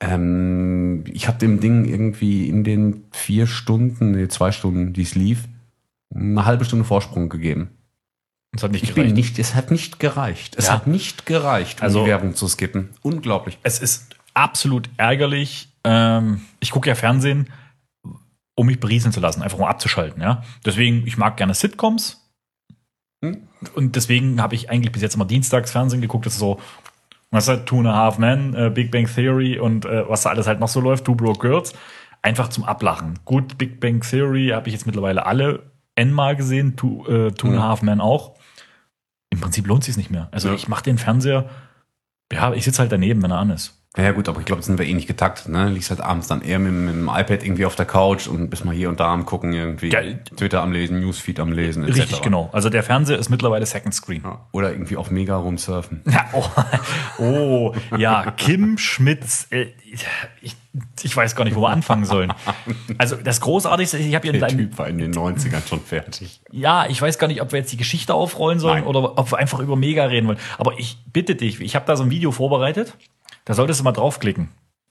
Ähm, 0.00 1.04
ich 1.10 1.28
habe 1.28 1.38
dem 1.38 1.60
Ding 1.60 1.84
irgendwie 1.84 2.48
in 2.48 2.64
den 2.64 3.04
vier 3.12 3.46
Stunden, 3.46 4.10
nee, 4.12 4.28
zwei 4.28 4.52
Stunden, 4.52 4.92
die 4.92 5.02
es 5.02 5.14
lief, 5.14 5.48
eine 6.14 6.44
halbe 6.44 6.64
Stunde 6.64 6.84
Vorsprung 6.84 7.28
gegeben. 7.28 7.70
Das 8.52 8.64
hat 8.64 8.72
nicht 8.72 8.82
Ich 8.84 8.94
bin 8.94 9.04
gereicht. 9.04 9.16
nicht, 9.16 9.38
es 9.38 9.54
hat 9.54 9.70
nicht 9.70 9.98
gereicht. 9.98 10.56
Es 10.58 10.66
Ja. 10.66 10.74
hat 10.74 10.86
nicht 10.86 11.24
gereicht, 11.24 11.80
um 11.80 11.84
Also- 11.84 12.04
die 12.04 12.10
Werbung 12.10 12.34
zu 12.34 12.48
skippen. 12.48 12.90
Unglaublich. 13.00 13.58
Es 13.62 13.78
ist 13.78 14.14
absolut 14.34 14.90
ärgerlich. 14.98 15.70
Ähm, 15.84 16.42
ich 16.60 16.70
gucke 16.70 16.88
ja 16.88 16.94
Fernsehen, 16.94 17.48
um 18.54 18.66
mich 18.66 18.80
berieseln 18.80 19.12
zu 19.12 19.20
lassen, 19.20 19.42
einfach 19.42 19.58
um 19.58 19.64
abzuschalten. 19.64 20.22
Ja, 20.22 20.42
deswegen 20.64 21.06
ich 21.06 21.16
mag 21.16 21.36
gerne 21.36 21.54
Sitcoms. 21.54 22.18
Hm? 23.24 23.48
Und 23.74 23.96
deswegen 23.96 24.42
habe 24.42 24.54
ich 24.54 24.68
eigentlich 24.70 24.92
bis 24.92 25.02
jetzt 25.02 25.14
immer 25.14 25.24
dienstags 25.24 25.70
Fernsehen 25.70 26.00
geguckt. 26.00 26.26
Das 26.26 26.34
ist 26.34 26.40
so, 26.40 26.60
was 27.30 27.48
halt 27.48 27.66
Two 27.66 27.78
and 27.78 27.86
a 27.88 27.94
Half 27.94 28.18
Men, 28.18 28.54
äh, 28.54 28.70
Big 28.70 28.90
Bang 28.90 29.06
Theory 29.06 29.58
und 29.58 29.84
äh, 29.84 30.08
was 30.08 30.22
da 30.22 30.30
alles 30.30 30.46
halt 30.46 30.60
noch 30.60 30.68
so 30.68 30.80
läuft, 30.80 31.04
Two 31.04 31.14
Broke 31.14 31.38
Girls. 31.38 31.72
Einfach 32.20 32.48
zum 32.48 32.64
Ablachen. 32.64 33.18
Gut, 33.24 33.58
Big 33.58 33.80
Bang 33.80 34.00
Theory 34.00 34.50
habe 34.54 34.68
ich 34.68 34.74
jetzt 34.74 34.86
mittlerweile 34.86 35.24
alle 35.26 35.70
n-mal 35.94 36.36
gesehen, 36.36 36.76
Two, 36.76 37.06
äh, 37.06 37.32
Two 37.32 37.48
and 37.48 37.58
a. 37.58 37.62
Half 37.62 37.82
Men 37.82 38.00
auch. 38.00 38.36
Im 39.30 39.40
Prinzip 39.40 39.66
lohnt 39.66 39.82
sich 39.84 39.96
nicht 39.96 40.10
mehr. 40.10 40.28
Also 40.30 40.48
Ja. 40.48 40.54
ich 40.54 40.68
mache 40.68 40.82
den 40.84 40.98
Fernseher, 40.98 41.48
ja, 42.32 42.52
ich 42.52 42.64
sitze 42.64 42.80
halt 42.80 42.92
daneben, 42.92 43.22
wenn 43.22 43.30
er 43.30 43.38
an 43.38 43.50
ist. 43.50 43.81
Ja 43.94 44.12
gut, 44.12 44.26
aber 44.26 44.40
ich 44.40 44.46
glaube, 44.46 44.62
sind 44.62 44.78
wir 44.78 44.86
eh 44.86 44.94
nicht 44.94 45.06
getaktet, 45.06 45.48
ne? 45.48 45.68
Liegst 45.68 45.90
halt 45.90 46.00
abends 46.00 46.26
dann 46.26 46.40
eher 46.40 46.58
mit, 46.58 46.72
mit 46.72 46.94
dem 46.94 47.08
iPad 47.08 47.44
irgendwie 47.44 47.66
auf 47.66 47.76
der 47.76 47.84
Couch 47.84 48.26
und 48.26 48.48
bist 48.48 48.64
mal 48.64 48.74
hier 48.74 48.88
und 48.88 49.00
da 49.00 49.12
am 49.12 49.26
gucken 49.26 49.52
irgendwie. 49.52 49.90
Ja, 49.90 50.00
Twitter 50.34 50.62
am 50.62 50.72
Lesen, 50.72 51.00
Newsfeed 51.00 51.38
am 51.38 51.52
Lesen, 51.52 51.84
etc. 51.84 51.98
Richtig, 51.98 52.22
genau. 52.22 52.48
Also 52.52 52.70
der 52.70 52.82
Fernseher 52.82 53.18
ist 53.18 53.28
mittlerweile 53.28 53.66
Second 53.66 53.94
Screen. 53.94 54.22
Ja, 54.24 54.46
Oder 54.52 54.72
irgendwie 54.72 54.96
auf 54.96 55.10
Mega 55.10 55.36
rumsurfen. 55.36 56.00
Ja, 56.10 56.24
oh, 56.32 56.48
oh, 57.18 57.74
ja, 57.98 58.30
Kim 58.30 58.78
Schmitz. 58.78 59.46
Äh, 59.50 59.66
ich, 60.40 60.56
ich 61.02 61.14
weiß 61.14 61.36
gar 61.36 61.44
nicht, 61.44 61.54
wo 61.54 61.60
wir 61.60 61.68
anfangen 61.68 62.06
sollen. 62.06 62.32
Also 62.96 63.16
das 63.16 63.42
Großartigste, 63.42 63.98
ich 63.98 64.14
habe 64.14 64.30
hier 64.30 64.40
Der 64.40 64.48
Typ 64.48 64.78
war 64.78 64.88
in 64.88 64.96
den 64.96 65.12
90ern 65.12 65.68
schon 65.68 65.80
fertig. 65.80 66.40
Ja, 66.50 66.86
ich 66.88 67.02
weiß 67.02 67.18
gar 67.18 67.26
nicht, 67.26 67.42
ob 67.42 67.52
wir 67.52 67.58
jetzt 67.58 67.72
die 67.72 67.76
Geschichte 67.76 68.14
aufrollen 68.14 68.58
sollen 68.58 68.80
Nein. 68.80 68.86
oder 68.86 69.18
ob 69.18 69.32
wir 69.32 69.36
einfach 69.36 69.58
über 69.58 69.76
Mega 69.76 70.06
reden 70.06 70.28
wollen. 70.28 70.38
Aber 70.56 70.78
ich 70.78 70.96
bitte 71.12 71.34
dich, 71.34 71.60
ich 71.60 71.76
habe 71.76 71.84
da 71.84 71.94
so 71.94 72.04
ein 72.04 72.10
Video 72.10 72.32
vorbereitet. 72.32 72.94
Da 73.44 73.54
solltest 73.54 73.80
du 73.80 73.84
mal 73.84 73.92
draufklicken. 73.92 74.48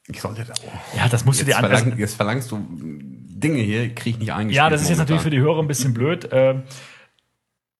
Ich 0.07 0.19
sollte 0.21 0.43
da 0.45 0.53
auch. 0.53 0.97
Ja, 0.97 1.07
das 1.07 1.25
musst 1.25 1.39
du 1.41 1.45
Jetzt, 1.45 1.53
dir 1.55 1.57
anhören. 1.63 1.77
verlang, 1.83 1.99
jetzt 1.99 2.15
verlangst 2.15 2.51
du 2.51 2.59
Dinge 2.69 3.61
hier, 3.61 3.93
krieg 3.95 4.15
ich 4.15 4.19
nicht 4.19 4.33
eingespielt. 4.33 4.57
Ja, 4.57 4.69
das 4.69 4.81
ist 4.81 4.89
jetzt 4.89 4.97
natürlich 4.97 5.21
für 5.21 5.29
momentan. 5.29 5.43
die 5.45 5.49
Hörer 5.51 5.59
ein 5.63 5.67
bisschen 5.67 5.93
blöd. 5.93 6.29
Ähm, 6.31 6.63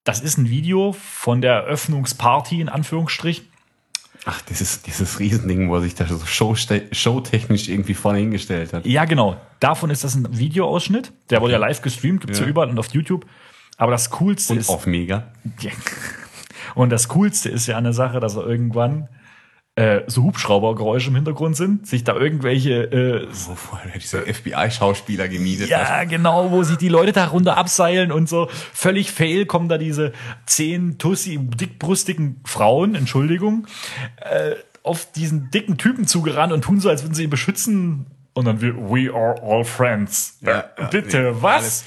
Das 0.04 0.20
ist 0.20 0.38
ein 0.38 0.48
Video 0.48 0.92
von 0.92 1.40
der 1.40 1.52
Eröffnungsparty 1.54 2.60
in 2.60 2.68
Anführungsstrichen. 2.68 3.46
Ach, 4.24 4.40
dieses, 4.42 4.82
dieses 4.82 5.18
Riesending, 5.18 5.68
wo 5.68 5.76
er 5.76 5.80
sich 5.82 5.94
da 5.96 6.06
so 6.06 6.24
show, 6.24 6.54
showtechnisch 6.54 7.68
irgendwie 7.68 7.94
vorne 7.94 8.18
hingestellt 8.20 8.72
hat. 8.72 8.86
Ja, 8.86 9.04
genau. 9.04 9.36
Davon 9.58 9.90
ist 9.90 10.04
das 10.04 10.14
ein 10.14 10.26
Videoausschnitt. 10.38 11.12
Der 11.30 11.40
wurde 11.40 11.52
ja 11.54 11.58
live 11.58 11.82
gestreamt, 11.82 12.20
gibt's 12.20 12.38
ja. 12.38 12.44
Ja. 12.44 12.50
überall 12.50 12.70
und 12.70 12.78
auf 12.78 12.92
YouTube. 12.94 13.26
Aber 13.78 13.90
das 13.90 14.10
Coolste 14.10 14.52
Und 14.52 14.60
ist. 14.60 14.68
auf 14.70 14.86
Mega. 14.86 15.32
Ja. 15.60 15.72
Und 16.76 16.90
das 16.90 17.08
Coolste 17.08 17.48
ist 17.48 17.66
ja 17.66 17.76
an 17.76 17.84
der 17.84 17.92
Sache, 17.92 18.20
dass 18.20 18.36
er 18.36 18.46
irgendwann 18.46 19.08
äh, 19.74 20.02
so 20.06 20.24
Hubschraubergeräusche 20.24 21.08
im 21.08 21.14
Hintergrund 21.14 21.56
sind, 21.56 21.86
sich 21.86 22.04
da 22.04 22.14
irgendwelche 22.14 22.82
äh, 22.92 23.26
Wo 23.46 23.54
vorher 23.54 23.98
dieser 23.98 24.20
FBI-Schauspieler 24.22 25.28
gemietet 25.28 25.72
hat. 25.74 25.88
Ja, 25.88 26.04
genau, 26.04 26.50
wo 26.50 26.62
sich 26.62 26.76
die 26.76 26.88
Leute 26.90 27.12
da 27.12 27.26
runter 27.26 27.56
abseilen 27.56 28.12
und 28.12 28.28
so 28.28 28.48
völlig 28.50 29.10
fail 29.12 29.46
kommen 29.46 29.68
da 29.70 29.78
diese 29.78 30.12
zehn 30.44 30.98
Tussi, 30.98 31.38
dickbrustigen 31.38 32.40
Frauen, 32.44 32.94
Entschuldigung, 32.94 33.66
äh, 34.16 34.56
auf 34.82 35.10
diesen 35.12 35.50
dicken 35.50 35.78
Typen 35.78 36.06
zugerannt 36.06 36.52
und 36.52 36.62
tun 36.62 36.80
so, 36.80 36.88
als 36.90 37.02
würden 37.02 37.14
sie 37.14 37.24
ihn 37.24 37.30
beschützen. 37.30 38.06
Und 38.34 38.46
dann 38.46 38.60
wir, 38.60 38.74
we 38.76 39.10
are 39.14 39.40
all 39.42 39.64
friends. 39.64 40.38
Ja, 40.42 40.50
Äh, 40.76 40.82
ja, 40.82 40.86
Bitte, 40.88 41.22
nee, 41.22 41.42
was? 41.42 41.54
alles. 41.60 41.84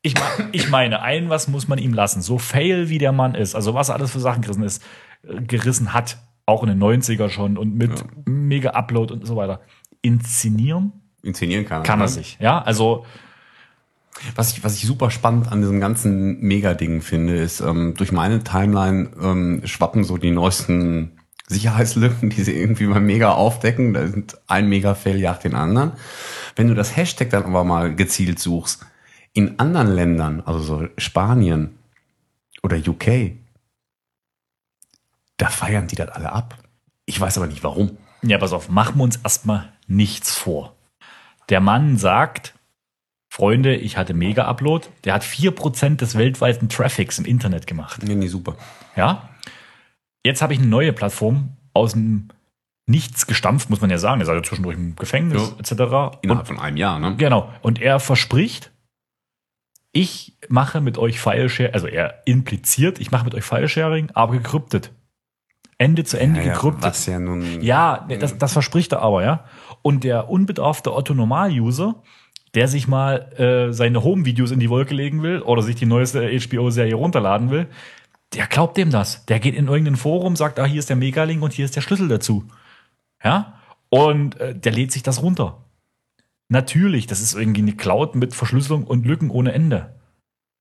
Ich, 0.00 0.14
mein, 0.14 0.48
ich 0.52 0.70
meine, 0.70 1.02
ein 1.02 1.28
was 1.28 1.48
muss 1.48 1.66
man 1.68 1.78
ihm 1.78 1.92
lassen. 1.92 2.22
So 2.22 2.38
fail 2.38 2.88
wie 2.88 2.98
der 2.98 3.12
Mann 3.12 3.34
ist, 3.34 3.54
also 3.54 3.74
was 3.74 3.88
er 3.90 3.96
alles 3.96 4.12
für 4.12 4.20
Sachen 4.20 4.40
gerissen 4.42 4.62
ist, 4.62 4.82
äh, 5.28 5.42
gerissen 5.42 5.92
hat, 5.92 6.18
auch 6.48 6.62
in 6.62 6.70
den 6.70 6.82
90er 6.82 7.28
schon 7.28 7.58
und 7.58 7.74
mit 7.74 8.04
mega 8.26 8.70
Upload 8.70 9.12
und 9.12 9.26
so 9.26 9.36
weiter. 9.36 9.60
Inszenieren 10.00 10.92
Inszenieren 11.22 11.66
kann. 11.66 11.82
kann 11.82 11.98
ne? 11.98 12.06
er 12.06 12.08
sich. 12.08 12.38
Ja, 12.40 12.60
also 12.62 13.04
Was 14.34 14.52
ich, 14.52 14.64
was 14.64 14.74
ich 14.76 14.86
super 14.86 15.10
spannend 15.10 15.52
an 15.52 15.60
diesem 15.60 15.78
ganzen 15.78 16.40
Mega-Ding 16.40 17.02
finde, 17.02 17.36
ist, 17.36 17.60
ähm, 17.60 17.94
durch 17.96 18.12
meine 18.12 18.42
Timeline 18.42 19.10
ähm, 19.22 19.62
schwappen 19.64 20.04
so 20.04 20.16
die 20.16 20.30
neuesten 20.30 21.18
Sicherheitslücken, 21.46 22.30
die 22.34 22.42
sie 22.42 22.58
irgendwie 22.58 22.86
beim 22.86 23.04
Mega 23.04 23.32
aufdecken. 23.32 23.92
Da 23.92 24.08
sind 24.08 24.38
ein 24.46 24.68
Mega-Fail 24.68 25.18
jagt 25.18 25.44
den 25.44 25.54
anderen. 25.54 25.92
Wenn 26.56 26.68
du 26.68 26.74
das 26.74 26.96
Hashtag 26.96 27.30
dann 27.30 27.44
aber 27.44 27.62
mal 27.64 27.94
gezielt 27.94 28.38
suchst, 28.38 28.86
in 29.34 29.58
anderen 29.58 29.88
Ländern, 29.88 30.42
also 30.44 30.60
so 30.60 30.88
Spanien 30.96 31.78
oder 32.62 32.76
UK, 32.76 33.36
da 35.38 35.48
feiern 35.48 35.86
die 35.88 35.96
das 35.96 36.10
alle 36.10 36.30
ab. 36.32 36.58
Ich 37.06 37.18
weiß 37.18 37.38
aber 37.38 37.46
nicht 37.46 37.64
warum. 37.64 37.96
Ja, 38.22 38.38
pass 38.38 38.52
auf, 38.52 38.68
machen 38.68 38.96
wir 38.98 39.04
uns 39.04 39.16
erstmal 39.16 39.72
nichts 39.86 40.36
vor. 40.36 40.76
Der 41.48 41.60
Mann 41.60 41.96
sagt, 41.96 42.54
Freunde, 43.30 43.74
ich 43.76 43.96
hatte 43.96 44.12
Mega-Upload. 44.14 44.88
Der 45.04 45.14
hat 45.14 45.22
4% 45.22 45.96
des 45.96 46.16
weltweiten 46.18 46.68
Traffics 46.68 47.18
im 47.18 47.24
Internet 47.24 47.66
gemacht. 47.66 48.02
Nee, 48.02 48.14
nee, 48.14 48.26
super. 48.26 48.56
Ja? 48.96 49.28
Jetzt 50.24 50.42
habe 50.42 50.52
ich 50.52 50.58
eine 50.58 50.68
neue 50.68 50.92
Plattform 50.92 51.56
aus 51.72 51.92
dem 51.92 52.28
Nichts 52.90 53.26
gestampft, 53.26 53.68
muss 53.68 53.82
man 53.82 53.90
ja 53.90 53.98
sagen. 53.98 54.20
Er 54.20 54.22
ist 54.24 54.30
also 54.30 54.40
zwischendurch 54.40 54.76
im 54.76 54.96
Gefängnis, 54.96 55.52
Ja. 55.52 55.58
etc. 55.58 56.18
Innerhalb 56.22 56.46
von 56.46 56.58
einem 56.58 56.78
Jahr, 56.78 56.98
ne? 56.98 57.16
Genau. 57.16 57.52
Und 57.60 57.82
er 57.82 58.00
verspricht, 58.00 58.72
ich 59.92 60.38
mache 60.48 60.80
mit 60.80 60.96
euch 60.96 61.20
File-Sharing, 61.20 61.74
also 61.74 61.86
er 61.86 62.22
impliziert, 62.26 62.98
ich 62.98 63.10
mache 63.10 63.24
mit 63.26 63.34
euch 63.34 63.44
File-Sharing, 63.44 64.10
aber 64.14 64.32
gekryptet. 64.32 64.90
Ende 65.78 66.02
zu 66.04 66.18
Ende 66.18 66.42
gekryptet. 66.42 66.82
was 66.82 67.06
ja 67.06 67.20
nun. 67.20 67.62
Ja, 67.62 68.04
nee, 68.08 68.18
das, 68.18 68.36
das 68.36 68.52
verspricht 68.52 68.92
er 68.92 69.02
aber, 69.02 69.22
ja. 69.22 69.44
Und 69.82 70.02
der 70.02 70.28
unbedarfte 70.28 70.92
Otto-Normal-User, 70.92 72.02
der 72.54 72.66
sich 72.66 72.88
mal 72.88 73.32
äh, 73.38 73.72
seine 73.72 74.02
Home-Videos 74.02 74.50
in 74.50 74.58
die 74.58 74.70
Wolke 74.70 74.94
legen 74.94 75.22
will 75.22 75.40
oder 75.40 75.62
sich 75.62 75.76
die 75.76 75.86
neueste 75.86 76.28
HBO-Serie 76.28 76.94
runterladen 76.94 77.50
will, 77.50 77.68
der 78.34 78.46
glaubt 78.46 78.76
dem 78.76 78.90
das. 78.90 79.24
Der 79.26 79.38
geht 79.38 79.54
in 79.54 79.68
irgendein 79.68 79.96
Forum, 79.96 80.34
sagt, 80.34 80.58
ah, 80.58 80.64
hier 80.64 80.80
ist 80.80 80.90
der 80.90 80.96
Megalink 80.96 81.42
und 81.42 81.52
hier 81.52 81.64
ist 81.64 81.76
der 81.76 81.80
Schlüssel 81.80 82.08
dazu. 82.08 82.44
Ja? 83.22 83.60
Und 83.88 84.38
äh, 84.40 84.54
der 84.54 84.72
lädt 84.72 84.92
sich 84.92 85.02
das 85.02 85.22
runter. 85.22 85.64
Natürlich, 86.48 87.06
das 87.06 87.20
ist 87.20 87.34
irgendwie 87.34 87.62
eine 87.62 87.74
Cloud 87.74 88.16
mit 88.16 88.34
Verschlüsselung 88.34 88.84
und 88.84 89.06
Lücken 89.06 89.30
ohne 89.30 89.52
Ende. 89.52 89.97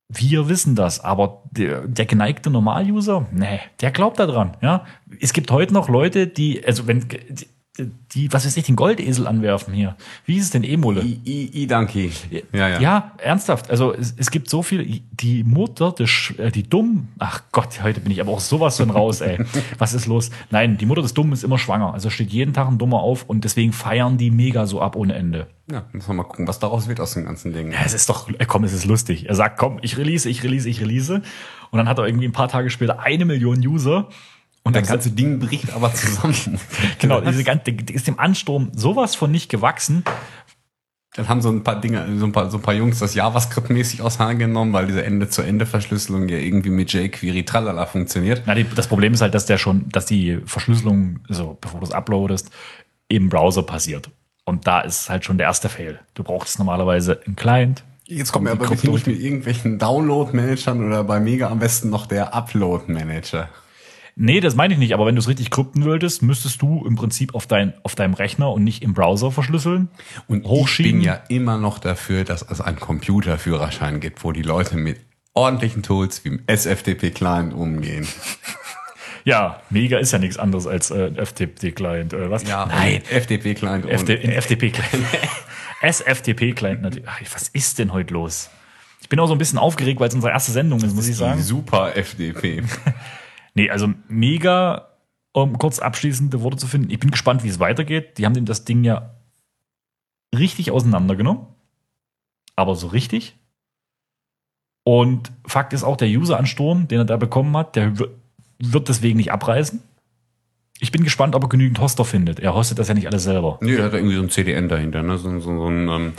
Wir 0.09 0.47
wissen 0.47 0.75
das, 0.75 1.01
aber 1.01 1.43
der, 1.51 1.85
der 1.85 2.05
geneigte 2.05 2.49
Normal-User, 2.49 3.27
nee, 3.31 3.59
der 3.81 3.91
glaubt 3.91 4.19
da 4.19 4.25
dran. 4.25 4.55
Ja? 4.61 4.85
Es 5.19 5.33
gibt 5.33 5.51
heute 5.51 5.73
noch 5.73 5.89
Leute, 5.89 6.27
die, 6.27 6.65
also 6.65 6.87
wenn 6.87 7.05
die, 8.13 8.31
was 8.31 8.45
weiß 8.45 8.57
ich, 8.57 8.65
den 8.65 8.75
Goldesel 8.75 9.27
anwerfen 9.27 9.73
hier. 9.73 9.95
Wie 10.25 10.37
ist 10.37 10.45
es 10.45 10.49
denn, 10.51 10.63
Emule? 10.63 11.01
I, 11.03 11.19
I, 11.25 11.63
I 11.63 11.67
Danke. 11.67 12.09
Ja, 12.53 12.69
ja. 12.69 12.79
Ja, 12.79 13.11
ernsthaft. 13.17 13.69
Also 13.69 13.93
es, 13.93 14.13
es 14.17 14.31
gibt 14.31 14.49
so 14.49 14.63
viel. 14.63 15.01
Die 15.11 15.43
Mutter, 15.43 15.91
des, 15.91 16.33
äh, 16.37 16.51
die 16.51 16.63
Dumm. 16.63 17.09
Ach 17.19 17.43
Gott, 17.51 17.81
heute 17.83 17.99
bin 17.99 18.11
ich 18.11 18.21
aber 18.21 18.31
auch 18.31 18.39
sowas 18.39 18.77
von 18.77 18.89
raus, 18.89 19.21
ey. 19.21 19.39
Was 19.77 19.93
ist 19.93 20.07
los? 20.07 20.29
Nein, 20.49 20.77
die 20.77 20.85
Mutter 20.85 21.01
des 21.01 21.13
Dummen 21.13 21.33
ist 21.33 21.43
immer 21.43 21.57
schwanger. 21.57 21.93
Also 21.93 22.09
steht 22.09 22.31
jeden 22.31 22.53
Tag 22.53 22.67
ein 22.67 22.77
Dummer 22.77 22.99
auf 22.99 23.23
und 23.23 23.43
deswegen 23.43 23.73
feiern 23.73 24.17
die 24.17 24.31
mega 24.31 24.65
so 24.65 24.81
ab 24.81 24.95
ohne 24.95 25.15
Ende. 25.15 25.47
Ja, 25.69 25.85
müssen 25.91 26.07
wir 26.07 26.15
mal 26.15 26.23
gucken, 26.23 26.47
was 26.47 26.59
daraus 26.59 26.87
wird 26.87 26.99
aus 27.01 27.13
dem 27.13 27.25
ganzen 27.25 27.53
Ding. 27.53 27.71
Ja, 27.71 27.79
es 27.85 27.93
ist 27.93 28.09
doch, 28.09 28.29
äh, 28.29 28.45
komm, 28.45 28.63
es 28.63 28.73
ist 28.73 28.85
lustig. 28.85 29.27
Er 29.27 29.35
sagt, 29.35 29.57
komm, 29.57 29.79
ich 29.81 29.97
release, 29.97 30.29
ich 30.29 30.43
release, 30.43 30.67
ich 30.69 30.81
release. 30.81 31.21
Und 31.71 31.77
dann 31.77 31.89
hat 31.89 31.97
er 31.97 32.05
irgendwie 32.05 32.27
ein 32.27 32.31
paar 32.31 32.47
Tage 32.47 32.69
später 32.69 32.99
eine 32.99 33.25
Million 33.25 33.59
User. 33.59 34.07
Und 34.67 34.75
Das 34.75 34.87
ganze 34.87 35.11
Ding 35.11 35.39
bricht 35.39 35.73
aber 35.73 35.93
zusammen. 35.93 36.59
genau, 36.99 37.21
diese 37.21 37.45
ganze, 37.45 37.71
ist 37.71 38.05
dem 38.05 38.19
Ansturm 38.19 38.69
sowas 38.73 39.15
von 39.15 39.31
nicht 39.31 39.49
gewachsen. 39.49 40.03
Dann 41.15 41.29
haben 41.29 41.41
so 41.41 41.49
ein 41.49 41.63
paar 41.63 41.79
Dinge, 41.79 42.05
so 42.19 42.25
ein 42.25 42.33
paar, 42.33 42.51
so 42.51 42.57
ein 42.57 42.61
paar 42.61 42.73
Jungs 42.73 42.99
das 42.99 43.15
JavaScript-mäßig 43.15 44.01
auseinandergenommen, 44.01 44.73
weil 44.73 44.87
diese 44.87 45.05
Ende-zu-Ende-Verschlüsselung 45.05 46.27
ja 46.27 46.37
irgendwie 46.37 46.69
mit 46.69 46.91
jQuery 46.91 47.45
tralala 47.45 47.85
funktioniert. 47.85 48.43
Na, 48.45 48.55
die, 48.55 48.65
das 48.65 48.87
Problem 48.87 49.13
ist 49.13 49.21
halt, 49.21 49.33
dass 49.33 49.45
der 49.45 49.57
schon, 49.57 49.87
dass 49.87 50.05
die 50.05 50.39
Verschlüsselung, 50.45 51.21
so 51.29 51.57
bevor 51.61 51.79
du 51.79 51.85
es 51.85 51.93
uploadest, 51.93 52.51
im 53.07 53.29
Browser 53.29 53.63
passiert. 53.63 54.09
Und 54.43 54.67
da 54.67 54.81
ist 54.81 55.09
halt 55.09 55.23
schon 55.23 55.37
der 55.37 55.47
erste 55.47 55.69
Fail. 55.69 56.01
Du 56.13 56.23
brauchst 56.23 56.59
normalerweise 56.59 57.21
einen 57.25 57.37
Client. 57.37 57.85
Jetzt 58.05 58.33
kommen 58.33 58.45
wir 58.45 58.55
die 58.55 58.59
aber 58.59 58.69
wirklich 58.69 58.91
nicht 58.91 59.07
mit 59.07 59.19
irgendwelchen 59.19 59.79
Download-Managern 59.79 60.85
oder 60.85 61.05
bei 61.05 61.21
Mega 61.21 61.49
am 61.49 61.59
besten 61.59 61.89
noch 61.89 62.05
der 62.05 62.33
Upload-Manager. 62.33 63.49
Nee, 64.19 64.39
das 64.39 64.55
meine 64.55 64.73
ich 64.73 64.79
nicht, 64.79 64.95
aber 64.95 65.05
wenn 65.05 65.13
du 65.13 65.19
es 65.19 65.27
richtig 65.27 65.51
krypten 65.51 65.85
würdest, 65.85 66.23
müsstest 66.23 66.59
du 66.63 66.83
im 66.87 66.95
Prinzip 66.95 67.35
auf, 67.35 67.45
dein, 67.45 67.73
auf 67.83 67.93
deinem 67.93 68.15
Rechner 68.15 68.51
und 68.51 68.63
nicht 68.63 68.81
im 68.81 68.95
Browser 68.95 69.31
verschlüsseln. 69.31 69.89
Und 70.27 70.41
ich 70.41 70.49
Hochschieben. 70.49 70.93
bin 70.93 71.01
ja 71.01 71.21
immer 71.29 71.59
noch 71.59 71.77
dafür, 71.77 72.23
dass 72.23 72.41
es 72.41 72.59
einen 72.59 72.79
Computerführerschein 72.79 73.99
gibt, 73.99 74.23
wo 74.23 74.31
die 74.31 74.41
Leute 74.41 74.75
mit 74.75 74.99
ordentlichen 75.35 75.83
Tools 75.83 76.25
wie 76.25 76.29
dem 76.29 76.41
SFTP-Client 76.47 77.53
umgehen. 77.53 78.07
Ja, 79.23 79.61
Mega 79.69 79.97
ist 79.97 80.13
ja 80.13 80.19
nichts 80.19 80.37
anderes 80.37 80.67
als 80.67 80.89
äh, 80.89 81.11
FTP-Client, 81.13 82.13
oder 82.13 82.31
was? 82.31 82.45
Nein, 82.45 83.01
FTP-Client 83.03 83.85
FTP-Client. 83.85 85.05
SFTP-Client 85.81 86.81
natürlich. 86.81 87.09
Ach, 87.09 87.19
was 87.33 87.49
ist 87.49 87.77
denn 87.77 87.91
heute 87.91 88.13
los? 88.13 88.49
Ich 89.01 89.09
bin 89.09 89.19
auch 89.19 89.27
so 89.27 89.33
ein 89.33 89.37
bisschen 89.37 89.59
aufgeregt, 89.59 89.99
weil 89.99 90.07
es 90.07 90.15
unsere 90.15 90.31
erste 90.31 90.53
Sendung 90.53 90.79
ist, 90.79 90.95
muss 90.95 91.09
ich 91.09 91.17
sagen. 91.17 91.41
Super 91.41 91.97
FDP. 91.97 92.63
Nee, 93.57 93.71
also 93.71 93.91
mega, 94.07 94.87
um 95.33 95.57
kurz 95.57 95.79
abschließende 95.79 96.41
Worte 96.43 96.57
zu 96.57 96.67
finden. 96.67 96.91
Ich 96.91 96.99
bin 96.99 97.09
gespannt, 97.09 97.43
wie 97.43 97.47
es 97.47 97.59
weitergeht. 97.59 98.19
Die 98.19 98.25
haben 98.25 98.35
dem 98.35 98.45
das 98.45 98.65
Ding 98.65 98.83
ja 98.83 99.15
richtig 100.37 100.69
auseinandergenommen. 100.69 101.47
Aber 102.55 102.75
so 102.75 102.85
richtig. 102.85 103.35
Und 104.83 105.31
Fakt 105.47 105.73
ist 105.73 105.83
auch, 105.83 105.97
der 105.97 106.07
User-Ansturm, 106.07 106.87
den 106.87 106.99
er 106.99 107.05
da 107.05 107.17
bekommen 107.17 107.57
hat, 107.57 107.75
der 107.75 107.97
wird- 107.97 108.11
deswegen 108.87 109.17
nicht 109.17 109.31
abreißen. 109.31 109.81
Ich 110.79 110.91
bin 110.91 111.03
gespannt, 111.03 111.33
ob 111.33 111.43
er 111.43 111.49
genügend 111.49 111.79
Hoster 111.79 112.05
findet. 112.05 112.39
Er 112.39 112.53
hostet 112.53 112.77
das 112.77 112.87
ja 112.89 112.93
nicht 112.93 113.07
alles 113.07 113.23
selber. 113.23 113.57
Nee, 113.61 113.73
er 113.75 113.85
hat 113.85 113.93
irgendwie 113.93 114.15
so 114.15 114.21
ein 114.21 114.29
CDN 114.29 114.69
dahinter, 114.69 115.01
ne? 115.01 115.17
so, 115.17 115.39
so, 115.39 115.57
so 115.57 115.67
ein 115.67 115.89
ähm, 115.89 116.13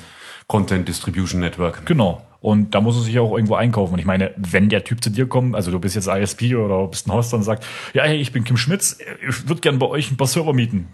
Content 0.48 0.88
Distribution 0.88 1.40
Network. 1.40 1.86
Genau. 1.86 2.26
Und 2.40 2.74
da 2.74 2.80
muss 2.80 2.96
er 2.96 3.02
sich 3.02 3.18
auch 3.18 3.32
irgendwo 3.32 3.54
einkaufen. 3.54 3.94
Und 3.94 3.98
ich 3.98 4.06
meine, 4.06 4.32
wenn 4.36 4.68
der 4.68 4.82
Typ 4.82 5.02
zu 5.02 5.10
dir 5.10 5.28
kommt, 5.28 5.54
also 5.54 5.70
du 5.70 5.78
bist 5.78 5.94
jetzt 5.94 6.08
ISP 6.08 6.54
oder 6.56 6.86
bist 6.86 7.06
ein 7.06 7.12
Hoster 7.12 7.36
und 7.36 7.42
sagt, 7.42 7.66
ja, 7.94 8.04
hey, 8.04 8.16
ich 8.16 8.32
bin 8.32 8.44
Kim 8.44 8.56
Schmitz, 8.56 8.98
ich 9.28 9.48
würde 9.48 9.60
gerne 9.60 9.78
bei 9.78 9.86
euch 9.86 10.10
ein 10.10 10.16
paar 10.16 10.26
Server 10.26 10.52
mieten. 10.52 10.88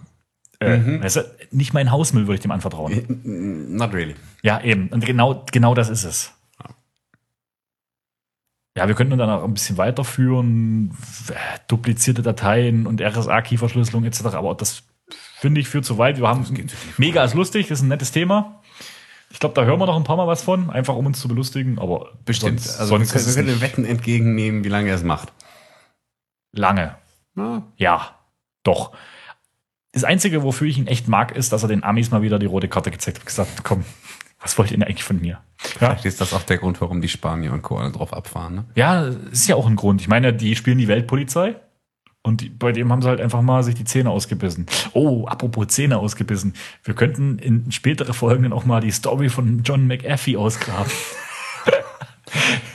Äh, 0.61 1.03
weißt 1.03 1.17
du, 1.17 1.21
nicht 1.51 1.75
mein 1.75 1.90
Hausmüll 1.90 2.27
würde 2.27 2.37
ich 2.37 2.40
dem 2.40 2.51
anvertrauen. 2.51 3.05
Not 3.77 3.93
really. 3.93 4.14
Ja, 4.43 4.62
eben. 4.62 4.88
Und 4.88 5.05
genau, 5.05 5.45
genau 5.53 5.75
das 5.75 5.90
ist 5.90 6.05
es. 6.05 6.33
Ja, 8.77 8.88
wir 8.88 8.95
könnten 8.97 9.17
dann 9.19 9.31
auch 9.31 9.45
ein 9.45 9.55
bisschen 9.55 9.77
weiterführen, 9.77 10.97
äh, 11.29 11.59
duplizierte 11.69 12.23
Dateien 12.23 12.87
und 12.87 13.00
RSA-Key-Verschlüsselung 13.00 14.05
etc. 14.05 14.25
Aber 14.35 14.55
das 14.55 14.83
finde 15.38 15.61
ich 15.61 15.69
führt 15.69 15.85
zu 15.85 15.98
weit. 15.98 16.19
Wir 16.19 16.27
haben 16.27 16.44
mega 16.98 17.23
ist 17.23 17.35
lustig, 17.35 17.69
das 17.69 17.79
ist 17.79 17.85
ein 17.85 17.88
nettes 17.88 18.11
Thema. 18.11 18.63
Ich 19.35 19.40
glaube, 19.40 19.56
da 19.56 19.64
hören 19.64 19.80
wir 19.80 19.87
noch 19.87 19.96
ein 19.96 20.04
paar 20.04 20.16
Mal 20.16 20.28
was 20.28 20.42
von, 20.42 20.70
einfach 20.70 20.94
um 20.94 21.06
uns 21.06 21.20
zu 21.20 21.26
belustigen. 21.26 21.80
Aber 21.80 22.12
Bestimmt. 22.24 22.60
sonst, 22.60 22.78
also 22.78 22.96
sonst 22.96 23.37
wir 23.37 23.42
können 23.44 23.60
Wetten 23.60 23.85
entgegennehmen, 23.85 24.62
wie 24.62 24.68
lange 24.68 24.90
er 24.90 24.94
es 24.94 25.02
macht. 25.02 25.32
lange. 26.52 26.94
Na, 27.35 27.64
Ja, 27.76 28.14
doch. 28.62 28.92
Das 29.90 30.04
Einzige, 30.04 30.44
wofür 30.44 30.68
ich 30.68 30.78
ihn 30.78 30.87
echt 30.87 31.08
mag, 31.08 31.32
ist, 31.32 31.52
dass 31.52 31.64
er 31.64 31.68
den 31.68 31.82
Amis 31.82 32.12
mal 32.12 32.22
wieder 32.22 32.38
die 32.38 32.46
rote 32.46 32.68
Karte 32.68 32.92
gezeigt 32.92 33.16
hat 33.16 33.22
und 33.22 33.26
gesagt, 33.26 33.50
hat, 33.58 33.64
komm, 33.64 33.85
was 34.40 34.56
wollt 34.56 34.70
ihr 34.70 34.78
denn 34.78 34.87
eigentlich 34.87 35.02
von 35.02 35.20
mir? 35.20 35.30
Ja, 35.30 35.40
Vielleicht 35.58 36.04
ist 36.04 36.20
das 36.20 36.32
auch 36.32 36.42
der 36.44 36.58
Grund, 36.58 36.80
warum 36.80 37.00
die 37.00 37.08
Spanier 37.08 37.52
und 37.52 37.62
Co. 37.62 37.76
alle 37.78 37.90
drauf 37.90 38.12
abfahren. 38.12 38.54
Ne? 38.54 38.64
ja 38.76 39.06
ist 39.32 39.48
ja 39.48 39.56
auch 39.56 39.66
ein 39.66 39.74
Grund. 39.74 40.00
Ich 40.00 40.06
meine, 40.06 40.32
die 40.32 40.54
spielen 40.54 40.78
die 40.78 40.87
Weltpolizei 40.87 41.56
und 42.27 42.40
die, 42.40 42.48
bei 42.48 42.72
dem 42.72 42.90
haben 42.90 43.02
sie 43.02 43.08
halt 43.08 43.20
einfach 43.20 43.42
mal 43.42 43.62
sich 43.62 43.75
die 43.75 43.85
Zähne 43.85 44.10
ausgebissen. 44.10 44.66
Oh, 44.94 45.27
apropos 45.27 45.68
Zähne 45.68 45.98
ausgebissen. 45.98 46.54
Wir 46.83 46.94
könnten 46.94 47.38
in 47.38 47.70
spätere 47.70 48.14
Folgen 48.14 48.44
dann 48.44 48.52
auch 48.54 48.64
mal 48.64 48.81
die 48.81 48.90
Story 48.90 49.29
von 49.29 49.62
John 49.62 49.87
McAfee 49.87 50.37
ausgraben. 50.37 50.90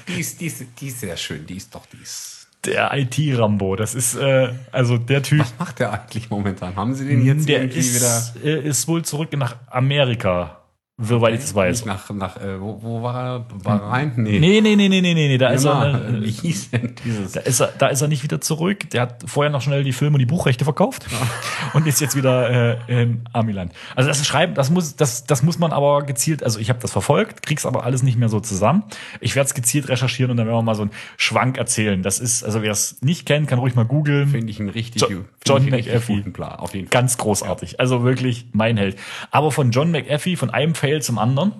Die 0.07 0.19
ist, 0.21 0.41
die, 0.41 0.47
ist, 0.47 0.63
die 0.79 0.87
ist 0.87 1.01
sehr 1.01 1.17
schön, 1.17 1.45
die 1.45 1.55
ist 1.57 1.75
doch 1.75 1.85
die 1.85 2.01
ist. 2.01 2.47
Der 2.65 2.91
IT-Rambo, 2.93 3.75
das 3.75 3.93
ist 3.93 4.15
äh, 4.15 4.49
also 4.71 4.97
der 4.97 5.21
Typ. 5.21 5.41
Was 5.41 5.53
macht 5.59 5.79
der 5.79 5.93
eigentlich 5.93 6.29
momentan? 6.29 6.75
Haben 6.75 6.95
sie 6.95 7.07
den 7.07 7.25
jetzt 7.25 7.47
der 7.47 7.61
irgendwie 7.61 7.79
ist, 7.79 8.35
äh, 8.43 8.61
ist 8.61 8.87
wohl 8.87 9.03
zurück 9.03 9.31
nach 9.33 9.57
Amerika, 9.67 10.58
soweit 11.01 11.33
ich 11.33 11.41
das 11.41 11.55
weiß. 11.55 11.85
nicht 11.85 11.85
nach, 11.85 12.09
nach 12.11 12.37
äh, 12.37 12.59
wo, 12.59 12.79
wo 12.81 13.01
war 13.01 13.15
er? 13.35 13.39
Bahrain? 13.63 14.13
Nee. 14.17 14.39
Nee, 14.39 14.61
nee, 14.61 14.75
nee, 14.75 14.89
nee, 14.89 15.01
nee, 15.01 15.13
nee, 15.13 15.37
da 15.37 15.49
ist 15.49 15.65
er. 15.65 16.05
äh, 16.09 16.21
wie 16.23 16.31
hieß 16.31 16.71
denn 16.71 16.95
dieses? 17.03 17.31
Da 17.33 17.39
ist, 17.41 17.59
er, 17.59 17.67
da 17.77 17.87
ist 17.87 18.01
er 18.01 18.07
nicht 18.07 18.23
wieder 18.23 18.41
zurück. 18.41 18.89
Der 18.91 19.01
hat 19.03 19.23
vorher 19.25 19.51
noch 19.51 19.61
schnell 19.61 19.83
die 19.83 19.93
Filme 19.93 20.15
und 20.15 20.19
die 20.19 20.25
Buchrechte 20.25 20.63
verkauft 20.65 21.05
und 21.73 21.87
ist 21.87 22.01
jetzt 22.01 22.15
wieder 22.15 22.49
äh, 22.89 23.01
in 23.01 23.21
Amiland. 23.33 23.71
Also 23.95 24.07
das 24.09 24.25
Schreiben, 24.25 24.53
das 24.55 24.69
muss, 24.69 24.95
das, 24.95 25.23
das 25.25 25.43
muss 25.43 25.57
man 25.59 25.71
aber 25.71 26.03
gezielt, 26.03 26.43
also 26.43 26.59
ich 26.59 26.69
habe 26.69 26.79
das 26.79 26.91
verfolgt, 26.91 27.43
krieg's 27.43 27.65
aber 27.65 27.83
alles 27.83 28.03
nicht 28.03 28.17
mehr 28.17 28.29
so 28.29 28.39
zusammen. 28.39 28.83
Ich 29.21 29.35
werde 29.35 29.47
es 29.47 29.53
gezielt 29.53 29.89
recherchieren 29.89 30.31
und 30.31 30.37
dann 30.37 30.47
werden 30.47 30.57
wir 30.57 30.61
mal 30.63 30.75
so 30.75 30.81
einen 30.83 30.91
Schwank 31.17 31.57
erzählen. 31.57 32.03
Das 32.03 32.19
ist, 32.19 32.43
also 32.43 32.61
wer 32.61 32.71
es 32.71 33.01
nicht 33.01 33.25
kennt, 33.25 33.47
kann 33.47 33.59
ruhig 33.59 33.75
mal 33.75 33.85
googeln. 33.85 34.27
Finde 34.29 34.51
ich 34.51 34.59
einen 34.59 34.69
richtig, 34.69 35.01
Jo- 35.03 35.25
John 35.45 35.65
McAfee. 35.69 36.23
Auf 36.57 36.73
jeden 36.73 36.87
Fall. 36.87 37.01
Ganz 37.01 37.17
großartig. 37.17 37.79
Also 37.79 38.03
wirklich 38.03 38.47
mein 38.53 38.77
Held. 38.77 38.97
Aber 39.31 39.51
von 39.51 39.71
John 39.71 39.91
McAfee, 39.91 40.35
von 40.35 40.49
einem 40.49 40.75
Fail 40.89 41.01
zum 41.01 41.17
anderen. 41.19 41.53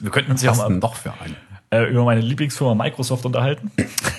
Wir 0.00 0.10
könnten 0.10 0.32
uns 0.32 0.42
ja 0.42 0.50
Was 0.50 0.58
mal 0.58 0.80
doch 0.80 0.96
für 0.96 1.12
einen? 1.20 1.36
äh, 1.70 1.84
über 1.90 2.04
meine 2.04 2.20
Lieblingsfirma 2.20 2.74
Microsoft 2.74 3.24
unterhalten 3.24 3.70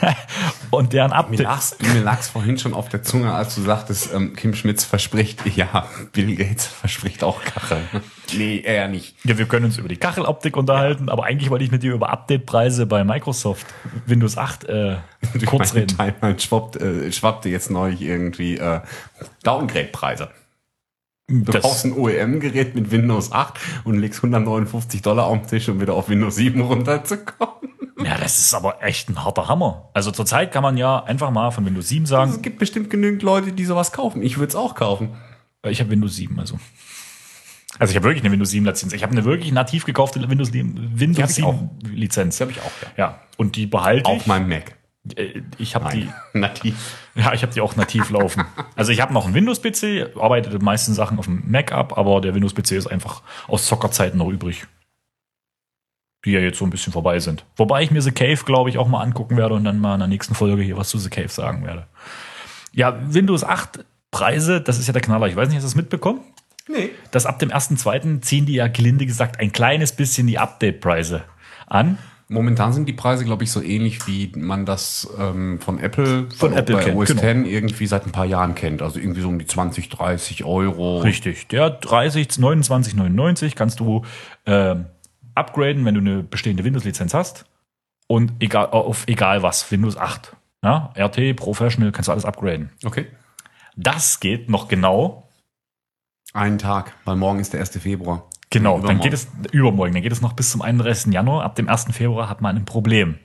und 0.71 0.93
deren 0.93 1.11
Mir 1.11 1.17
Update. 1.17 1.39
lag's, 1.41 1.77
mir 1.79 2.01
lag's 2.01 2.29
vorhin 2.29 2.57
schon 2.57 2.73
auf 2.73 2.89
der 2.89 3.03
Zunge, 3.03 3.33
als 3.33 3.55
du 3.55 3.61
sagtest, 3.61 4.13
ähm, 4.13 4.35
Kim 4.35 4.53
Schmitz 4.55 4.83
verspricht, 4.83 5.45
ja, 5.55 5.87
Bill 6.11 6.35
Gates 6.35 6.65
verspricht 6.65 7.23
auch 7.23 7.41
Kacheln. 7.43 7.87
Nee, 8.35 8.61
er 8.65 8.87
nicht. 8.87 9.15
Ja, 9.23 9.37
wir 9.37 9.45
können 9.45 9.65
uns 9.65 9.77
über 9.77 9.87
die 9.87 9.97
Kacheloptik 9.97 10.57
unterhalten, 10.57 11.09
aber 11.09 11.25
eigentlich 11.25 11.49
wollte 11.49 11.63
ich 11.63 11.71
mit 11.71 11.83
dir 11.83 11.93
über 11.93 12.09
Update-Preise 12.09 12.85
bei 12.87 13.03
Microsoft 13.03 13.65
Windows 14.05 14.37
8 14.37 14.63
äh, 14.65 14.97
kurz 15.45 15.73
meine 15.73 15.85
reden. 15.85 15.97
Timeline 15.97 16.39
schwappt, 16.39 16.75
äh, 16.77 17.11
schwappte 17.11 17.49
jetzt 17.49 17.69
neulich 17.69 18.01
irgendwie 18.01 18.57
äh, 18.57 18.81
Downgrade-Preise. 19.43 20.29
Du 21.27 21.51
Das- 21.51 21.63
kaufst 21.63 21.85
ein 21.85 21.93
OEM-Gerät 21.93 22.75
mit 22.75 22.91
Windows 22.91 23.31
8 23.31 23.55
und 23.83 23.97
legst 23.97 24.21
159 24.21 25.01
Dollar 25.01 25.25
auf 25.25 25.39
den 25.39 25.47
Tisch, 25.47 25.67
um 25.69 25.81
wieder 25.81 25.95
auf 25.95 26.07
Windows 26.07 26.35
7 26.35 26.61
runterzukommen. 26.61 27.71
Ja, 28.03 28.17
das 28.19 28.37
ist 28.37 28.53
aber 28.53 28.83
echt 28.83 29.09
ein 29.09 29.23
harter 29.23 29.47
Hammer. 29.47 29.89
Also 29.93 30.11
zurzeit 30.11 30.51
kann 30.51 30.61
man 30.61 30.77
ja 30.77 31.03
einfach 31.03 31.31
mal 31.31 31.49
von 31.49 31.65
Windows 31.65 31.87
7 31.87 32.05
sagen, 32.05 32.29
Es 32.29 32.41
gibt 32.43 32.59
bestimmt 32.59 32.91
genügend 32.91 33.23
Leute, 33.23 33.51
die 33.53 33.65
sowas 33.65 33.91
kaufen. 33.91 34.21
Ich 34.21 34.37
würde 34.37 34.49
es 34.49 34.55
auch 34.55 34.75
kaufen. 34.75 35.15
äh, 35.63 35.71
ich 35.71 35.79
habe 35.79 35.89
Windows 35.89 36.15
7, 36.15 36.39
also. 36.39 36.59
Also 37.79 37.91
ich 37.91 37.95
habe 37.97 38.05
wirklich 38.05 38.23
eine 38.23 38.31
Windows 38.31 38.51
7 38.51 38.63
Lizenz. 38.65 38.93
Ich 38.93 39.01
habe 39.01 39.11
eine 39.13 39.25
wirklich 39.25 39.51
nativ 39.51 39.85
gekaufte 39.85 40.29
Windows 40.29 40.51
7, 40.51 40.91
Windows 40.93 41.23
hab 41.23 41.29
ich 41.31 41.35
7 41.37 41.69
Lizenz. 41.91 42.35
Das 42.37 42.41
habe 42.41 42.51
ich 42.51 42.59
auch, 42.59 42.71
ja. 42.97 43.03
Ja, 43.05 43.19
und 43.37 43.55
die 43.55 43.65
behalte 43.65 44.05
Auf 44.09 44.17
ich. 44.21 44.27
meinem 44.27 44.47
Mac. 44.47 44.75
Äh, 45.15 45.41
Ich 45.57 45.75
habe 45.75 45.89
die, 45.91 46.09
nativ. 46.33 46.97
ja, 47.15 47.33
ich 47.33 47.41
habe 47.43 47.53
die 47.53 47.61
auch 47.61 47.75
nativ 47.75 48.09
laufen. 48.09 48.45
Also 48.75 48.91
ich 48.91 49.01
habe 49.01 49.13
noch 49.13 49.25
einen 49.25 49.33
Windows-PC, 49.35 50.17
arbeite 50.19 50.49
die 50.49 50.63
meisten 50.63 50.93
Sachen 50.93 51.19
auf 51.19 51.25
dem 51.25 51.43
Mac 51.49 51.71
ab, 51.71 51.97
aber 51.97 52.21
der 52.21 52.33
Windows-PC 52.35 52.71
ist 52.71 52.87
einfach 52.87 53.21
aus 53.47 53.65
Zockerzeiten 53.65 54.17
noch 54.17 54.29
übrig. 54.29 54.65
Die 56.25 56.31
ja 56.31 56.39
jetzt 56.39 56.57
so 56.57 56.65
ein 56.65 56.71
bisschen 56.71 56.91
vorbei 56.91 57.19
sind. 57.19 57.45
Wobei 57.55 57.83
ich 57.83 57.91
mir 57.91 58.01
The 58.01 58.11
Cave, 58.11 58.43
glaube 58.45 58.69
ich, 58.71 58.77
auch 58.79 58.87
mal 58.87 59.01
angucken 59.01 59.37
werde 59.37 59.53
und 59.53 59.63
dann 59.63 59.79
mal 59.79 59.93
in 59.93 59.99
der 59.99 60.07
nächsten 60.07 60.33
Folge 60.33 60.63
hier 60.63 60.75
was 60.77 60.89
zu 60.89 60.97
The 60.97 61.09
Cave 61.11 61.29
sagen 61.29 61.63
werde. 61.65 61.85
Ja, 62.71 62.97
Windows 63.13 63.43
8 63.43 63.85
Preise, 64.09 64.59
das 64.61 64.79
ist 64.79 64.87
ja 64.87 64.93
der 64.93 65.01
Knaller. 65.03 65.27
Ich 65.27 65.35
weiß 65.35 65.47
nicht, 65.49 65.57
hast 65.57 65.63
du 65.63 65.67
das 65.67 65.75
mitbekommen? 65.75 66.21
Nee. 66.67 66.89
Dass 67.11 67.27
ab 67.27 67.37
dem 67.37 67.51
1.2. 67.51 68.21
ziehen 68.21 68.47
die 68.47 68.53
ja 68.55 68.67
gelinde 68.67 69.05
gesagt 69.05 69.39
ein 69.39 69.51
kleines 69.51 69.91
bisschen 69.91 70.25
die 70.25 70.39
Update-Preise 70.39 71.23
an. 71.67 71.99
Momentan 72.27 72.73
sind 72.73 72.87
die 72.87 72.93
Preise, 72.93 73.23
glaube 73.23 73.43
ich, 73.43 73.51
so 73.51 73.61
ähnlich, 73.61 74.07
wie 74.07 74.31
man 74.35 74.65
das 74.65 75.07
ähm, 75.19 75.59
von 75.59 75.79
Apple, 75.79 76.27
Von 76.35 76.51
bei, 76.51 76.57
Apple 76.57 76.75
bei 76.75 76.83
kennt, 76.85 76.97
OS 76.97 77.09
genau. 77.09 77.21
10 77.21 77.45
irgendwie 77.45 77.85
seit 77.85 78.05
ein 78.05 78.11
paar 78.11 78.25
Jahren 78.25 78.55
kennt. 78.55 78.81
Also 78.81 78.99
irgendwie 78.99 79.21
so 79.21 79.27
um 79.27 79.37
die 79.37 79.45
20, 79.45 79.89
30 79.89 80.43
Euro. 80.43 80.99
Richtig. 80.99 81.47
Der 81.49 81.69
30, 81.69 82.29
29,99 82.29 83.55
kannst 83.55 83.79
du 83.79 84.03
ähm, 84.47 84.85
upgraden, 85.35 85.85
wenn 85.85 85.93
du 85.93 86.01
eine 86.01 86.23
bestehende 86.23 86.63
Windows-Lizenz 86.63 87.13
hast. 87.13 87.45
Und 88.07 88.33
egal, 88.39 88.67
auf 88.67 89.03
egal 89.07 89.43
was, 89.43 89.71
Windows 89.71 89.95
8. 89.95 90.35
Ja, 90.63 90.93
RT, 90.97 91.35
Professional, 91.35 91.91
kannst 91.91 92.07
du 92.07 92.11
alles 92.11 92.25
upgraden. 92.25 92.71
Okay. 92.83 93.07
Das 93.75 94.19
geht 94.19 94.49
noch 94.49 94.67
genau. 94.67 95.29
Einen 96.33 96.57
Tag, 96.57 96.93
weil 97.05 97.17
morgen 97.17 97.39
ist 97.39 97.53
der 97.53 97.59
1. 97.59 97.77
Februar. 97.77 98.27
Genau, 98.49 98.77
Übermorgen. 98.77 98.99
dann 98.99 99.03
geht 99.03 99.13
es 99.13 99.27
übermorgen, 99.51 99.93
dann 99.93 100.03
geht 100.03 100.11
es 100.11 100.21
noch 100.21 100.33
bis 100.33 100.51
zum 100.51 100.61
31. 100.61 101.13
Januar. 101.13 101.43
Ab 101.43 101.55
dem 101.55 101.67
1. 101.67 101.87
Februar 101.91 102.29
hat 102.29 102.41
man 102.41 102.55
ein 102.55 102.65
Problem. 102.65 103.17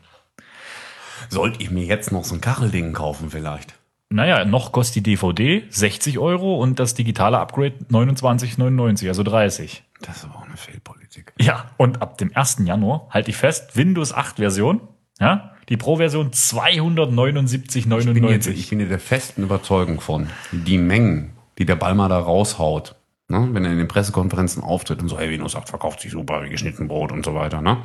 Sollte 1.29 1.63
ich 1.63 1.71
mir 1.71 1.85
jetzt 1.85 2.11
noch 2.11 2.25
so 2.25 2.35
ein 2.35 2.41
Kachelding 2.41 2.93
kaufen 2.93 3.31
vielleicht? 3.31 3.75
Naja, 4.09 4.45
noch 4.45 4.73
kostet 4.73 4.97
die 5.07 5.13
DVD 5.13 5.63
60 5.71 6.19
Euro 6.19 6.57
und 6.57 6.81
das 6.81 6.95
digitale 6.95 7.39
Upgrade 7.39 7.75
29,99, 7.91 9.07
also 9.07 9.23
30. 9.23 9.85
Das 10.01 10.17
ist 10.17 10.25
aber 10.25 10.37
auch 10.37 10.47
eine 10.47 10.57
Fehlpolitik. 10.57 11.33
Ja, 11.39 11.67
und 11.77 12.03
ab 12.03 12.19
dem 12.19 12.35
1. 12.35 12.63
Januar, 12.65 13.07
halte 13.11 13.31
ich 13.31 13.37
fest, 13.37 13.77
Windows 13.77 14.13
8 14.13 14.37
Version, 14.37 14.81
ja, 15.21 15.53
die 15.69 15.77
Pro-Version 15.77 16.31
Ich 16.33 16.51
bin, 16.51 16.69
jetzt, 16.91 18.49
279,99. 18.49 18.51
ich 18.51 18.71
bin 18.71 18.81
ja 18.81 18.87
der 18.87 18.99
festen 18.99 19.45
Überzeugung 19.45 20.01
von, 20.01 20.29
die 20.51 20.79
Mengen, 20.79 21.31
die 21.59 21.65
der 21.65 21.77
Ballmer 21.77 22.09
da 22.09 22.19
raushaut, 22.19 22.97
ne, 23.31 23.49
wenn 23.53 23.65
er 23.65 23.73
in 23.73 23.79
den 23.79 23.89
Pressekonferenzen 23.89 24.63
auftritt 24.63 25.01
und 25.01 25.09
so, 25.09 25.19
hey, 25.19 25.31
Windows 25.31 25.57
8 25.57 25.69
verkauft 25.69 26.01
sich 26.01 26.13
super 26.13 26.43
wie 26.43 26.51
geschnitten 26.51 26.89
Brot 26.89 27.13
und 27.13 27.25
so 27.25 27.35
weiter, 27.35 27.63
ne? 27.63 27.79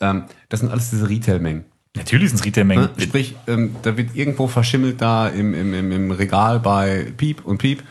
Ähm, 0.00 0.24
das 0.48 0.60
sind 0.60 0.70
alles 0.70 0.90
diese 0.90 1.08
Retail-Mengen. 1.08 1.64
Natürlich 1.96 2.30
sind 2.30 2.40
es 2.40 2.44
Retail-Mengen. 2.46 2.90
Ne? 2.96 3.02
Sprich, 3.02 3.36
ähm, 3.46 3.76
da 3.82 3.96
wird 3.96 4.14
irgendwo 4.14 4.48
verschimmelt 4.48 5.00
da 5.00 5.28
im, 5.28 5.52
im, 5.54 5.74
im, 5.74 5.92
im 5.92 6.10
Regal 6.10 6.58
bei 6.58 7.12
Piep 7.16 7.44
und 7.44 7.58
Piep 7.58 7.82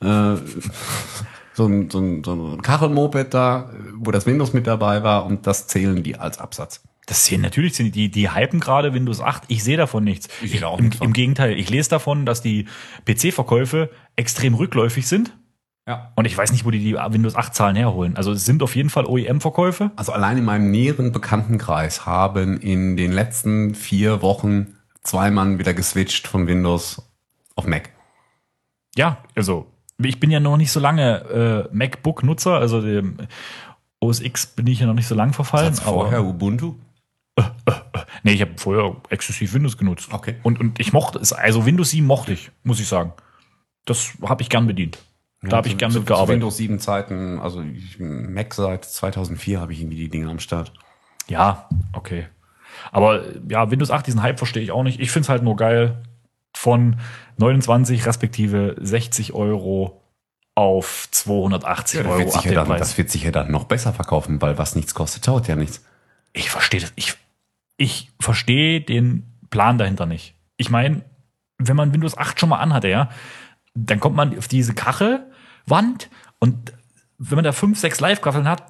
äh, 0.00 0.34
so 1.54 1.66
ein, 1.66 1.90
so 1.90 1.98
ein, 1.98 2.22
so 2.22 2.32
ein 2.32 2.62
Kachelmoped 2.62 3.32
da, 3.32 3.70
wo 3.94 4.10
das 4.10 4.26
Windows 4.26 4.52
mit 4.52 4.66
dabei 4.66 5.02
war 5.02 5.26
und 5.26 5.46
das 5.46 5.66
zählen 5.66 6.02
die 6.02 6.16
als 6.16 6.38
Absatz. 6.38 6.82
Das 7.06 7.24
sehen 7.24 7.40
natürlich, 7.40 7.74
sind 7.74 7.94
die, 7.94 8.10
die 8.10 8.30
hypen 8.30 8.60
gerade 8.60 8.92
Windows 8.92 9.22
8. 9.22 9.44
Ich 9.48 9.64
sehe 9.64 9.78
davon 9.78 10.04
nichts. 10.04 10.28
Ich 10.42 10.50
sehe 10.50 10.60
da 10.60 10.66
auch 10.66 10.78
im, 10.78 10.86
nichts. 10.86 11.00
Im 11.00 11.14
Gegenteil, 11.14 11.58
ich 11.58 11.70
lese 11.70 11.88
davon, 11.88 12.26
dass 12.26 12.42
die 12.42 12.66
PC-Verkäufe 13.06 13.88
extrem 14.14 14.52
rückläufig 14.52 15.08
sind. 15.08 15.32
Ja. 15.88 16.12
Und 16.16 16.26
ich 16.26 16.36
weiß 16.36 16.52
nicht, 16.52 16.66
wo 16.66 16.70
die 16.70 16.80
die 16.80 16.94
Windows 16.94 17.34
8 17.34 17.54
Zahlen 17.54 17.74
herholen. 17.74 18.14
Also 18.16 18.32
es 18.32 18.44
sind 18.44 18.62
auf 18.62 18.76
jeden 18.76 18.90
Fall 18.90 19.06
OEM-Verkäufe. 19.06 19.90
Also 19.96 20.12
allein 20.12 20.36
in 20.36 20.44
meinem 20.44 20.70
näheren 20.70 21.12
Bekanntenkreis 21.12 22.04
haben 22.04 22.60
in 22.60 22.98
den 22.98 23.10
letzten 23.10 23.74
vier 23.74 24.20
Wochen 24.20 24.76
zwei 25.02 25.30
Mann 25.30 25.58
wieder 25.58 25.72
geswitcht 25.72 26.28
von 26.28 26.46
Windows 26.46 27.10
auf 27.56 27.66
Mac. 27.66 27.88
Ja, 28.96 29.24
also 29.34 29.66
ich 29.96 30.20
bin 30.20 30.30
ja 30.30 30.40
noch 30.40 30.58
nicht 30.58 30.70
so 30.70 30.78
lange 30.78 31.68
äh, 31.72 31.74
MacBook-Nutzer, 31.74 32.58
also 32.58 32.82
dem 32.82 33.16
OS 34.00 34.20
X 34.20 34.46
bin 34.46 34.66
ich 34.66 34.80
ja 34.80 34.86
noch 34.86 34.94
nicht 34.94 35.08
so 35.08 35.14
lang 35.14 35.32
verfallen. 35.32 35.68
Hat's 35.68 35.80
vorher 35.80 36.22
Ubuntu? 36.22 36.74
Nee, 38.24 38.32
ich 38.32 38.40
habe 38.40 38.52
vorher 38.56 38.96
exzessiv 39.10 39.54
Windows 39.54 39.78
genutzt. 39.78 40.08
Okay. 40.10 40.36
Und, 40.42 40.60
und 40.60 40.80
ich 40.80 40.92
mochte 40.92 41.18
es, 41.18 41.32
also 41.32 41.64
Windows 41.64 41.90
7 41.90 42.06
mochte 42.06 42.32
ich, 42.32 42.50
muss 42.64 42.80
ich 42.80 42.88
sagen. 42.88 43.12
Das 43.84 44.12
habe 44.22 44.42
ich 44.42 44.50
gern 44.50 44.66
bedient. 44.66 44.98
Da 45.42 45.58
habe 45.58 45.68
ich 45.68 45.78
gern 45.78 45.90
zu, 45.90 45.98
mit 45.98 46.08
zu 46.08 46.14
gearbeitet. 46.14 46.34
Windows 46.34 46.56
7 46.56 46.78
Zeiten, 46.80 47.38
also 47.38 47.62
ich, 47.62 47.98
Mac 47.98 48.54
seit 48.54 48.84
2004 48.84 49.60
habe 49.60 49.72
ich 49.72 49.80
irgendwie 49.80 49.96
die 49.96 50.08
Dinge 50.08 50.28
am 50.30 50.40
Start. 50.40 50.72
Ja, 51.28 51.68
okay. 51.92 52.26
Aber 52.90 53.22
ja, 53.48 53.70
Windows 53.70 53.90
8, 53.90 54.06
diesen 54.06 54.22
Hype 54.22 54.38
verstehe 54.38 54.62
ich 54.62 54.72
auch 54.72 54.82
nicht. 54.82 55.00
Ich 55.00 55.10
finde 55.10 55.24
es 55.24 55.28
halt 55.28 55.42
nur 55.42 55.56
geil, 55.56 56.02
von 56.56 56.96
29 57.36 58.06
respektive 58.06 58.76
60 58.80 59.32
Euro 59.32 60.02
auf 60.54 61.06
280 61.12 62.00
Ja, 62.00 62.06
Euro 62.10 62.34
wird 62.34 62.44
ja 62.44 62.64
dann, 62.64 62.78
das 62.78 62.98
wird 62.98 63.10
sich 63.10 63.22
ja 63.22 63.30
dann 63.30 63.50
noch 63.50 63.64
besser 63.64 63.92
verkaufen, 63.92 64.42
weil 64.42 64.58
was 64.58 64.74
nichts 64.74 64.92
kostet, 64.92 65.24
taugt 65.24 65.46
ja 65.46 65.54
nichts. 65.54 65.84
Ich 66.32 66.50
verstehe 66.50 66.80
das. 66.80 66.92
Ich, 66.96 67.14
ich 67.76 68.10
verstehe 68.18 68.80
den 68.80 69.38
Plan 69.50 69.78
dahinter 69.78 70.06
nicht. 70.06 70.34
Ich 70.56 70.70
meine, 70.70 71.04
wenn 71.58 71.76
man 71.76 71.92
Windows 71.92 72.18
8 72.18 72.40
schon 72.40 72.48
mal 72.48 72.58
anhatte, 72.58 72.88
ja, 72.88 73.08
dann 73.74 74.00
kommt 74.00 74.16
man 74.16 74.36
auf 74.36 74.48
diese 74.48 74.74
Kachelwand 75.68 76.08
und 76.38 76.72
wenn 77.18 77.36
man 77.36 77.44
da 77.44 77.52
fünf, 77.52 77.78
sechs 77.78 78.00
Live-Kacheln 78.00 78.48
hat, 78.48 78.64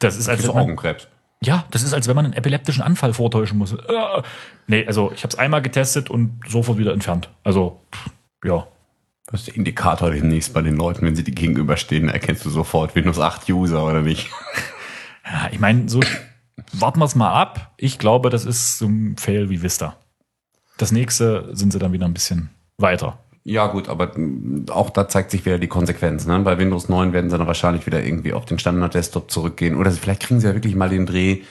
das 0.00 0.16
ist 0.16 0.28
als 0.28 0.40
Also 0.40 0.48
wenn 0.48 0.54
man, 0.56 0.62
Augenkrebs. 0.64 1.08
ja, 1.42 1.64
das 1.70 1.82
ist 1.82 1.94
als 1.94 2.08
wenn 2.08 2.16
man 2.16 2.24
einen 2.24 2.34
epileptischen 2.34 2.82
Anfall 2.82 3.14
vortäuschen 3.14 3.58
muss. 3.58 3.72
Äh, 3.72 4.22
nee, 4.66 4.84
also 4.86 5.12
ich 5.12 5.22
habe 5.22 5.32
es 5.32 5.38
einmal 5.38 5.62
getestet 5.62 6.10
und 6.10 6.40
sofort 6.48 6.78
wieder 6.78 6.92
entfernt. 6.92 7.28
Also 7.44 7.80
pff, 7.94 8.10
ja, 8.44 8.66
Was 9.30 9.40
ist 9.42 9.46
der 9.48 9.56
Indikator 9.56 10.10
demnächst 10.10 10.52
bei 10.52 10.62
den 10.62 10.76
Leuten, 10.76 11.06
wenn 11.06 11.14
sie 11.14 11.22
dir 11.24 11.32
gegenüberstehen, 11.32 12.08
erkennst 12.08 12.44
du 12.44 12.50
sofort 12.50 12.94
Windows 12.96 13.18
8 13.20 13.48
User 13.50 13.84
oder 13.84 14.00
nicht? 14.02 14.30
Ja, 15.24 15.48
ich 15.52 15.60
meine, 15.60 15.88
so 15.88 16.00
warten 16.72 16.98
wir 16.98 17.04
es 17.04 17.14
mal 17.14 17.32
ab. 17.32 17.72
Ich 17.76 18.00
glaube, 18.00 18.28
das 18.28 18.44
ist 18.44 18.78
so 18.78 18.86
ein 18.86 19.16
Fail 19.16 19.50
wie 19.50 19.62
Vista. 19.62 19.96
Das 20.78 20.90
nächste 20.90 21.54
sind 21.56 21.72
sie 21.72 21.78
dann 21.78 21.92
wieder 21.92 22.06
ein 22.06 22.12
bisschen 22.12 22.50
weiter. 22.76 23.20
Ja, 23.44 23.66
gut, 23.66 23.88
aber 23.88 24.12
mm, 24.16 24.66
auch 24.70 24.90
da 24.90 25.08
zeigt 25.08 25.30
sich 25.30 25.44
wieder 25.44 25.58
die 25.58 25.68
Konsequenz. 25.68 26.26
Ne? 26.26 26.38
Bei 26.40 26.58
Windows 26.58 26.88
9 26.88 27.12
werden 27.12 27.30
sie 27.30 27.38
dann 27.38 27.46
wahrscheinlich 27.46 27.86
wieder 27.86 28.02
irgendwie 28.04 28.32
auf 28.32 28.44
den 28.44 28.58
Standard-Desktop 28.58 29.30
zurückgehen. 29.30 29.76
Oder 29.76 29.90
vielleicht 29.90 30.22
kriegen 30.22 30.40
sie 30.40 30.46
ja 30.46 30.54
wirklich 30.54 30.74
mal 30.74 30.88
den 30.88 31.06
Dreh. 31.06 31.42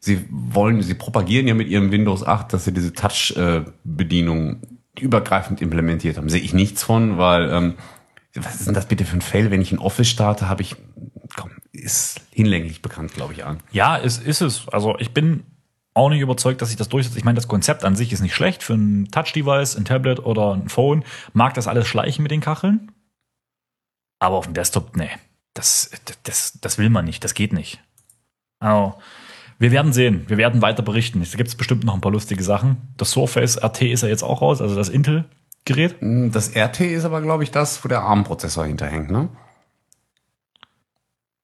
Sie 0.00 0.24
wollen, 0.30 0.82
sie 0.82 0.94
propagieren 0.94 1.48
ja 1.48 1.54
mit 1.54 1.68
ihrem 1.68 1.90
Windows 1.90 2.24
8, 2.24 2.52
dass 2.52 2.64
sie 2.64 2.72
diese 2.72 2.92
Touch-Bedienung 2.92 4.62
übergreifend 5.00 5.60
implementiert 5.62 6.16
haben. 6.16 6.28
Sehe 6.28 6.40
ich 6.40 6.54
nichts 6.54 6.82
von, 6.82 7.18
weil, 7.18 7.50
ähm, 7.50 7.74
was 8.34 8.56
ist 8.56 8.66
denn 8.66 8.74
das 8.74 8.86
bitte 8.86 9.04
für 9.04 9.16
ein 9.16 9.22
Fail? 9.22 9.50
Wenn 9.50 9.60
ich 9.60 9.72
ein 9.72 9.78
Office 9.78 10.08
starte, 10.08 10.48
habe 10.48 10.62
ich, 10.62 10.76
komm, 11.36 11.50
ist 11.72 12.20
hinlänglich 12.30 12.82
bekannt, 12.82 13.14
glaube 13.14 13.32
ich, 13.32 13.44
an. 13.44 13.58
Ja, 13.72 13.98
es 13.98 14.18
ist 14.18 14.40
es. 14.40 14.68
Also 14.68 14.96
ich 14.98 15.12
bin 15.12 15.44
auch 15.98 16.08
nicht 16.10 16.20
überzeugt, 16.20 16.62
dass 16.62 16.68
sich 16.68 16.78
das 16.78 16.88
durchsetzt. 16.88 17.16
Ich 17.16 17.24
meine, 17.24 17.36
das 17.36 17.48
Konzept 17.48 17.84
an 17.84 17.96
sich 17.96 18.12
ist 18.12 18.20
nicht 18.20 18.34
schlecht. 18.34 18.62
Für 18.62 18.74
ein 18.74 19.08
Touch-Device, 19.10 19.76
ein 19.76 19.84
Tablet 19.84 20.20
oder 20.20 20.54
ein 20.54 20.68
Phone 20.68 21.04
mag 21.32 21.54
das 21.54 21.68
alles 21.68 21.86
schleichen 21.86 22.22
mit 22.22 22.30
den 22.30 22.40
Kacheln. 22.40 22.92
Aber 24.18 24.36
auf 24.36 24.46
dem 24.46 24.54
Desktop, 24.54 24.96
nee. 24.96 25.10
Das, 25.54 25.90
das, 26.22 26.58
das 26.60 26.78
will 26.78 26.90
man 26.90 27.04
nicht. 27.04 27.24
Das 27.24 27.34
geht 27.34 27.52
nicht. 27.52 27.80
Also, 28.60 28.94
wir 29.58 29.70
werden 29.72 29.92
sehen. 29.92 30.24
Wir 30.28 30.36
werden 30.36 30.62
weiter 30.62 30.82
berichten. 30.82 31.20
Da 31.20 31.36
gibt 31.36 31.48
es 31.48 31.56
bestimmt 31.56 31.84
noch 31.84 31.94
ein 31.94 32.00
paar 32.00 32.12
lustige 32.12 32.42
Sachen. 32.42 32.76
Das 32.96 33.10
Surface 33.10 33.62
RT 33.62 33.82
ist 33.82 34.02
ja 34.02 34.08
jetzt 34.08 34.22
auch 34.22 34.40
raus, 34.40 34.60
also 34.60 34.76
das 34.76 34.88
Intel-Gerät. 34.88 35.96
Das 36.00 36.54
RT 36.54 36.80
ist 36.80 37.04
aber, 37.04 37.20
glaube 37.22 37.42
ich, 37.42 37.50
das, 37.50 37.84
wo 37.84 37.88
der 37.88 38.02
ARM-Prozessor 38.02 38.66
hinterhängt, 38.66 39.10
ne? 39.10 39.28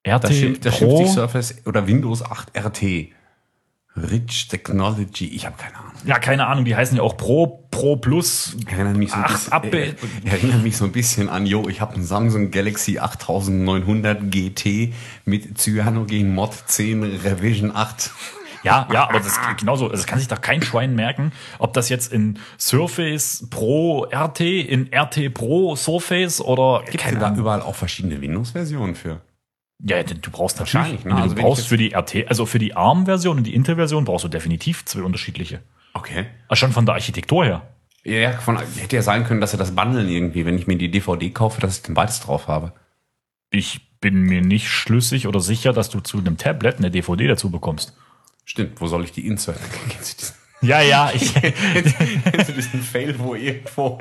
RT 0.07 0.25
Das 0.25 0.35
schimpft, 0.37 0.65
das 0.65 0.77
schimpft 0.77 0.97
Pro. 0.97 1.05
sich 1.05 1.15
Surface 1.15 1.67
oder 1.67 1.87
Windows 1.87 2.23
8 2.23 2.57
RT. 2.57 3.14
Rich 3.97 4.49
Technology, 4.49 5.27
ich 5.27 5.47
habe 5.47 5.57
keine 5.57 5.77
Ahnung. 5.77 5.93
Ja, 6.05 6.19
keine 6.19 6.47
Ahnung, 6.49 6.65
die 6.65 6.75
heißen 6.75 6.97
ja 6.97 7.03
auch 7.03 7.17
Pro, 7.17 7.67
Pro 7.71 7.97
Plus. 7.97 8.57
Erinnert 8.67 8.97
mich 8.97 9.11
so 9.11 9.17
ein 9.17 9.23
bisschen, 9.23 9.53
Abbild. 9.53 9.97
äh, 10.25 10.29
erinnert 10.29 10.63
mich 10.63 10.77
so 10.77 10.85
ein 10.85 10.93
bisschen 10.93 11.29
an, 11.29 11.47
jo, 11.47 11.69
ich 11.69 11.81
habe 11.81 11.95
einen 11.95 12.05
Samsung 12.05 12.51
Galaxy 12.51 12.99
8900 12.99 14.31
GT 14.31 14.93
mit 15.25 15.59
Cyanogen 15.59 16.35
Mod 16.35 16.53
10 16.67 17.05
Revision 17.05 17.75
8. 17.75 18.11
Ja, 18.65 18.89
ja, 18.91 19.09
aber 19.09 19.19
das 19.19 19.29
ist 19.29 19.41
genauso. 19.59 19.85
Also 19.85 19.97
das 19.97 20.07
kann 20.07 20.19
sich 20.19 20.29
doch 20.29 20.41
kein 20.41 20.63
Schwein 20.63 20.95
merken, 20.95 21.33
ob 21.59 21.75
das 21.75 21.91
jetzt 21.91 22.13
in 22.13 22.39
Surface 22.59 23.47
Pro 23.51 24.07
RT, 24.11 24.41
in 24.41 24.91
RT 24.93 25.33
Pro 25.35 25.77
Surface 25.77 26.41
oder 26.41 26.83
Gibt 26.91 27.05
es 27.05 27.19
da 27.19 27.35
überall 27.35 27.61
auch 27.61 27.75
verschiedene 27.75 28.21
Windows-Versionen 28.21 28.95
für? 28.95 29.21
Ja, 29.83 30.03
du 30.03 30.31
brauchst 30.31 30.59
natürlich. 30.61 31.05
ne? 31.05 31.11
Du 31.11 31.17
Also 31.17 31.37
ich 31.37 31.43
brauchst 31.43 31.67
für 31.67 31.77
die 31.77 31.95
RT, 31.95 32.29
also 32.29 32.47
für 32.47 32.59
die 32.59 32.77
ARM-Version 32.77 33.39
und 33.39 33.45
die 33.45 33.55
Intel-Version 33.55 34.05
brauchst 34.05 34.25
du 34.25 34.29
definitiv 34.29 34.85
zwei 34.85 35.03
unterschiedliche. 35.03 35.61
Okay. 35.95 36.27
Also 36.49 36.61
schon 36.61 36.73
von 36.73 36.87
der 36.87 36.95
Architektur 36.95 37.45
her. 37.45 37.63
Ja, 38.05 38.15
ja, 38.15 38.33
von, 38.33 38.59
hätte 38.59 38.97
ja 38.97 39.03
sein 39.03 39.25
können, 39.25 39.41
dass 39.41 39.53
sie 39.53 39.57
das 39.57 39.75
bundeln 39.75 40.09
irgendwie, 40.09 40.45
wenn 40.45 40.59
ich 40.59 40.67
mir 40.67 40.77
die 40.77 40.91
DVD 40.91 41.31
kaufe, 41.31 41.61
dass 41.61 41.77
ich 41.79 41.83
dann 41.83 41.95
beides 41.95 42.21
drauf 42.21 42.49
habe. 42.49 42.73
Ich 43.51 43.81
bin 44.01 44.21
mir 44.23 44.43
nicht 44.43 44.69
schlüssig 44.69 45.27
oder 45.27 45.41
sicher, 45.41 45.73
dass 45.73 45.89
du 45.89 46.01
zu 46.01 46.19
einem 46.19 46.37
Tablet 46.37 46.79
eine 46.79 46.91
DVD 46.91 47.27
dazu 47.29 47.51
bekommst. 47.51 47.97
Stimmt, 48.45 48.81
wo 48.81 48.87
soll 48.87 49.05
ich 49.05 49.13
die 49.13 49.27
Insert? 49.27 49.59
Kennst 49.89 50.13
du 50.13 50.19
diesen, 50.19 50.37
Ja, 50.69 50.83
ja, 50.83 51.11
ich. 51.15 51.33
kennst 51.35 52.49
du 52.49 52.53
diesen 52.53 52.83
Fail, 52.83 53.19
wo 53.19 53.35
irgendwo 53.35 53.99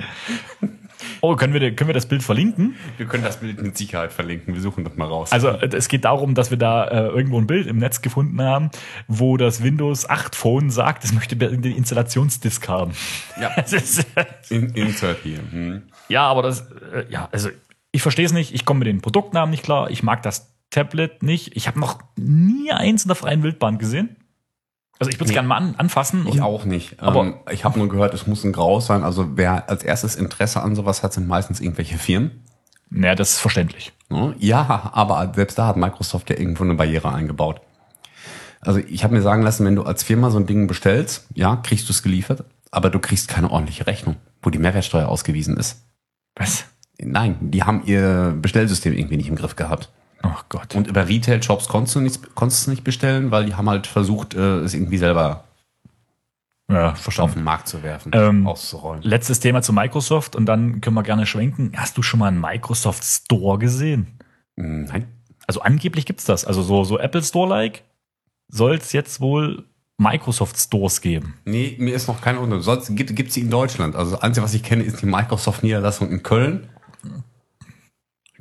Oh, 1.22 1.36
können 1.36 1.54
wir, 1.54 1.76
können 1.76 1.90
wir 1.90 1.94
das 1.94 2.06
Bild 2.06 2.24
verlinken? 2.24 2.76
Wir 2.98 3.06
können 3.06 3.24
das 3.24 3.38
Bild 3.38 3.62
mit 3.62 3.78
Sicherheit 3.78 4.12
verlinken. 4.12 4.54
Wir 4.54 4.62
suchen 4.62 4.84
das 4.84 4.96
mal 4.96 5.08
raus. 5.08 5.32
Also 5.32 5.50
es 5.50 5.88
geht 5.88 6.06
darum, 6.06 6.36
dass 6.36 6.52
wir 6.52 6.58
da 6.58 6.86
äh, 6.86 7.08
irgendwo 7.08 7.40
ein 7.40 7.48
Bild 7.48 7.68
im 7.68 7.78
Netz 7.78 8.02
gefunden 8.02 8.42
haben, 8.42 8.70
wo 9.08 9.38
das 9.38 9.64
Windows 9.64 10.10
8 10.10 10.36
Phone 10.36 10.70
sagt, 10.70 11.04
es 11.04 11.14
möchte 11.14 11.36
den 11.36 11.64
Installationsdisk 11.64 12.68
haben. 12.68 12.94
ja, 13.40 13.50
ist, 13.62 14.06
in, 14.50 14.70
Insert 14.70 15.20
hier. 15.24 15.40
Hm. 15.52 15.84
ja, 16.10 16.28
aber 16.28 16.42
das, 16.42 16.62
äh, 16.94 17.06
ja, 17.10 17.30
also 17.32 17.50
ich 17.92 18.02
verstehe 18.02 18.26
es 18.26 18.34
nicht. 18.34 18.54
Ich 18.54 18.66
komme 18.66 18.80
mit 18.80 18.88
den 18.88 19.02
Produktnamen 19.02 19.52
nicht 19.52 19.64
klar. 19.64 19.90
Ich 19.90 20.04
mag 20.04 20.24
das 20.24 20.54
Tablet 20.72 21.22
nicht. 21.22 21.56
Ich 21.56 21.68
habe 21.68 21.80
noch 21.80 22.00
nie 22.18 22.72
eins 22.72 23.04
in 23.04 23.10
der 23.10 23.16
freien 23.16 23.44
Wildbahn 23.44 23.78
gesehen. 23.78 24.18
Also 25.08 25.12
ich 25.12 25.18
würde 25.18 25.26
es 25.26 25.30
Nee. 25.30 25.34
gerne 25.36 25.48
mal 25.48 25.58
an, 25.58 25.76
anfassen. 25.78 26.26
Ich 26.28 26.42
auch 26.42 26.66
nicht. 26.66 27.00
Aber- 27.02 27.22
ähm, 27.22 27.36
ich 27.52 27.64
habe 27.66 27.78
nur 27.80 27.90
gehört, 27.90 28.14
es 28.14 28.28
muss 28.28 28.44
ein 28.44 28.52
Grau 28.54 28.80
sein. 28.80 29.04
Also 29.04 29.38
wer 29.38 29.70
als 29.70 29.84
erstes 29.84 30.16
Interesse 30.16 30.62
an 30.62 30.76
sowas 30.76 31.04
hat, 31.04 31.14
sind 31.14 31.28
meistens 31.28 31.60
irgendwelche 31.60 31.98
Firmen. 31.98 32.44
Naja, 32.90 33.16
das 33.16 33.32
ist 33.34 33.40
verständlich. 33.40 33.92
Ne? 34.10 34.36
Ja, 34.40 34.92
aber 34.94 35.32
selbst 35.36 35.58
da 35.58 35.68
hat 35.68 35.78
Microsoft 35.78 36.30
ja 36.30 36.38
irgendwo 36.38 36.64
eine 36.64 36.76
Barriere 36.76 37.12
eingebaut. 37.14 37.62
Also 38.62 38.80
ich 38.80 39.04
habe 39.04 39.14
mir 39.16 39.22
sagen 39.22 39.42
lassen, 39.42 39.66
wenn 39.66 39.76
du 39.76 39.84
als 39.84 40.04
Firma 40.04 40.30
so 40.30 40.38
ein 40.38 40.46
Ding 40.46 40.68
bestellst, 40.68 41.28
ja, 41.34 41.56
kriegst 41.58 41.90
du 41.90 41.92
es 41.92 42.04
geliefert, 42.04 42.46
aber 42.72 42.90
du 42.90 43.00
kriegst 43.00 43.28
keine 43.28 43.50
ordentliche 43.52 43.88
Rechnung, 43.88 44.16
wo 44.42 44.50
die 44.50 44.60
Mehrwertsteuer 44.60 45.08
ausgewiesen 45.10 45.58
ist. 45.58 45.82
Was? 46.36 46.66
Nein, 47.00 47.36
die 47.42 47.64
haben 47.64 47.82
ihr 47.86 48.36
Bestellsystem 48.40 48.94
irgendwie 48.94 49.18
nicht 49.18 49.28
im 49.28 49.36
Griff 49.36 49.56
gehabt. 49.56 49.92
Oh 50.26 50.40
Gott. 50.50 50.74
Und 50.76 50.88
über 50.88 51.08
Retail-Shops 51.08 51.68
konntest 51.68 51.96
du 51.96 52.00
nicht, 52.00 52.34
konntest 52.36 52.66
du 52.68 52.72
nicht 52.72 52.84
bestellen, 52.84 53.32
weil 53.32 53.46
die 53.46 53.56
haben 53.56 53.70
halt 53.70 53.88
versucht, 53.88 54.34
äh, 54.36 54.60
es 54.60 54.74
irgendwie 54.74 54.98
selber 54.98 55.44
ja, 56.72 56.92
auf 56.92 56.98
verstanden. 57.00 57.36
den 57.36 57.44
Markt 57.44 57.68
zu 57.68 57.84
werfen, 57.84 58.12
Ähm, 58.16 58.48
auszurollen. 58.48 59.02
Letztes 59.04 59.40
Thema 59.42 59.62
zu 59.62 59.74
Microsoft 59.74 60.36
und 60.36 60.46
dann 60.46 60.80
können 60.82 60.96
wir 60.96 61.04
gerne 61.04 61.26
schwenken. 61.26 61.74
Hast 61.76 61.98
du 61.98 62.02
schon 62.02 62.20
mal 62.22 62.28
einen 62.28 62.40
Microsoft 62.40 63.04
Store 63.04 63.60
gesehen? 63.60 64.08
Hm, 64.58 64.86
Nein. 64.86 65.08
Also 65.46 65.62
angeblich 65.62 66.06
gibt's 66.06 66.24
das. 66.24 66.46
Also 66.46 66.62
so, 66.62 66.86
so 66.86 66.98
Apple 66.98 67.22
Store-like 67.22 67.84
soll 68.48 68.76
es 68.76 68.94
jetzt 68.94 69.20
wohl 69.20 69.66
Microsoft 69.98 70.58
Stores 70.58 71.02
geben. 71.02 71.36
Nee, 71.46 71.76
mir 71.80 71.94
ist 71.96 72.08
noch 72.08 72.22
keine 72.22 72.40
Unterschied. 72.40 72.64
Sonst 72.64 72.96
gibt 72.96 73.28
es 73.28 73.34
sie 73.34 73.42
in 73.42 73.50
Deutschland. 73.50 73.96
Also 73.96 74.12
das 74.12 74.22
Einzige, 74.22 74.44
was 74.46 74.54
ich 74.54 74.64
kenne, 74.64 74.84
ist 74.84 75.02
die 75.02 75.06
Microsoft-Niederlassung 75.06 76.10
in 76.10 76.24
Köln. 76.24 76.70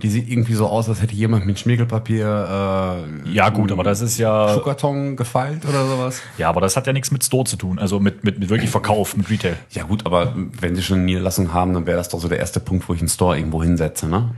Die 0.03 0.09
sieht 0.09 0.29
irgendwie 0.29 0.55
so 0.55 0.67
aus, 0.67 0.89
als 0.89 1.01
hätte 1.01 1.15
jemand 1.15 1.47
mit 1.47 1.61
Schmiergelpapier 1.61 3.07
äh, 3.25 3.31
Ja 3.31 3.51
gut, 3.51 3.71
aber 3.71 3.85
das 3.85 4.01
ist 4.01 4.19
ja, 4.19 4.53
Schuhkarton 4.55 5.17
gefeilt 5.17 5.65
oder 5.65 5.87
sowas. 5.87 6.21
ja, 6.39 6.49
aber 6.49 6.61
das 6.61 6.77
hat 6.77 6.87
ja 6.89 6.93
nichts 6.93 7.13
mit 7.13 7.23
Store 7.23 7.45
zu 7.45 7.57
tun. 7.57 7.79
Also 7.79 8.01
mit, 8.01 8.25
mit, 8.25 8.39
mit 8.39 8.49
wirklich 8.49 8.71
Verkauf, 8.71 9.17
mit 9.17 9.31
Retail. 9.31 9.57
Ja 9.71 9.85
gut, 9.85 10.05
aber 10.05 10.35
wenn 10.35 10.75
sie 10.75 10.83
schon 10.83 10.99
eine 10.99 11.05
Niederlassung 11.05 11.53
haben, 11.53 11.73
dann 11.73 11.87
wäre 11.87 11.97
das 11.97 12.09
doch 12.09 12.19
so 12.19 12.29
der 12.29 12.39
erste 12.39 12.59
Punkt, 12.59 12.89
wo 12.89 12.95
ich 12.95 13.01
einen 13.01 13.09
Store 13.09 13.37
irgendwo 13.37 13.63
hinsetze, 13.63 14.09
ne? 14.09 14.35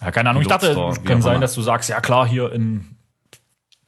Ja, 0.00 0.10
keine 0.12 0.30
Ahnung. 0.30 0.42
Ich 0.42 0.48
dachte, 0.48 0.76
wie 0.76 1.04
kann 1.04 1.20
sein, 1.20 1.40
dass 1.40 1.54
du 1.54 1.62
sagst, 1.62 1.90
ja 1.90 2.00
klar, 2.00 2.26
hier 2.28 2.52
in 2.52 2.84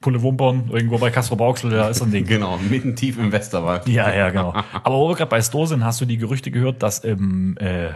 Pulle-Wumpern, 0.01 0.70
irgendwo 0.72 0.99
bei 0.99 1.11
Castro 1.11 1.36
Brauxel, 1.36 1.70
da 1.70 1.88
ist 1.88 2.03
ein 2.03 2.11
Ding. 2.11 2.24
Genau, 2.28 2.59
mitten 2.59 2.94
tief 2.94 3.18
im 3.18 3.32
Westerwald. 3.32 3.88
Ja, 3.88 4.12
ja, 4.12 4.30
genau. 4.30 4.55
Aber 4.82 4.96
wo 4.96 5.09
wir 5.09 5.16
gerade 5.16 5.30
bei 5.30 5.42
Store 5.42 5.66
sind, 5.66 5.84
hast 5.84 6.01
du 6.01 6.05
die 6.05 6.18
Gerüchte 6.18 6.51
gehört, 6.51 6.82
dass 6.82 7.01
im 7.01 7.57
äh, 7.59 7.90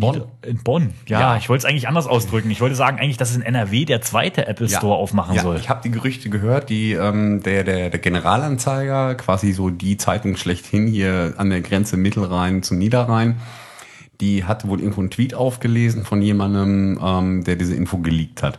Bonn? 0.00 0.22
In 0.42 0.58
Bonn. 0.62 0.92
Ja, 1.06 1.20
Ja. 1.20 1.36
ich 1.36 1.48
wollte 1.48 1.66
es 1.66 1.70
eigentlich 1.70 1.88
anders 1.88 2.06
ausdrücken. 2.06 2.50
Ich 2.50 2.60
wollte 2.60 2.74
sagen 2.76 2.98
eigentlich, 2.98 3.16
dass 3.16 3.30
es 3.30 3.36
in 3.36 3.42
NRW 3.42 3.84
der 3.84 4.00
zweite 4.02 4.46
Apple 4.46 4.66
Ja. 4.66 4.78
Store 4.78 4.96
aufmachen 4.96 5.34
ja, 5.34 5.42
soll. 5.42 5.56
Ich 5.56 5.68
habe 5.68 5.80
die 5.82 5.90
Gerüchte 5.90 6.30
gehört, 6.30 6.68
die 6.70 6.92
ähm, 6.92 7.42
der, 7.42 7.64
der, 7.64 7.90
der 7.90 8.00
Generalanzeiger, 8.00 9.14
quasi 9.14 9.52
so 9.52 9.70
die 9.70 9.96
Zeitung 9.96 10.36
schlechthin 10.36 10.86
hier 10.86 11.34
an 11.38 11.50
der 11.50 11.60
Grenze 11.62 11.96
Mittelrhein 11.96 12.62
zum 12.62 12.78
Niederrhein, 12.78 13.36
die 14.20 14.44
hat 14.44 14.66
wohl 14.66 14.80
irgendwo 14.80 15.00
einen 15.00 15.10
Tweet 15.10 15.34
aufgelesen 15.34 16.04
von 16.04 16.22
jemandem, 16.22 16.98
ähm, 17.02 17.44
der 17.44 17.56
diese 17.56 17.74
Info 17.74 17.98
geleakt 17.98 18.42
hat. 18.42 18.58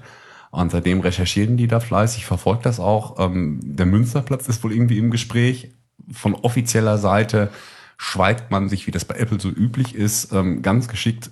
Und 0.52 0.72
seitdem 0.72 1.02
recherchieren 1.02 1.58
die 1.58 1.68
da 1.68 1.80
fleißig, 1.80 2.26
verfolgt 2.26 2.66
das 2.66 2.80
auch. 2.80 3.20
Ähm, 3.20 3.60
der 3.64 3.86
Münsterplatz 3.86 4.48
ist 4.48 4.64
wohl 4.64 4.72
irgendwie 4.72 4.98
im 4.98 5.12
Gespräch. 5.12 5.72
Von 6.12 6.36
offizieller 6.36 6.98
Seite 6.98 7.50
schweigt 7.98 8.52
man 8.52 8.70
sich, 8.70 8.88
wie 8.88 8.92
das 8.92 9.06
bei 9.06 9.16
Apple 9.16 9.40
so 9.40 9.50
üblich 9.50 9.96
ist, 9.96 10.32
ähm, 10.32 10.62
ganz 10.62 10.88
geschickt 10.88 11.30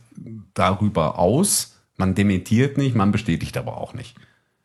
darüber 0.54 1.20
aus. 1.20 1.78
Man 1.98 2.16
dementiert 2.16 2.78
nicht, 2.78 2.96
man 2.96 3.12
bestätigt 3.12 3.58
aber 3.58 3.78
auch 3.78 3.94
nicht. 3.94 4.16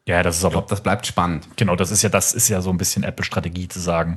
ja, 0.06 0.22
das 0.22 0.36
ist 0.36 0.40
Ich 0.40 0.46
aber 0.46 0.52
glaube, 0.54 0.68
das 0.70 0.82
bleibt 0.82 1.06
spannend. 1.06 1.46
genau, 1.56 1.76
das 1.76 1.90
ist 1.90 2.02
ja 2.02 2.08
das 2.08 2.32
ist 2.34 2.48
ja 2.48 2.60
so 2.60 2.70
ein 2.70 2.78
bisschen 2.78 3.02
Apple 3.04 3.24
Strategie 3.24 3.68
zu 3.68 3.78
sagen. 3.80 4.16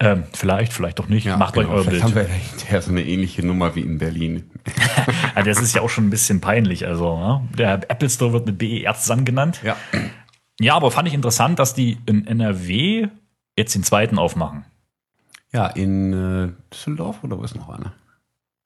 Ähm, 0.00 0.24
vielleicht, 0.32 0.72
vielleicht 0.72 0.98
doch 0.98 1.08
nicht. 1.08 1.26
Macht 1.26 1.56
euch 1.56 1.66
genau. 1.66 1.76
euer 1.76 1.84
Vielleicht 1.84 1.90
Bild. 1.90 2.02
haben 2.04 2.14
wir 2.14 2.22
ja 2.22 2.28
hinterher 2.50 2.82
so 2.82 2.90
eine 2.90 3.04
ähnliche 3.04 3.46
Nummer 3.46 3.74
wie 3.74 3.80
in 3.82 3.98
Berlin. 3.98 4.50
Also 5.34 5.48
das 5.48 5.60
ist 5.62 5.74
ja 5.74 5.80
auch 5.82 5.88
schon 5.90 6.06
ein 6.06 6.10
bisschen 6.10 6.40
peinlich. 6.40 6.86
Also 6.86 7.16
ne? 7.18 7.48
der 7.56 7.74
Apple 7.90 8.10
Store 8.10 8.32
wird 8.32 8.46
mit 8.46 8.58
BER 8.58 8.94
zusammen 8.94 9.24
genannt. 9.24 9.60
Ja. 9.64 9.76
Ja, 10.60 10.74
aber 10.76 10.90
fand 10.90 11.08
ich 11.08 11.14
interessant, 11.14 11.58
dass 11.58 11.74
die 11.74 11.98
in 12.06 12.26
NRW 12.26 13.08
jetzt 13.56 13.74
den 13.74 13.82
zweiten 13.82 14.18
aufmachen. 14.18 14.64
Ja, 15.52 15.66
in 15.66 16.12
äh, 16.12 16.48
Düsseldorf 16.72 17.22
oder 17.24 17.38
wo 17.38 17.42
ist 17.44 17.54
noch 17.54 17.68
einer? 17.68 17.92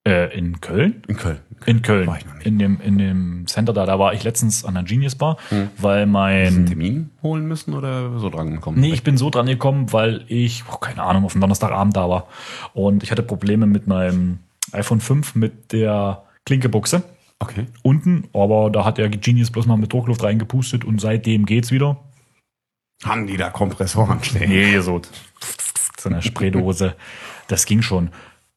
Äh, 0.06 0.38
in 0.38 0.60
Köln? 0.60 1.02
In 1.08 1.16
Köln. 1.16 1.40
In 1.66 1.82
Köln. 1.82 2.06
War 2.06 2.18
ich 2.18 2.26
noch 2.26 2.34
nicht. 2.34 2.46
In 2.46 2.60
dem, 2.60 2.80
in 2.80 2.96
dem 2.98 3.46
Center 3.48 3.72
da, 3.72 3.86
da 3.86 3.98
war 3.98 4.14
ich 4.14 4.22
letztens 4.22 4.64
an 4.64 4.74
der 4.74 4.84
Genius 4.84 5.16
Bar, 5.16 5.36
Hm. 5.48 5.68
weil 5.78 6.02
einen 6.02 6.12
mein. 6.12 6.66
Termin 6.66 7.10
holen 7.22 7.46
müssen 7.48 7.74
oder 7.74 8.16
so 8.20 8.30
dran 8.30 8.52
gekommen? 8.52 8.78
Nee, 8.80 8.92
ich 8.92 9.02
bin 9.02 9.16
so 9.16 9.30
dran 9.30 9.46
gekommen, 9.46 9.92
weil 9.92 10.24
ich, 10.28 10.62
oh, 10.72 10.76
keine 10.76 11.02
Ahnung, 11.02 11.24
auf 11.24 11.32
dem 11.32 11.40
Donnerstagabend 11.40 11.96
da 11.96 12.08
war. 12.08 12.28
Und 12.72 13.02
ich 13.02 13.10
hatte 13.10 13.24
Probleme 13.24 13.66
mit 13.66 13.88
meinem 13.88 14.38
iPhone 14.70 15.00
5 15.00 15.34
mit 15.34 15.72
der 15.72 16.22
Klinkebuchse 16.44 17.02
Okay. 17.38 17.66
unten, 17.82 18.28
aber 18.32 18.70
da 18.70 18.84
hat 18.86 18.96
der 18.96 19.08
Genius 19.10 19.50
bloß 19.50 19.66
mal 19.66 19.76
mit 19.76 19.92
Druckluft 19.92 20.22
reingepustet 20.22 20.84
und 20.86 21.00
seitdem 21.02 21.44
geht's 21.44 21.70
wieder. 21.70 21.98
Haben 23.04 23.26
die 23.26 23.36
da 23.36 23.50
Kompressoren 23.50 24.22
stehen? 24.24 24.48
Nee, 24.48 24.78
so, 24.80 25.02
so 26.06 26.14
eine 26.14 26.22
Spraydose. 26.22 26.94
Das 27.48 27.66
ging 27.66 27.82
schon. 27.82 28.10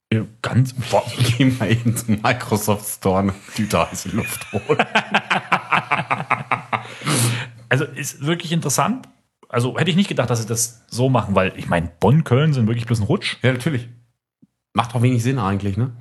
Äh, 0.10 0.22
Ganz, 0.42 0.74
boah, 0.74 1.04
Geh 1.38 1.46
mal 1.46 1.72
eben 1.72 1.96
zum 1.96 2.22
Microsoft 2.22 2.88
Store 2.88 3.20
eine 3.20 3.34
Tüte 3.56 3.90
heiße 3.90 4.10
Luft 4.10 4.52
holen. 4.54 4.80
also 7.70 7.86
ist 7.86 8.26
wirklich 8.26 8.52
interessant. 8.52 9.08
Also 9.48 9.78
hätte 9.78 9.90
ich 9.90 9.96
nicht 9.98 10.10
gedacht, 10.10 10.30
dass 10.30 10.42
sie 10.42 10.48
das 10.48 10.86
so 10.90 11.10
machen, 11.10 11.36
weil 11.36 11.54
ich 11.58 11.68
meine, 11.70 11.92
Bonn, 12.00 12.24
Köln 12.24 12.54
sind 12.54 12.68
wirklich 12.68 12.86
bloß 12.86 13.00
ein 13.00 13.06
Rutsch. 13.06 13.38
ja, 13.42 13.52
natürlich. 13.52 13.90
Macht 14.74 14.94
auch 14.96 15.02
wenig 15.02 15.24
Sinn 15.24 15.40
eigentlich, 15.40 15.78
ne? 15.78 15.92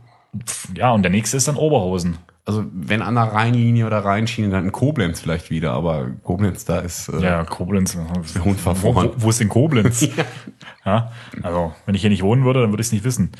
Ja, 0.74 0.90
und 0.92 1.02
der 1.02 1.10
nächste 1.10 1.38
ist 1.38 1.48
dann 1.48 1.56
Oberhausen. 1.56 2.18
Also 2.48 2.64
wenn 2.72 3.02
an 3.02 3.14
der 3.14 3.24
Rheinlinie 3.24 3.86
oder 3.86 3.98
Rheinschiene, 3.98 4.48
dann 4.48 4.64
in 4.64 4.72
Koblenz 4.72 5.20
vielleicht 5.20 5.50
wieder, 5.50 5.72
aber 5.74 6.08
Koblenz, 6.22 6.64
da 6.64 6.78
ist 6.78 7.10
äh, 7.10 7.20
Ja, 7.20 7.44
Koblenz. 7.44 7.92
der 7.92 8.08
Hund 8.42 8.64
Wo, 8.64 8.94
wo, 8.94 9.12
wo 9.18 9.28
ist 9.28 9.38
denn 9.38 9.50
Koblenz? 9.50 10.08
ja. 10.86 11.12
also, 11.42 11.74
wenn 11.84 11.94
ich 11.94 12.00
hier 12.00 12.08
nicht 12.08 12.22
wohnen 12.22 12.46
würde, 12.46 12.62
dann 12.62 12.70
würde 12.70 12.80
ich 12.80 12.86
es 12.86 12.92
nicht 12.92 13.04
wissen. 13.04 13.32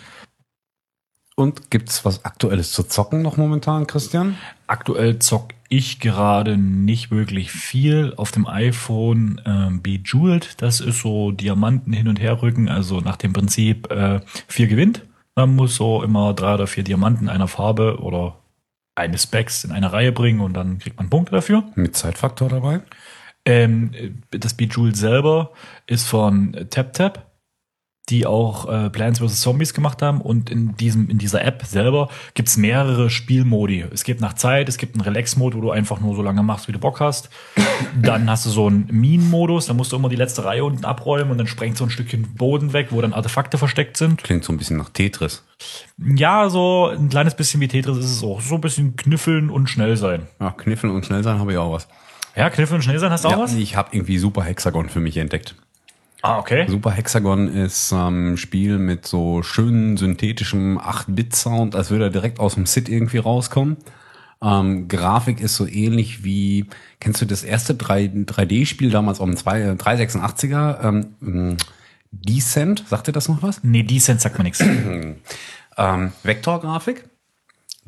Und 1.36 1.70
gibt's 1.70 2.04
was 2.04 2.26
Aktuelles 2.26 2.70
zu 2.72 2.82
zocken 2.82 3.22
noch 3.22 3.38
momentan, 3.38 3.86
Christian? 3.86 4.36
Aktuell 4.66 5.18
zock 5.20 5.54
ich 5.70 6.00
gerade 6.00 6.58
nicht 6.58 7.10
wirklich 7.10 7.50
viel 7.50 8.12
auf 8.18 8.30
dem 8.30 8.46
iPhone 8.46 9.40
ähm, 9.46 9.80
Bejeweled. 9.80 10.60
Das 10.60 10.80
ist 10.80 11.00
so 11.00 11.30
Diamanten 11.32 11.94
hin 11.94 12.08
und 12.08 12.20
her 12.20 12.42
rücken, 12.42 12.68
also 12.68 13.00
nach 13.00 13.16
dem 13.16 13.32
Prinzip 13.32 13.90
äh, 13.90 14.20
vier 14.48 14.66
gewinnt. 14.66 15.06
Man 15.34 15.56
muss 15.56 15.76
so 15.76 16.02
immer 16.02 16.34
drei 16.34 16.52
oder 16.52 16.66
vier 16.66 16.84
Diamanten 16.84 17.30
einer 17.30 17.48
Farbe 17.48 18.00
oder 18.02 18.36
eine 18.98 19.18
Specs 19.18 19.64
in 19.64 19.72
eine 19.72 19.92
Reihe 19.92 20.12
bringen 20.12 20.40
und 20.40 20.54
dann 20.54 20.78
kriegt 20.78 20.98
man 20.98 21.08
Punkte 21.08 21.32
dafür. 21.32 21.64
Mit 21.74 21.96
Zeitfaktor 21.96 22.48
dabei? 22.48 22.80
Ähm, 23.44 24.22
das 24.30 24.54
Bejeweled 24.54 24.96
selber 24.96 25.52
ist 25.86 26.06
von 26.06 26.52
TapTap, 26.68 27.27
die 28.08 28.26
auch 28.26 28.68
äh, 28.68 28.90
Plants 28.90 29.20
vs. 29.20 29.40
Zombies 29.40 29.74
gemacht 29.74 30.00
haben. 30.02 30.20
Und 30.20 30.50
in, 30.50 30.76
diesem, 30.76 31.08
in 31.10 31.18
dieser 31.18 31.44
App 31.44 31.64
selber 31.66 32.08
gibt's 32.34 32.56
mehrere 32.56 33.10
Spielmodi. 33.10 33.84
Es 33.92 34.04
gibt 34.04 34.20
nach 34.20 34.34
Zeit, 34.34 34.68
es 34.68 34.78
gibt 34.78 34.94
einen 34.94 35.02
Relax-Mode, 35.02 35.56
wo 35.56 35.60
du 35.60 35.70
einfach 35.70 36.00
nur 36.00 36.16
so 36.16 36.22
lange 36.22 36.42
machst, 36.42 36.68
wie 36.68 36.72
du 36.72 36.78
Bock 36.78 37.00
hast. 37.00 37.30
Dann 38.02 38.30
hast 38.30 38.46
du 38.46 38.50
so 38.50 38.66
einen 38.66 38.88
Minen-Modus, 38.90 39.66
da 39.66 39.74
musst 39.74 39.92
du 39.92 39.96
immer 39.96 40.08
die 40.08 40.16
letzte 40.16 40.44
Reihe 40.44 40.64
unten 40.64 40.84
abräumen 40.84 41.30
und 41.30 41.38
dann 41.38 41.46
sprengt 41.46 41.76
so 41.76 41.84
ein 41.84 41.90
Stückchen 41.90 42.34
Boden 42.34 42.72
weg, 42.72 42.88
wo 42.90 43.00
dann 43.00 43.12
Artefakte 43.12 43.58
versteckt 43.58 43.96
sind. 43.96 44.22
Klingt 44.22 44.44
so 44.44 44.52
ein 44.52 44.58
bisschen 44.58 44.76
nach 44.76 44.88
Tetris. 44.90 45.44
Ja, 45.98 46.48
so 46.48 46.88
ein 46.88 47.08
kleines 47.08 47.34
bisschen 47.34 47.60
wie 47.60 47.68
Tetris 47.68 47.98
ist 47.98 48.10
es 48.10 48.22
auch. 48.22 48.40
So 48.40 48.56
ein 48.56 48.60
bisschen 48.60 48.96
knüffeln 48.96 49.50
und 49.50 49.68
schnell 49.68 49.96
sein. 49.96 50.26
Ja, 50.40 50.50
kniffeln 50.50 50.92
und 50.92 51.06
schnell 51.06 51.22
sein 51.22 51.38
habe 51.38 51.52
ich 51.52 51.58
auch 51.58 51.72
was. 51.72 51.88
Ja, 52.36 52.50
knüffeln 52.50 52.76
und 52.76 52.82
schnell 52.82 52.98
sein, 52.98 53.10
hast 53.10 53.24
du 53.24 53.28
auch 53.28 53.32
ja, 53.32 53.38
was? 53.38 53.54
Ich 53.54 53.76
habe 53.76 53.90
irgendwie 53.92 54.18
Super 54.18 54.42
Hexagon 54.42 54.88
für 54.88 55.00
mich 55.00 55.16
entdeckt. 55.16 55.56
Ah, 56.22 56.38
okay. 56.38 56.66
Super 56.68 56.90
Hexagon 56.90 57.48
ist 57.48 57.92
ein 57.92 58.30
ähm, 58.30 58.36
Spiel 58.36 58.78
mit 58.78 59.06
so 59.06 59.42
schönen 59.42 59.96
synthetischem 59.96 60.78
8-Bit-Sound, 60.78 61.76
als 61.76 61.90
würde 61.90 62.04
er 62.06 62.10
direkt 62.10 62.40
aus 62.40 62.54
dem 62.54 62.66
SID 62.66 62.88
irgendwie 62.88 63.18
rauskommen. 63.18 63.76
Ähm, 64.42 64.88
Grafik 64.88 65.40
ist 65.40 65.56
so 65.56 65.66
ähnlich 65.66 66.24
wie, 66.24 66.66
kennst 67.00 67.20
du 67.22 67.26
das 67.26 67.44
erste 67.44 67.74
3, 67.74 68.04
3D-Spiel 68.26 68.90
damals 68.90 69.20
auf 69.20 69.26
dem 69.26 69.36
2, 69.36 69.72
386er? 69.72 70.84
Ähm, 70.84 71.06
ähm, 71.22 71.56
Descent, 72.10 72.84
sagt 72.88 73.06
dir 73.06 73.12
das 73.12 73.28
noch 73.28 73.42
was? 73.42 73.62
Nee, 73.62 73.82
Decent 73.82 74.20
sagt 74.20 74.38
mir 74.38 74.44
nichts. 74.44 74.62
Ähm, 75.80 76.10
Vektorgrafik. 76.24 77.07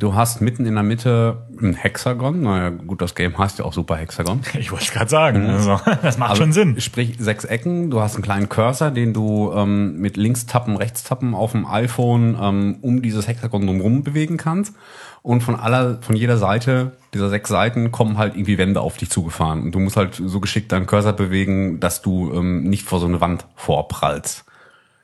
Du 0.01 0.15
hast 0.15 0.41
mitten 0.41 0.65
in 0.65 0.75
der 0.77 0.83
Mitte 0.83 1.47
ein 1.61 1.75
Hexagon. 1.75 2.41
Naja, 2.41 2.71
gut, 2.71 3.03
das 3.03 3.15
Game 3.15 3.37
heißt 3.37 3.59
ja 3.59 3.67
auch 3.67 3.75
Super 3.75 3.97
Hexagon. 3.97 4.41
Ich 4.59 4.73
wollte 4.73 4.91
gerade 4.93 5.11
sagen. 5.11 5.47
Also, 5.47 5.79
das 6.03 6.17
macht 6.17 6.39
schon 6.39 6.55
Sinn. 6.55 6.81
Sprich, 6.81 7.17
sechs 7.19 7.45
Ecken. 7.45 7.91
Du 7.91 8.01
hast 8.01 8.15
einen 8.15 8.25
kleinen 8.25 8.49
Cursor, 8.49 8.91
den 8.91 9.13
du 9.13 9.53
ähm, 9.55 9.99
mit 9.99 10.17
Linkstappen, 10.17 10.77
Rechtstappen 10.77 11.35
auf 11.35 11.53
dem 11.53 11.67
iPhone 11.67 12.35
ähm, 12.41 12.79
um 12.81 13.03
dieses 13.03 13.29
Hexagon 13.29 13.67
drumherum 13.67 14.03
bewegen 14.03 14.39
kannst. 14.39 14.75
Und 15.21 15.43
von 15.43 15.55
aller, 15.55 15.99
von 16.01 16.17
jeder 16.17 16.39
Seite 16.39 16.93
dieser 17.13 17.29
sechs 17.29 17.51
Seiten 17.51 17.93
kommen 17.93 18.17
halt 18.17 18.37
irgendwie 18.37 18.57
Wände 18.57 18.81
auf 18.81 18.97
dich 18.97 19.11
zugefahren. 19.11 19.63
Und 19.63 19.75
du 19.75 19.81
musst 19.81 19.99
halt 19.99 20.15
so 20.15 20.41
geschickt 20.41 20.73
deinen 20.73 20.87
Cursor 20.87 21.13
bewegen, 21.13 21.79
dass 21.79 22.01
du 22.01 22.33
ähm, 22.33 22.63
nicht 22.65 22.87
vor 22.87 23.01
so 23.01 23.07
eine 23.07 23.21
Wand 23.21 23.45
vorprallst. 23.55 24.47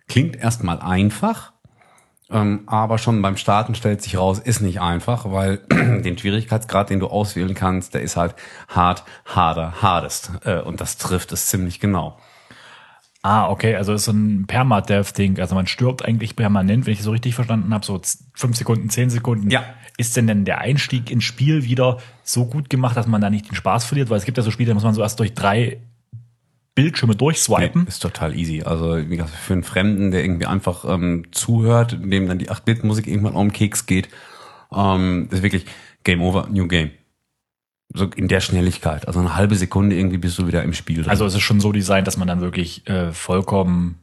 Klingt 0.09 0.37
erstmal 0.37 0.81
einfach, 0.81 1.53
ähm, 2.31 2.63
aber 2.67 2.99
schon 2.99 3.23
beim 3.23 3.37
Starten 3.37 3.75
stellt 3.75 4.03
sich 4.03 4.17
raus, 4.17 4.41
ist 4.41 4.61
nicht 4.61 4.81
einfach, 4.81 5.31
weil 5.31 5.59
den 5.71 6.19
Schwierigkeitsgrad, 6.19 6.91
den 6.91 6.99
du 6.99 7.07
auswählen 7.07 7.55
kannst, 7.55 7.95
der 7.95 8.03
ist 8.03 8.17
halt 8.17 8.35
hart, 8.69 9.05
harder, 9.25 9.81
hardest. 9.81 10.33
Äh, 10.45 10.61
und 10.61 10.81
das 10.81 10.99
trifft 10.99 11.33
es 11.33 11.47
ziemlich 11.47 11.79
genau. 11.79 12.19
Ah, 13.23 13.49
okay, 13.49 13.75
also 13.75 13.93
ist 13.93 14.05
so 14.05 14.13
ein 14.13 14.47
Permadeath-Ding. 14.47 15.41
Also 15.41 15.55
man 15.55 15.67
stirbt 15.67 16.05
eigentlich 16.05 16.37
permanent, 16.37 16.87
wenn 16.87 16.93
ich 16.93 17.01
es 17.01 17.05
so 17.05 17.11
richtig 17.11 17.35
verstanden 17.35 17.73
habe, 17.75 17.85
so 17.85 18.01
fünf 18.35 18.57
Sekunden, 18.57 18.89
zehn 18.91 19.11
Sekunden. 19.11 19.51
Ja. 19.51 19.65
Ist 19.97 20.17
denn 20.17 20.27
denn 20.27 20.45
der 20.45 20.59
Einstieg 20.59 21.11
ins 21.11 21.25
Spiel 21.25 21.65
wieder 21.65 21.99
so 22.23 22.47
gut 22.47 22.71
gemacht, 22.71 22.97
dass 22.97 23.07
man 23.07 23.21
da 23.21 23.31
nicht 23.31 23.49
den 23.49 23.57
Spaß 23.57 23.85
verliert? 23.85 24.11
Weil 24.11 24.19
es 24.19 24.25
gibt 24.25 24.37
ja 24.37 24.45
so 24.45 24.51
Spiele, 24.51 24.69
da 24.69 24.75
muss 24.75 24.85
man 24.85 24.95
so 24.95 25.03
erst 25.03 25.19
durch 25.19 25.35
drei 25.35 25.79
Bildschirme 26.77 27.17
durchswipen. 27.17 27.87
Ist 27.89 28.03
total 28.03 28.37
easy. 28.37 28.63
Also 28.63 28.97
wie 28.99 29.17
gesagt, 29.17 29.35
für 29.35 29.55
einen 29.55 29.65
Fremden, 29.65 30.13
der 30.13 30.23
irgendwie 30.23 30.47
einfach 30.47 30.85
ähm, 30.85 31.25
zuhört, 31.33 31.99
dem 32.01 32.29
dann 32.29 32.39
die 32.39 32.51
8-Bit-Musik 32.51 33.09
irgendwann 33.09 33.35
auf 33.35 33.43
den 33.43 33.53
Keks 33.53 33.87
geht, 33.87 34.09
ähm, 34.73 35.29
ist 35.33 35.43
wirklich 35.43 35.67
Game 36.05 36.23
Over, 36.23 36.49
New 36.53 36.69
Game. 36.69 36.91
So 37.95 38.05
in 38.05 38.29
der 38.29 38.41
Schnelligkeit. 38.41 39.09
Also 39.09 39.21
eine 39.21 39.37
halbe 39.37 39.57
Sekunde 39.57 39.97
irgendwie 39.97 40.19
bist 40.19 40.39
du 40.39 40.47
wieder 40.47 40.63
im 40.63 40.75
Spiel 40.75 41.03
drin. 41.03 41.11
Also 41.11 41.25
es 41.25 41.35
ist 41.35 41.41
schon 41.41 41.61
so 41.61 41.73
designt, 41.73 42.07
dass 42.07 42.19
man 42.19 42.29
dann 42.29 42.41
wirklich 42.43 42.87
äh, 42.87 43.11
vollkommen 43.13 43.99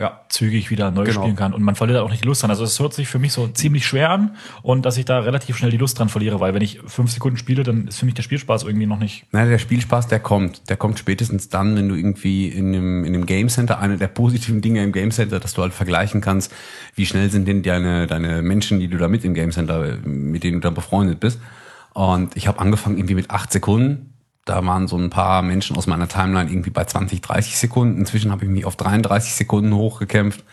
ja. 0.00 0.20
zügig 0.28 0.70
wieder 0.70 0.90
neu 0.90 1.04
Genau. 1.04 1.20
spielen 1.20 1.36
kann 1.36 1.52
und 1.52 1.62
man 1.62 1.74
verliert 1.76 1.98
auch 2.00 2.10
nicht 2.10 2.24
die 2.24 2.26
Lust 2.26 2.42
dran. 2.42 2.50
Also 2.50 2.64
es 2.64 2.80
hört 2.80 2.94
sich 2.94 3.08
für 3.08 3.18
mich 3.18 3.32
so 3.32 3.46
ziemlich 3.48 3.86
schwer 3.86 4.10
an 4.10 4.36
und 4.62 4.84
dass 4.86 4.96
ich 4.96 5.04
da 5.04 5.20
relativ 5.20 5.56
schnell 5.56 5.70
die 5.70 5.76
Lust 5.76 5.98
dran 5.98 6.08
verliere, 6.08 6.40
weil 6.40 6.54
wenn 6.54 6.62
ich 6.62 6.80
fünf 6.86 7.10
Sekunden 7.12 7.36
spiele, 7.36 7.62
dann 7.62 7.86
ist 7.88 7.98
für 7.98 8.06
mich 8.06 8.14
der 8.14 8.22
Spielspaß 8.22 8.64
irgendwie 8.64 8.86
noch 8.86 8.98
nicht. 8.98 9.26
Nein, 9.32 9.48
der 9.48 9.58
Spielspaß, 9.58 10.08
der 10.08 10.20
kommt. 10.20 10.68
Der 10.70 10.76
kommt 10.76 10.98
spätestens 10.98 11.48
dann, 11.48 11.76
wenn 11.76 11.88
du 11.88 11.94
irgendwie 11.94 12.48
in 12.48 12.72
dem, 12.72 13.04
in 13.04 13.12
dem 13.12 13.26
Game 13.26 13.48
Center, 13.48 13.78
eine 13.78 13.96
der 13.96 14.08
positiven 14.08 14.60
Dinge 14.60 14.82
im 14.82 14.92
Game 14.92 15.10
Center, 15.10 15.38
dass 15.38 15.54
du 15.54 15.62
halt 15.62 15.74
vergleichen 15.74 16.20
kannst, 16.20 16.52
wie 16.94 17.06
schnell 17.06 17.30
sind 17.30 17.46
denn 17.46 17.62
deine, 17.62 18.06
deine 18.06 18.42
Menschen, 18.42 18.80
die 18.80 18.88
du 18.88 18.98
da 18.98 19.08
mit 19.08 19.24
im 19.24 19.34
Game 19.34 19.52
Center, 19.52 19.98
mit 20.04 20.42
denen 20.44 20.56
du 20.56 20.60
dann 20.60 20.74
befreundet 20.74 21.20
bist. 21.20 21.40
Und 21.92 22.36
ich 22.36 22.46
habe 22.46 22.58
angefangen 22.60 22.96
irgendwie 22.96 23.16
mit 23.16 23.30
acht 23.30 23.52
Sekunden. 23.52 24.09
Da 24.44 24.64
waren 24.64 24.88
so 24.88 24.96
ein 24.96 25.10
paar 25.10 25.42
Menschen 25.42 25.76
aus 25.76 25.86
meiner 25.86 26.08
Timeline 26.08 26.50
irgendwie 26.50 26.70
bei 26.70 26.84
20, 26.84 27.20
30 27.20 27.56
Sekunden. 27.58 27.98
Inzwischen 27.98 28.32
habe 28.32 28.44
ich 28.44 28.50
mich 28.50 28.64
auf 28.64 28.76
33 28.76 29.34
Sekunden 29.34 29.74
hochgekämpft. 29.74 30.44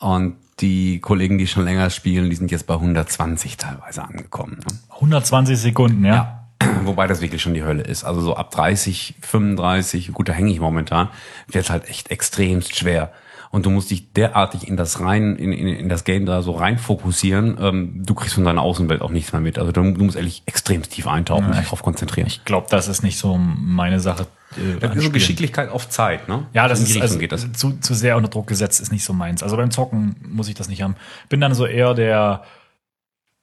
Und 0.00 0.36
die 0.60 1.00
Kollegen, 1.00 1.38
die 1.38 1.46
schon 1.46 1.64
länger 1.64 1.90
spielen, 1.90 2.30
die 2.30 2.36
sind 2.36 2.50
jetzt 2.50 2.66
bei 2.66 2.74
120 2.74 3.56
teilweise 3.56 4.02
angekommen. 4.02 4.58
Ne? 4.58 4.78
120 4.94 5.58
Sekunden, 5.58 6.04
ja. 6.04 6.44
Wobei 6.84 7.06
das 7.06 7.20
wirklich 7.20 7.40
schon 7.40 7.54
die 7.54 7.62
Hölle 7.62 7.82
ist. 7.82 8.04
Also 8.04 8.20
so 8.20 8.34
ab 8.34 8.50
30, 8.50 9.14
35, 9.20 10.12
gut, 10.12 10.28
da 10.28 10.32
hänge 10.32 10.50
ich 10.50 10.60
momentan, 10.60 11.08
wird 11.46 11.70
halt 11.70 11.88
echt 11.88 12.10
extremst 12.10 12.76
schwer. 12.76 13.12
Und 13.50 13.66
du 13.66 13.70
musst 13.70 13.90
dich 13.90 14.12
derartig 14.12 14.68
in 14.68 14.76
das 14.76 15.00
rein, 15.00 15.36
in, 15.36 15.52
in, 15.52 15.68
in 15.68 15.88
das 15.88 16.04
Game 16.04 16.26
da 16.26 16.42
so 16.42 16.52
rein 16.52 16.78
fokussieren, 16.78 17.56
ähm, 17.60 18.02
du 18.04 18.14
kriegst 18.14 18.34
von 18.34 18.44
deiner 18.44 18.62
Außenwelt 18.62 19.02
auch 19.02 19.10
nichts 19.10 19.32
mehr 19.32 19.40
mit. 19.40 19.58
Also 19.58 19.72
du, 19.72 19.82
du 19.92 20.04
musst 20.04 20.16
ehrlich 20.16 20.42
extremst 20.46 20.92
tief 20.92 21.06
eintauchen 21.06 21.46
und 21.46 21.56
dich 21.56 21.64
darauf 21.64 21.82
konzentrieren. 21.82 22.26
Ich 22.26 22.44
glaube, 22.44 22.66
das 22.70 22.88
ist 22.88 23.02
nicht 23.02 23.18
so 23.18 23.38
meine 23.38 24.00
Sache. 24.00 24.26
Äh, 24.56 24.80
das 24.80 24.96
ist 24.96 25.04
so. 25.04 25.10
Geschicklichkeit 25.10 25.70
auf 25.70 25.88
Zeit, 25.88 26.28
ne? 26.28 26.46
Ja, 26.52 26.68
das 26.68 26.80
in 26.80 26.84
die 26.84 26.90
ist 26.90 26.96
Richtung 26.96 27.10
also 27.10 27.18
geht 27.18 27.32
das. 27.32 27.52
Zu, 27.52 27.78
zu 27.80 27.94
sehr 27.94 28.16
unter 28.16 28.28
Druck 28.28 28.46
gesetzt 28.46 28.80
ist 28.80 28.92
nicht 28.92 29.04
so 29.04 29.12
meins. 29.12 29.42
Also 29.42 29.56
beim 29.56 29.70
Zocken 29.70 30.16
muss 30.28 30.48
ich 30.48 30.54
das 30.54 30.68
nicht 30.68 30.82
haben. 30.82 30.96
Bin 31.28 31.40
dann 31.40 31.54
so 31.54 31.66
eher 31.66 31.94
der, 31.94 32.42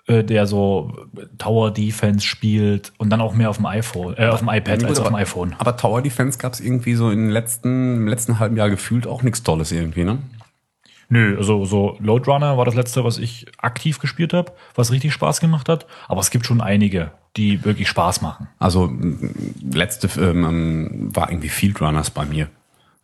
der 0.07 0.45
so 0.45 0.93
Tower 1.37 1.71
Defense 1.71 2.25
spielt 2.25 2.93
und 2.97 3.09
dann 3.09 3.21
auch 3.21 3.33
mehr 3.33 3.49
auf 3.49 3.57
dem 3.57 3.65
iPhone, 3.65 4.15
äh, 4.17 4.27
auf 4.27 4.39
dem 4.39 4.49
iPad 4.49 4.81
Ja, 4.83 4.87
als 4.87 4.99
auf 4.99 5.07
dem 5.07 5.15
aber- 5.15 5.21
iPhone. 5.21 5.55
Aber 5.57 5.75
Tower 5.77 6.01
Defense 6.01 6.37
gab 6.37 6.53
es 6.53 6.59
irgendwie 6.59 6.93
so 6.95 7.09
in 7.09 7.19
den 7.19 7.29
letzten, 7.31 7.95
im 7.95 8.07
letzten 8.07 8.37
halben 8.39 8.55
Jahr 8.57 8.69
gefühlt 8.69 9.07
auch 9.07 9.23
nichts 9.23 9.41
Tolles 9.43 9.71
irgendwie, 9.71 10.03
ne? 10.03 10.19
Nö, 11.07 11.37
also 11.37 11.65
so 11.65 11.97
Load 11.99 12.29
Runner 12.29 12.57
war 12.57 12.65
das 12.65 12.73
letzte, 12.73 13.03
was 13.03 13.19
ich 13.19 13.45
aktiv 13.59 13.99
gespielt 13.99 14.33
habe, 14.33 14.51
was 14.73 14.91
richtig 14.91 15.13
Spaß 15.13 15.39
gemacht 15.39 15.69
hat. 15.69 15.85
Aber 16.07 16.19
es 16.19 16.31
gibt 16.31 16.47
schon 16.47 16.61
einige, 16.61 17.11
die 17.37 17.63
wirklich 17.63 17.87
Spaß 17.89 18.21
machen. 18.21 18.47
Also 18.57 18.91
letzte 19.71 20.07
ähm, 20.19 21.09
war 21.15 21.29
irgendwie 21.29 21.49
Field 21.49 21.79
Runners 21.81 22.09
bei 22.09 22.25
mir. 22.25 22.47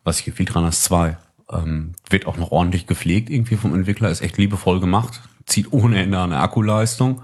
Was 0.04 0.20
ich 0.20 0.34
Field 0.34 0.56
Runners 0.56 0.82
2. 0.84 1.18
Ähm, 1.54 1.91
wird 2.10 2.26
auch 2.28 2.38
noch 2.38 2.52
ordentlich 2.52 2.88
gepflegt 2.88 3.30
irgendwie 3.30 3.56
vom 3.56 3.76
Entwickler, 3.76 4.10
ist 4.10 4.22
echt 4.22 4.38
liebevoll 4.38 4.80
gemacht, 4.80 5.22
zieht 5.52 5.72
ohne 5.72 6.02
Ende 6.02 6.20
eine 6.20 6.39
Akkuleistung. 6.39 7.22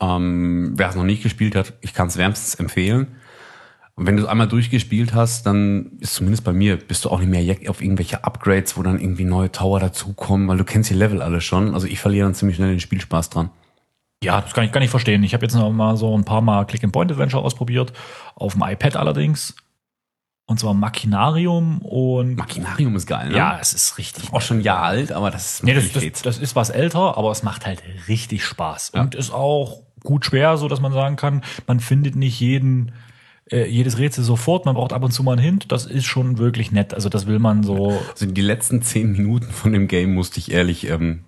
Ähm, 0.00 0.72
wer 0.76 0.88
es 0.88 0.96
noch 0.96 1.04
nicht 1.04 1.22
gespielt 1.22 1.54
hat, 1.54 1.74
ich 1.80 1.94
kann 1.94 2.08
es 2.08 2.16
wärmstens 2.16 2.56
empfehlen. 2.56 3.06
Und 3.96 4.06
wenn 4.06 4.16
du 4.16 4.24
es 4.24 4.28
einmal 4.28 4.48
durchgespielt 4.48 5.14
hast, 5.14 5.46
dann 5.46 5.92
ist 6.00 6.14
zumindest 6.14 6.42
bei 6.42 6.52
mir, 6.52 6.76
bist 6.76 7.04
du 7.04 7.10
auch 7.10 7.20
nicht 7.20 7.28
mehr 7.28 7.70
auf 7.70 7.80
irgendwelche 7.80 8.24
Upgrades, 8.24 8.76
wo 8.76 8.82
dann 8.82 8.98
irgendwie 9.00 9.24
neue 9.24 9.52
Tower 9.52 9.78
dazukommen, 9.78 10.48
weil 10.48 10.58
du 10.58 10.64
kennst 10.64 10.90
die 10.90 10.94
Level 10.94 11.22
alle 11.22 11.40
schon. 11.40 11.74
Also 11.74 11.86
ich 11.86 12.00
verliere 12.00 12.26
dann 12.26 12.34
ziemlich 12.34 12.56
schnell 12.56 12.70
den 12.70 12.80
Spielspaß 12.80 13.30
dran. 13.30 13.50
Ja, 14.24 14.40
das 14.40 14.52
kann 14.52 14.64
ich 14.64 14.72
gar 14.72 14.80
nicht 14.80 14.90
verstehen. 14.90 15.22
Ich 15.22 15.32
habe 15.32 15.44
jetzt 15.44 15.54
noch 15.54 15.70
mal 15.70 15.96
so 15.96 16.16
ein 16.16 16.24
paar 16.24 16.40
Mal 16.40 16.64
Click-and-Point-Adventure 16.64 17.42
ausprobiert, 17.42 17.92
auf 18.34 18.54
dem 18.54 18.62
iPad 18.62 18.96
allerdings. 18.96 19.54
Und 20.46 20.60
zwar 20.60 20.74
Machinarium 20.74 21.78
und 21.78 22.36
Machinarium 22.36 22.94
ist 22.96 23.06
geil, 23.06 23.30
ne? 23.30 23.36
ja, 23.36 23.58
es 23.60 23.72
ist 23.72 23.96
richtig. 23.96 24.32
Auch 24.32 24.42
schon 24.42 24.58
ein 24.58 24.62
Jahr 24.62 24.82
alt, 24.82 25.10
aber 25.10 25.30
das 25.30 25.54
ist 25.54 25.64
Nee, 25.64 25.72
das, 25.74 25.90
das, 25.92 26.22
das 26.22 26.38
ist 26.38 26.54
was 26.54 26.68
älter, 26.70 27.16
aber 27.16 27.30
es 27.30 27.42
macht 27.42 27.64
halt 27.64 27.82
richtig 28.08 28.44
Spaß. 28.44 28.90
Und 28.90 29.14
ist 29.14 29.32
auch 29.32 29.80
gut 30.02 30.26
schwer, 30.26 30.58
so 30.58 30.68
dass 30.68 30.80
man 30.80 30.92
sagen 30.92 31.16
kann, 31.16 31.42
man 31.66 31.80
findet 31.80 32.14
nicht 32.14 32.38
jeden, 32.40 32.92
äh, 33.50 33.66
jedes 33.66 33.96
Rätsel 33.96 34.22
sofort, 34.22 34.66
man 34.66 34.74
braucht 34.74 34.92
ab 34.92 35.02
und 35.02 35.12
zu 35.12 35.22
mal 35.22 35.32
einen 35.32 35.40
Hint. 35.40 35.72
Das 35.72 35.86
ist 35.86 36.04
schon 36.04 36.36
wirklich 36.36 36.72
nett. 36.72 36.92
Also 36.92 37.08
das 37.08 37.26
will 37.26 37.38
man 37.38 37.62
so. 37.62 37.98
Also 38.10 38.26
die 38.26 38.42
letzten 38.42 38.82
zehn 38.82 39.12
Minuten 39.12 39.50
von 39.50 39.72
dem 39.72 39.88
Game 39.88 40.12
musste 40.12 40.38
ich 40.40 40.52
ehrlich, 40.52 40.90
ähm, 40.90 41.24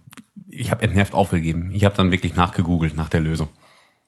ich 0.51 0.71
habe 0.71 0.83
entnervt 0.83 1.15
aufgegeben. 1.15 1.71
Ich 1.73 1.87
habe 1.87 1.97
dann 1.97 2.13
wirklich 2.13 2.35
nachgegoogelt 2.37 2.95
nach 2.97 3.09
der 3.09 3.21
Lösung. 3.21 3.49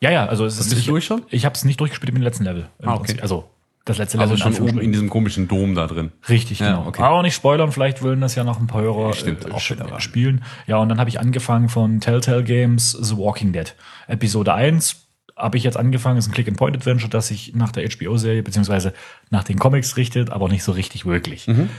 Ja, 0.03 0.11
ja, 0.11 0.27
also 0.27 0.45
es 0.45 0.59
ist. 0.61 0.69
bist 0.69 0.73
du 0.73 0.79
Ich, 0.81 0.87
durch 0.87 1.05
schon? 1.07 1.23
ich 1.31 1.47
habe 1.47 1.55
es 1.55 1.65
nicht 1.65 1.81
durchgespielt 1.81 2.15
dem 2.15 2.23
letzten 2.23 2.45
Level. 2.45 2.69
im 2.79 2.89
Ah, 2.89 2.93
okay. 2.93 3.05
Prinzip. 3.05 3.23
Also 3.23 3.49
das 3.89 3.99
letzte 3.99 4.19
Level 4.19 4.33
Also 4.33 4.43
schon 4.43 4.69
oben 4.69 4.81
in 4.81 4.93
diesem 4.93 5.09
komischen 5.11 5.49
Dom 5.49 5.75
da 5.75 5.87
drin. 5.87 6.13
Richtig, 6.29 6.61
Ja, 6.61 6.77
genau. 6.77 6.89
okay. 6.89 7.03
Aber 7.03 7.17
auch 7.17 7.23
nicht 7.23 7.35
spoilern, 7.35 7.73
vielleicht 7.73 8.03
wollen 8.03 8.21
das 8.21 8.35
ja 8.35 8.45
noch 8.45 8.61
ein 8.61 8.67
paar 8.67 8.83
Hörer 8.83 9.13
Stimmt, 9.15 9.47
äh, 9.47 9.51
auch 9.51 10.01
spielen. 10.01 10.45
Ja, 10.67 10.77
und 10.79 10.89
dann 10.89 10.99
habe 10.99 11.11
ich 11.11 11.21
angefangen 11.21 11.69
von 11.69 12.01
Telltale 12.01 12.45
Games 12.45 12.93
The 12.93 13.17
Walking 13.17 13.53
Dead. 13.53 13.75
Episode 14.07 14.55
1 14.55 15.07
habe 15.37 15.57
ich 15.57 15.65
jetzt 15.65 15.77
angefangen, 15.77 16.19
ist 16.19 16.29
ein 16.29 16.33
Click-and-Point-Adventure, 16.33 17.09
das 17.11 17.29
sich 17.29 17.55
nach 17.55 17.71
der 17.71 17.89
HBO-Serie 17.89 18.43
beziehungsweise 18.43 18.93
nach 19.31 19.45
den 19.45 19.59
Comics 19.59 19.97
richtet, 19.97 20.31
aber 20.31 20.49
nicht 20.49 20.65
so 20.65 20.73
richtig 20.73 21.07
wirklich. 21.07 21.47
Mhm. 21.47 21.71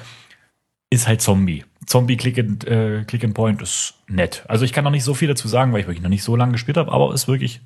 Ist 0.90 1.08
halt 1.08 1.22
Zombie. 1.22 1.66
Zombie 1.86 2.18
Click 2.18 2.40
and, 2.40 2.66
äh, 2.66 3.04
Click 3.06 3.24
and 3.24 3.34
Point 3.34 3.62
ist 3.62 3.96
nett. 4.08 4.44
Also 4.48 4.66
ich 4.66 4.74
kann 4.74 4.84
noch 4.84 4.92
nicht 4.92 5.04
so 5.04 5.14
viel 5.14 5.28
dazu 5.28 5.48
sagen, 5.48 5.72
weil 5.74 5.82
ich 5.82 5.88
wirklich 5.88 6.02
noch 6.02 6.10
nicht 6.10 6.24
so 6.24 6.36
lange 6.36 6.54
gespielt 6.54 6.78
habe, 6.78 6.92
aber 6.92 7.14
ist 7.14 7.28
wirklich 7.28 7.62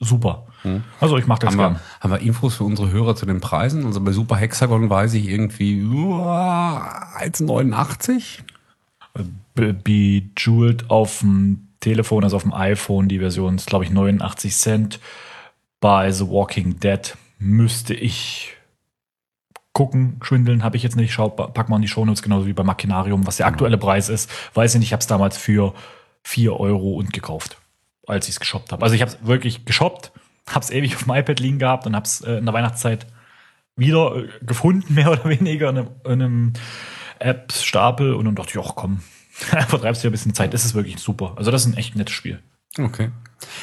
super. 0.00 0.46
Also 1.00 1.16
ich 1.16 1.26
mache 1.26 1.40
das. 1.40 1.50
Haben 1.52 1.58
wir, 1.58 1.68
gern. 1.70 1.80
haben 2.00 2.10
wir 2.10 2.18
Infos 2.20 2.56
für 2.56 2.64
unsere 2.64 2.90
Hörer 2.90 3.14
zu 3.16 3.24
den 3.26 3.40
Preisen? 3.40 3.86
Also 3.86 4.00
bei 4.00 4.12
Super 4.12 4.36
Hexagon 4.36 4.90
weiß 4.90 5.14
ich 5.14 5.28
irgendwie 5.28 5.82
uah, 5.84 7.16
1,89. 7.18 8.40
Be- 9.54 9.72
Bejeweled 9.72 10.90
auf 10.90 11.20
dem 11.20 11.68
Telefon, 11.80 12.24
also 12.24 12.36
auf 12.36 12.42
dem 12.42 12.52
iPhone, 12.52 13.08
die 13.08 13.18
Version 13.20 13.56
ist, 13.56 13.66
glaube 13.66 13.84
ich, 13.84 13.90
89 13.90 14.54
Cent. 14.54 15.00
Bei 15.80 16.10
The 16.12 16.28
Walking 16.28 16.78
Dead 16.78 17.16
müsste 17.38 17.94
ich 17.94 18.54
gucken, 19.72 20.18
schwindeln 20.22 20.62
habe 20.62 20.76
ich 20.76 20.82
jetzt 20.82 20.96
nicht. 20.96 21.12
Schaut, 21.12 21.36
pack 21.36 21.68
mal 21.68 21.76
in 21.76 21.82
die 21.82 21.88
Shownotes, 21.88 22.22
genauso 22.22 22.46
wie 22.46 22.52
bei 22.52 22.64
Machinarium, 22.64 23.26
was 23.26 23.38
der 23.38 23.46
aktuelle 23.46 23.78
Preis 23.78 24.08
ist. 24.08 24.30
Weiß 24.54 24.74
ich 24.74 24.78
nicht, 24.80 24.88
ich 24.88 24.92
habe 24.92 25.00
es 25.00 25.06
damals 25.06 25.38
für 25.38 25.72
4 26.24 26.58
Euro 26.60 26.94
und 26.94 27.12
gekauft, 27.14 27.56
als 28.10 28.26
ich 28.26 28.34
es 28.34 28.40
geshoppt 28.40 28.72
habe. 28.72 28.82
Also 28.82 28.94
ich 28.94 29.02
habe 29.02 29.12
es 29.12 29.26
wirklich 29.26 29.64
geshoppt, 29.64 30.12
habe 30.48 30.64
es 30.64 30.70
ewig 30.70 30.94
auf 30.96 31.04
dem 31.04 31.14
iPad 31.14 31.40
liegen 31.40 31.58
gehabt 31.58 31.86
und 31.86 31.94
habe 31.94 32.04
es 32.04 32.20
äh, 32.20 32.34
in 32.34 32.44
der 32.44 32.54
Weihnachtszeit 32.54 33.06
wieder 33.76 34.16
äh, 34.16 34.28
gefunden, 34.42 34.94
mehr 34.94 35.10
oder 35.10 35.24
weniger 35.24 35.70
in 35.70 35.78
einem, 35.78 35.88
in 36.04 36.12
einem 36.12 36.52
Apps-Stapel 37.18 38.14
und 38.14 38.24
dann 38.24 38.34
dachte 38.34 38.58
ich, 38.58 38.64
ach 38.64 38.74
komm, 38.74 39.00
vertreibst 39.30 40.02
dir 40.02 40.08
ein 40.08 40.12
bisschen 40.12 40.34
Zeit. 40.34 40.54
Das 40.54 40.64
ist 40.64 40.74
wirklich 40.74 40.98
super. 40.98 41.34
Also 41.36 41.50
das 41.50 41.62
ist 41.62 41.72
ein 41.72 41.76
echt 41.76 41.96
nettes 41.96 42.14
Spiel. 42.14 42.40
Okay. 42.78 43.10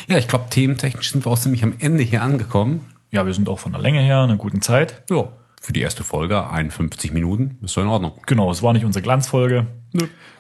Ja, 0.08 0.18
ich 0.18 0.28
glaube, 0.28 0.45
thementechnisch 0.50 1.12
sind 1.12 1.26
wir 1.26 1.32
auch 1.32 1.39
ziemlich 1.39 1.64
am 1.64 1.74
Ende 1.80 2.04
hier 2.04 2.22
angekommen. 2.22 2.86
Ja, 3.12 3.26
wir 3.26 3.34
sind 3.34 3.48
auch 3.48 3.60
von 3.60 3.72
der 3.72 3.82
Länge 3.82 4.02
her 4.02 4.24
in 4.24 4.30
einer 4.30 4.38
guten 4.38 4.62
Zeit. 4.62 5.04
Ja. 5.10 5.30
Für 5.62 5.74
die 5.74 5.82
erste 5.82 6.04
Folge 6.04 6.50
51 6.50 7.12
Minuten. 7.14 7.58
Ist 7.64 7.74
so 7.74 7.82
in 7.82 7.88
Ordnung. 7.88 8.14
Genau, 8.26 8.52
es 8.52 8.62
war 8.62 8.74
nicht 8.74 8.86
unsere 8.86 9.02
Glanzfolge. 9.02 9.68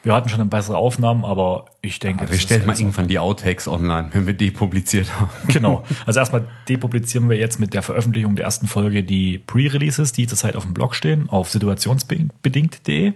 Wir 0.03 0.13
hatten 0.13 0.29
schon 0.29 0.41
eine 0.41 0.49
bessere 0.49 0.77
Aufnahmen, 0.77 1.25
aber 1.25 1.65
ich 1.81 1.99
denke, 1.99 2.21
Wir 2.21 2.27
das 2.27 2.37
ist 2.37 2.43
stellen 2.43 2.65
mal 2.65 2.77
irgendwann 2.77 3.07
die 3.07 3.19
Outtakes 3.19 3.67
online, 3.67 4.09
wenn 4.11 4.27
wir 4.27 4.33
depubliziert 4.33 5.07
haben. 5.19 5.29
Genau. 5.47 5.83
Also 6.05 6.19
erstmal 6.19 6.47
depublizieren 6.69 7.29
wir 7.29 7.37
jetzt 7.37 7.59
mit 7.59 7.73
der 7.73 7.81
Veröffentlichung 7.81 8.35
der 8.35 8.45
ersten 8.45 8.67
Folge 8.67 9.03
die 9.03 9.39
Pre-Releases, 9.39 10.11
die 10.11 10.27
zurzeit 10.27 10.55
auf 10.55 10.63
dem 10.63 10.73
Blog 10.73 10.95
stehen, 10.95 11.29
auf 11.29 11.49
situationsbedingt.de. 11.49 13.13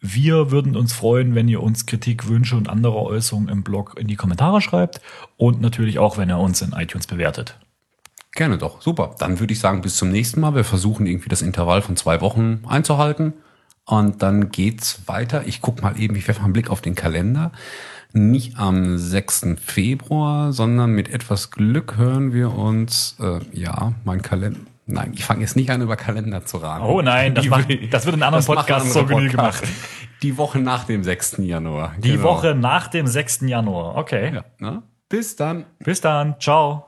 Wir 0.00 0.50
würden 0.50 0.76
uns 0.76 0.92
freuen, 0.92 1.34
wenn 1.34 1.48
ihr 1.48 1.62
uns 1.62 1.86
Kritik, 1.86 2.28
Wünsche 2.28 2.56
und 2.56 2.68
andere 2.68 2.96
Äußerungen 2.96 3.48
im 3.48 3.62
Blog 3.62 3.96
in 3.98 4.06
die 4.06 4.16
Kommentare 4.16 4.60
schreibt 4.60 5.00
und 5.36 5.60
natürlich 5.60 5.98
auch, 5.98 6.18
wenn 6.18 6.28
ihr 6.28 6.38
uns 6.38 6.60
in 6.60 6.72
iTunes 6.72 7.06
bewertet. 7.06 7.58
Gerne 8.32 8.58
doch. 8.58 8.82
Super. 8.82 9.14
Dann 9.18 9.38
würde 9.40 9.52
ich 9.52 9.60
sagen, 9.60 9.80
bis 9.80 9.96
zum 9.96 10.10
nächsten 10.10 10.40
Mal. 10.40 10.54
Wir 10.54 10.64
versuchen 10.64 11.06
irgendwie 11.06 11.28
das 11.28 11.40
Intervall 11.40 11.82
von 11.82 11.96
zwei 11.96 12.20
Wochen 12.20 12.64
einzuhalten. 12.66 13.32
Und 13.86 14.22
dann 14.22 14.50
geht's 14.50 15.02
weiter. 15.06 15.46
Ich 15.46 15.60
guck 15.60 15.82
mal 15.82 15.98
eben, 16.00 16.16
ich 16.16 16.26
werfe 16.26 16.40
mal 16.40 16.46
einen 16.46 16.52
Blick 16.54 16.70
auf 16.70 16.80
den 16.80 16.94
Kalender. 16.94 17.52
Nicht 18.12 18.58
am 18.58 18.96
6. 18.96 19.56
Februar, 19.64 20.52
sondern 20.52 20.90
mit 20.92 21.08
etwas 21.10 21.50
Glück 21.50 21.96
hören 21.96 22.32
wir 22.32 22.54
uns, 22.54 23.16
äh, 23.20 23.40
ja, 23.52 23.92
mein 24.04 24.22
Kalender. 24.22 24.60
Nein, 24.86 25.12
ich 25.14 25.24
fange 25.24 25.40
jetzt 25.40 25.56
nicht 25.56 25.70
an, 25.70 25.80
über 25.80 25.96
Kalender 25.96 26.44
zu 26.44 26.58
raten. 26.58 26.84
Oh 26.84 27.00
nein, 27.02 27.34
das, 27.34 27.46
macht, 27.46 27.66
das 27.92 28.04
wird 28.06 28.16
in 28.16 28.22
anderen 28.22 28.44
Podcasts 28.44 28.92
so 28.92 29.04
Podcasts. 29.04 29.30
gemacht. 29.30 29.64
Die 30.22 30.36
Woche 30.36 30.58
nach 30.60 30.84
dem 30.84 31.02
6. 31.02 31.36
Januar. 31.38 31.94
Die 31.98 32.12
Genau. 32.12 32.22
Woche 32.24 32.54
nach 32.54 32.88
dem 32.88 33.06
6. 33.06 33.40
Januar. 33.42 33.96
Okay. 33.96 34.34
Ja, 34.34 34.44
ne? 34.58 34.82
Bis 35.08 35.36
dann. 35.36 35.64
Bis 35.78 36.00
dann. 36.00 36.36
Ciao. 36.38 36.86